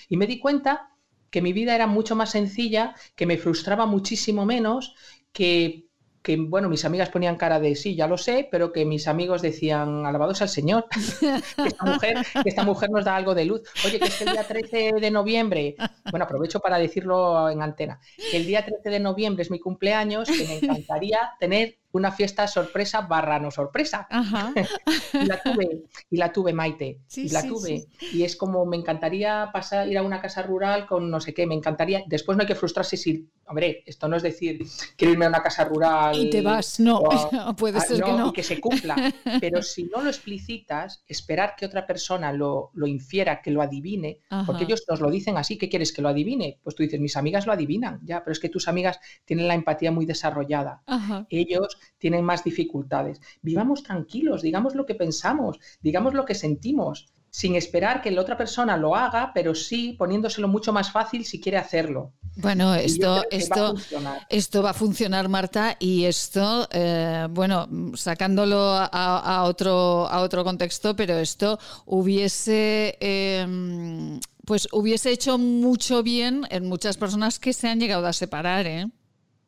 y 0.09 0.17
me 0.17 0.27
di 0.27 0.39
cuenta 0.39 0.91
que 1.31 1.43
mi 1.43 1.53
vida 1.53 1.75
era 1.75 1.87
mucho 1.87 2.17
más 2.17 2.31
sencilla, 2.31 2.95
que 3.15 3.27
me 3.27 3.39
frustraba 3.39 3.87
muchísimo 3.87 4.45
menos, 4.47 4.95
que, 5.33 5.90
que, 6.23 6.37
bueno, 6.37 6.69
mis 6.69 6.85
amigas 6.85 7.09
ponían 7.09 7.37
cara 7.37 7.61
de 7.61 7.75
sí, 7.75 7.97
ya 7.97 8.07
lo 8.07 8.19
sé, 8.19 8.49
pero 8.51 8.73
que 8.73 8.85
mis 8.85 9.09
amigos 9.09 9.43
decían, 9.43 10.05
alabados 10.05 10.43
al 10.43 10.49
Señor, 10.49 10.87
que, 11.21 11.67
esta 11.67 11.85
mujer, 11.85 12.19
que 12.43 12.49
esta 12.49 12.65
mujer 12.65 12.91
nos 12.91 13.05
da 13.05 13.17
algo 13.17 13.35
de 13.35 13.47
luz. 13.47 13.63
Oye, 13.85 13.99
que 13.99 14.07
es 14.07 14.21
el 14.23 14.33
día 14.33 14.47
13 14.47 14.93
de 15.01 15.11
noviembre, 15.11 15.77
bueno, 16.11 16.25
aprovecho 16.25 16.61
para 16.61 16.79
decirlo 16.79 17.49
en 17.49 17.63
antena, 17.63 18.01
que 18.31 18.37
el 18.37 18.47
día 18.47 18.65
13 18.65 18.91
de 18.91 19.01
noviembre 19.01 19.43
es 19.43 19.51
mi 19.51 19.59
cumpleaños, 19.59 20.29
que 20.29 20.45
me 20.45 20.59
encantaría 20.59 21.33
tener 21.39 21.80
una 21.93 22.13
fiesta 22.13 22.47
sorpresa 22.47 23.03
barra 23.03 23.39
no 23.39 23.51
sorpresa. 23.51 24.07
y 25.13 25.25
la 25.27 25.43
tuve, 25.43 25.83
y 26.11 26.17
la 26.17 26.33
tuve, 26.33 26.53
Maite. 26.53 27.01
y 27.17 27.29
la 27.31 27.43
tuve. 27.43 27.87
Y 28.13 28.23
es 28.23 28.37
como 28.37 28.65
me 28.67 28.77
encantaría 28.77 29.51
pasar, 29.53 29.89
ir 29.89 29.99
a 29.99 30.03
una 30.03 30.21
casa 30.21 30.43
rural 30.43 30.87
con 30.87 31.11
no 31.11 31.21
sé 31.21 31.35
qué, 31.35 31.47
me 31.47 31.55
encantaría. 31.55 32.03
Después 32.07 32.37
no 32.37 32.43
hay 32.43 32.47
que 32.47 32.55
frustrarse 32.55 32.97
si, 32.97 33.29
hombre, 33.47 33.83
esto 33.87 34.09
no 34.09 34.17
es 34.17 34.23
decir, 34.23 34.65
quiero 34.97 35.13
irme 35.13 35.25
a 35.25 35.29
una 35.29 35.43
casa 35.43 35.65
rural. 35.65 36.17
Y 36.17 36.31
te 36.31 36.43
vas, 36.43 36.81
no, 36.81 37.03
puede 37.57 37.81
ser 37.81 38.03
que 38.03 38.13
no. 38.13 38.29
Y 38.29 38.33
que 38.33 38.43
se 38.43 38.61
cumpla. 38.61 39.13
Pero 39.41 39.63
si 39.63 39.85
no 39.85 40.03
lo 40.03 40.09
explicitas, 40.09 41.03
esperar 41.09 41.55
que 41.57 41.67
otra 41.67 41.87
persona 41.87 42.33
lo, 42.33 42.71
lo 42.75 42.87
infiera, 42.87 43.43
que 43.43 43.51
lo 43.51 43.63
adivine, 43.63 44.21
porque 44.47 44.65
ellos 44.65 44.85
nos 44.89 45.01
lo 45.01 45.11
dicen 45.11 45.37
así, 45.37 45.59
¿qué 45.59 45.69
quieres 45.69 45.93
que 45.93 46.03
lo 46.03 46.09
adivine? 46.09 46.59
Pues 46.63 46.77
tú 46.77 46.83
dices, 46.83 47.01
mis 47.01 47.17
amigas 47.17 47.47
lo 47.47 47.53
adivinan, 47.53 48.01
ya, 48.05 48.23
pero 48.23 48.33
es 48.33 48.41
que 48.41 48.49
tus 48.49 48.69
amigas 48.69 49.01
tienen 49.25 49.49
la 49.49 49.55
empatía 49.55 49.91
muy 49.91 50.07
desarrollada. 50.07 50.83
Ellos 51.29 51.79
tienen 51.99 52.25
más 52.25 52.45
dificultades. 52.45 53.21
Vivamos 53.43 53.83
tranquilos, 53.83 54.43
digamos 54.43 54.75
lo 54.75 54.87
que 54.87 54.95
pensamos, 54.95 55.59
digamos 55.81 56.15
lo 56.15 56.25
que 56.25 56.35
sentimos. 56.35 57.07
sin 57.33 57.55
esperar 57.55 58.03
que 58.03 58.11
la 58.11 58.21
otra 58.23 58.37
persona 58.37 58.77
lo 58.77 58.97
haga, 58.97 59.31
pero 59.33 59.55
sí 59.55 59.95
poniéndoselo 59.97 60.49
mucho 60.49 60.73
más 60.73 60.91
fácil 60.91 61.25
si 61.25 61.41
quiere 61.41 61.59
hacerlo. 61.59 62.13
Bueno, 62.37 62.75
esto, 62.75 63.25
esto, 63.31 63.75
va 64.05 64.27
esto 64.29 64.63
va 64.63 64.71
a 64.71 64.75
funcionar, 64.75 65.29
Marta, 65.29 65.77
y 65.79 66.05
esto, 66.05 66.69
eh, 66.73 67.27
bueno, 67.31 67.69
sacándolo 67.95 68.57
a, 68.59 69.45
otro, 69.45 70.09
a 70.09 70.21
otro 70.23 70.45
contexto, 70.45 70.95
pero 70.97 71.19
esto 71.19 71.59
hubiese, 71.87 72.97
em, 73.01 74.21
pues 74.47 74.69
hubiese 74.73 75.11
hecho 75.11 75.39
mucho 75.39 76.03
bien 76.03 76.47
en 76.51 76.67
muchas 76.67 76.97
personas 76.97 77.39
que 77.39 77.53
se 77.53 77.69
han 77.69 77.81
llegado 77.81 78.07
a 78.07 78.13
separar, 78.13 78.67
¿eh? 78.67 78.87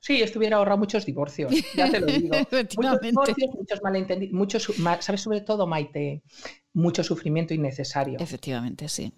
Sí, 0.02 0.20
estuviera 0.20 0.56
ahorrado 0.56 0.78
muchos 0.78 1.06
divorcios, 1.06 1.52
ya 1.76 1.88
te 1.88 2.00
lo 2.00 2.06
digo. 2.06 2.34
muchos 2.76 3.00
divorcios, 3.00 3.50
muchos 3.54 3.82
malentendidos, 3.84 4.34
muchos, 4.34 4.68
¿sabes? 4.98 5.20
Sobre 5.20 5.42
todo, 5.42 5.68
Maite, 5.68 6.22
mucho 6.72 7.04
sufrimiento 7.04 7.54
innecesario. 7.54 8.18
Efectivamente, 8.18 8.88
sí. 8.88 9.12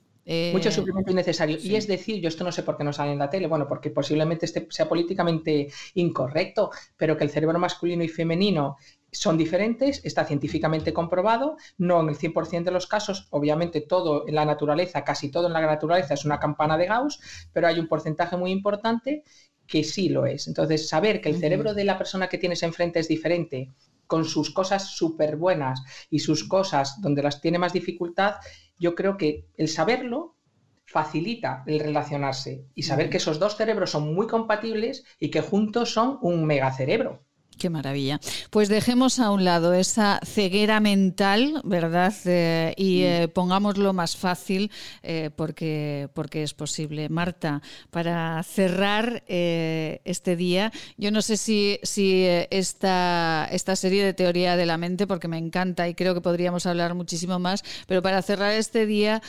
Mucho 0.53 0.69
eh, 0.69 0.73
sufrimiento 0.73 1.11
innecesario. 1.11 1.57
Y 1.59 1.77
es 1.77 1.87
decir, 1.87 2.21
yo 2.21 2.29
esto 2.29 2.45
no 2.45 2.53
sé 2.53 2.63
por 2.63 2.77
qué 2.77 2.85
no 2.85 2.93
sale 2.93 3.13
en 3.13 3.19
la 3.19 3.31
tele, 3.31 3.47
bueno, 3.47 3.67
porque 3.67 3.91
posiblemente 3.91 4.45
este 4.45 4.67
sea 4.69 4.87
políticamente 4.87 5.69
incorrecto, 5.95 6.71
pero 6.99 7.17
que 7.17 7.25
el 7.25 7.31
cerebro 7.31 7.59
masculino 7.59 8.05
y 8.05 8.09
femenino 8.09 8.77
son 9.11 9.39
diferentes, 9.39 10.05
está 10.05 10.27
científicamente 10.27 10.93
comprobado, 10.93 11.57
no 11.79 12.01
en 12.03 12.11
el 12.11 12.19
100% 12.19 12.65
de 12.65 12.71
los 12.73 12.87
casos, 12.87 13.29
obviamente 13.31 13.81
todo 13.81 14.29
en 14.29 14.35
la 14.35 14.45
naturaleza, 14.45 15.03
casi 15.03 15.31
todo 15.31 15.47
en 15.47 15.55
la 15.55 15.63
naturaleza 15.63 16.13
es 16.13 16.27
una 16.27 16.41
campana 16.41 16.77
de 16.77 16.87
Gauss, 16.87 17.49
pero 17.55 17.69
hay 17.69 17.79
un 17.79 17.89
porcentaje 17.89 18.37
muy 18.37 18.51
importante 18.51 19.23
que 19.67 19.85
sí 19.85 20.09
lo 20.09 20.27
es. 20.27 20.47
Entonces, 20.47 20.89
saber 20.89 21.21
que 21.21 21.31
el 21.31 21.39
cerebro 21.39 21.75
de 21.75 21.85
la 21.85 21.99
persona 21.99 22.29
que 22.29 22.39
tienes 22.39 22.63
enfrente 22.63 23.01
es 23.01 23.09
diferente, 23.09 23.73
con 24.07 24.25
sus 24.25 24.51
cosas 24.53 24.91
súper 24.91 25.37
buenas 25.37 25.83
y 26.11 26.19
sus 26.19 26.45
cosas 26.45 27.01
donde 27.01 27.23
las 27.23 27.41
tiene 27.41 27.59
más 27.59 27.73
dificultad, 27.73 28.35
yo 28.79 28.95
creo 28.95 29.17
que 29.17 29.47
el 29.57 29.69
saberlo 29.69 30.37
facilita 30.85 31.65
el 31.67 31.81
relacionarse 31.81 32.67
y 32.75 32.83
saber 32.83 33.09
que 33.09 33.17
esos 33.17 33.39
dos 33.39 33.57
cerebros 33.57 33.91
son 33.91 34.15
muy 34.15 34.27
compatibles 34.27 35.05
y 35.19 35.31
que 35.31 35.41
juntos 35.41 35.93
son 35.93 36.19
un 36.21 36.45
megacerebro. 36.45 37.25
Qué 37.59 37.71
maravilla. 37.71 38.21
Pues 38.51 38.69
dejemos 38.69 39.21
a 39.21 39.31
un 39.31 39.45
lado 39.45 39.75
esa 39.75 40.21
ceguera 40.25 40.81
mental, 40.81 41.61
¿verdad? 41.65 42.13
Eh, 42.25 42.75
y 42.77 43.03
eh, 43.03 43.29
pongámoslo 43.29 43.93
más 43.93 44.17
fácil 44.17 44.71
eh, 45.03 45.31
porque, 45.35 46.09
porque 46.15 46.43
es 46.43 46.53
posible. 46.53 47.09
Marta, 47.09 47.63
para 47.91 48.43
cerrar 48.43 49.23
este 49.27 50.37
día, 50.37 50.73
yo 50.97 51.11
no 51.11 51.23
sé 51.23 51.37
si, 51.37 51.79
si 51.83 52.25
esta, 52.51 53.49
esta 53.51 53.77
serie 53.77 54.05
de 54.05 54.15
teoría 54.15 54.57
de 54.57 54.67
la 54.67 54.77
mente, 54.77 55.07
porque 55.07 55.29
me 55.29 55.39
encanta 55.39 55.89
y 55.89 55.95
creo 55.95 56.15
que 56.15 56.21
podríamos 56.21 56.67
hablar 56.67 56.95
muchísimo 56.95 57.39
más, 57.39 57.63
pero 57.87 58.03
para 58.03 58.21
cerrar 58.23 58.53
este 58.53 58.87
día, 58.87 59.23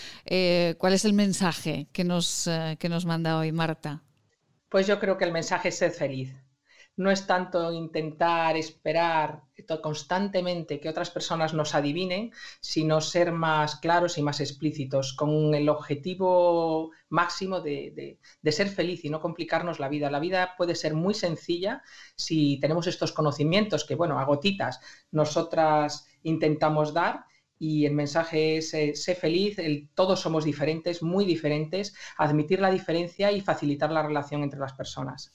¿cuál 0.78 0.93
es 0.93 1.05
el 1.05 1.13
mensaje 1.13 1.88
que 1.91 2.03
nos, 2.03 2.49
que 2.80 2.89
nos 2.89 3.05
manda 3.05 3.38
hoy 3.38 3.51
Marta? 3.51 4.01
Pues 4.69 4.88
yo 4.88 4.99
creo 4.99 5.17
que 5.17 5.26
el 5.26 5.32
mensaje 5.32 5.69
es 5.69 5.78
ser 5.78 5.91
feliz 5.91 6.34
no 6.97 7.11
es 7.11 7.27
tanto 7.27 7.71
intentar 7.71 8.55
esperar 8.55 9.43
constantemente 9.81 10.79
que 10.79 10.89
otras 10.89 11.09
personas 11.09 11.53
nos 11.53 11.75
adivinen, 11.75 12.31
sino 12.61 13.01
ser 13.01 13.31
más 13.31 13.77
claros 13.77 14.17
y 14.17 14.21
más 14.21 14.39
explícitos, 14.39 15.13
con 15.13 15.53
el 15.55 15.69
objetivo 15.69 16.91
máximo 17.09 17.61
de, 17.61 18.19
ser 18.45 18.69
feliz 18.69 19.03
y 19.05 19.09
no 19.09 19.21
complicarnos 19.21 19.79
la 19.79 19.89
vida. 19.89 20.11
La 20.11 20.19
vida 20.19 20.55
puede 20.57 20.75
ser 20.75 20.93
muy 20.93 21.13
sencilla 21.13 21.83
si 22.15 22.59
tenemos 22.59 22.87
estos 22.87 23.11
conocimientos 23.11 23.85
que, 23.85 23.95
bueno, 23.95 24.19
a 24.19 24.25
gotitas 24.25 24.79
nosotras 25.11 26.07
intentamos 26.23 26.93
dar. 26.93 27.25
Y 27.57 27.85
el 27.85 27.93
mensaje 27.93 28.57
es, 28.57 28.73
eh, 28.73 28.95
sé 28.95 29.15
feliz, 29.15 29.55
todos 29.93 30.19
somos 30.19 30.43
diferentes, 30.43 31.01
muy 31.01 31.23
diferentes, 31.23 31.95
admitir 32.17 32.59
la 32.59 32.69
diferencia 32.69 33.31
y 33.31 33.39
facilitar 33.39 33.93
la 33.93 34.03
relación 34.03 34.43
entre 34.43 34.59
las 34.59 34.73
personas. 34.73 35.31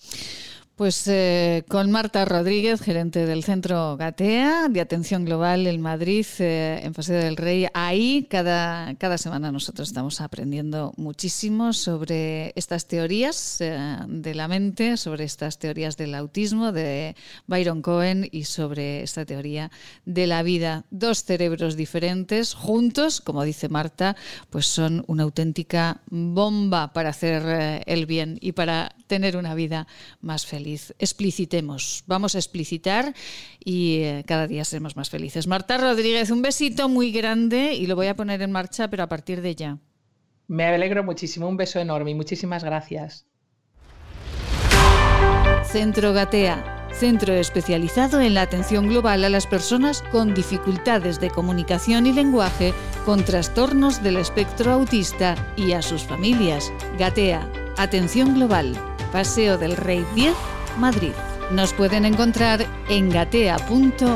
Pues 0.81 1.07
eh, 1.09 1.63
con 1.69 1.91
Marta 1.91 2.25
Rodríguez, 2.25 2.81
gerente 2.81 3.27
del 3.27 3.45
Centro 3.45 3.99
Gatea 3.99 4.69
de 4.71 4.81
Atención 4.81 5.27
Global 5.27 5.67
en 5.67 5.79
Madrid, 5.83 6.25
eh, 6.39 6.81
en 6.83 6.95
Paseo 6.95 7.19
del 7.19 7.37
Rey. 7.37 7.67
Ahí 7.75 8.27
cada, 8.31 8.95
cada 8.95 9.19
semana 9.19 9.53
nosotros 9.53 9.89
estamos 9.89 10.23
aprendiendo 10.23 10.95
muchísimo 10.97 11.75
sobre 11.75 12.55
estas 12.57 12.87
teorías 12.87 13.61
eh, 13.61 13.77
de 14.09 14.35
la 14.35 14.49
mente, 14.49 14.97
sobre 14.97 15.25
estas 15.25 15.59
teorías 15.59 15.99
del 15.99 16.15
autismo 16.15 16.73
de 16.73 17.15
Byron 17.47 17.83
Cohen 17.83 18.27
y 18.33 18.45
sobre 18.45 19.03
esta 19.03 19.27
teoría 19.27 19.71
de 20.07 20.27
la 20.27 20.43
vida. 20.43 20.87
Dos 20.91 21.25
cerebros 21.25 21.77
diferentes 21.77 22.55
juntos, 22.55 23.21
como 23.21 23.45
dice 23.45 23.69
Marta, 23.69 24.17
pues 24.49 24.67
son 24.67 25.05
una 25.09 25.25
auténtica 25.25 26.01
bomba 26.07 26.95
para 26.95 27.11
hacer 27.11 27.83
el 27.85 28.07
bien 28.07 28.39
y 28.41 28.53
para 28.53 28.95
tener 29.11 29.37
una 29.37 29.57
vida 29.57 29.89
más 30.21 30.47
feliz. 30.47 30.95
Explicitemos, 31.01 32.05
vamos 32.07 32.37
a 32.37 32.39
explicitar 32.39 33.13
y 33.59 34.03
eh, 34.03 34.25
cada 34.25 34.47
día 34.47 34.65
seremos 34.65 34.95
más 34.95 35.11
felices. 35.11 35.49
Marta 35.49 35.79
Rodríguez, 35.79 36.31
un 36.31 36.43
besito 36.43 36.89
muy 36.89 37.11
grande 37.11 37.75
y 37.75 37.89
lo 37.89 37.97
voy 37.97 38.07
a 38.07 38.15
poner 38.15 38.41
en 38.41 38.53
marcha, 38.53 38.89
pero 38.89 39.03
a 39.03 39.09
partir 39.09 39.43
de 39.43 39.57
ya. 39.57 39.79
Me 40.47 40.65
alegro 40.65 41.03
muchísimo, 41.03 41.49
un 41.49 41.57
beso 41.57 41.81
enorme 41.81 42.13
y 42.13 42.15
muchísimas 42.15 42.63
gracias. 42.63 43.27
Centro 45.65 46.13
Gatea. 46.13 46.77
Centro 46.93 47.33
especializado 47.35 48.21
en 48.21 48.35
la 48.35 48.43
atención 48.43 48.89
global 48.89 49.25
a 49.25 49.29
las 49.29 49.47
personas 49.47 50.03
con 50.13 50.35
dificultades 50.35 51.21
de 51.21 51.31
comunicación 51.31 52.07
y 52.07 52.13
lenguaje, 52.13 52.75
con 53.07 53.25
trastornos 53.25 54.03
del 54.03 54.17
espectro 54.17 54.73
autista 54.73 55.35
y 55.57 55.73
a 55.73 55.83
sus 55.83 56.03
familias. 56.03 56.73
Gatea. 56.99 57.49
Atención 57.77 58.35
global. 58.35 58.90
Paseo 59.13 59.59
del 59.59 59.77
Rey 59.77 60.05
10 60.15 60.35
Madrid. 60.79 61.13
Nos 61.51 61.73
pueden 61.73 62.05
encontrar 62.05 62.65
en 62.89 63.11
gatea.org. 63.11 64.11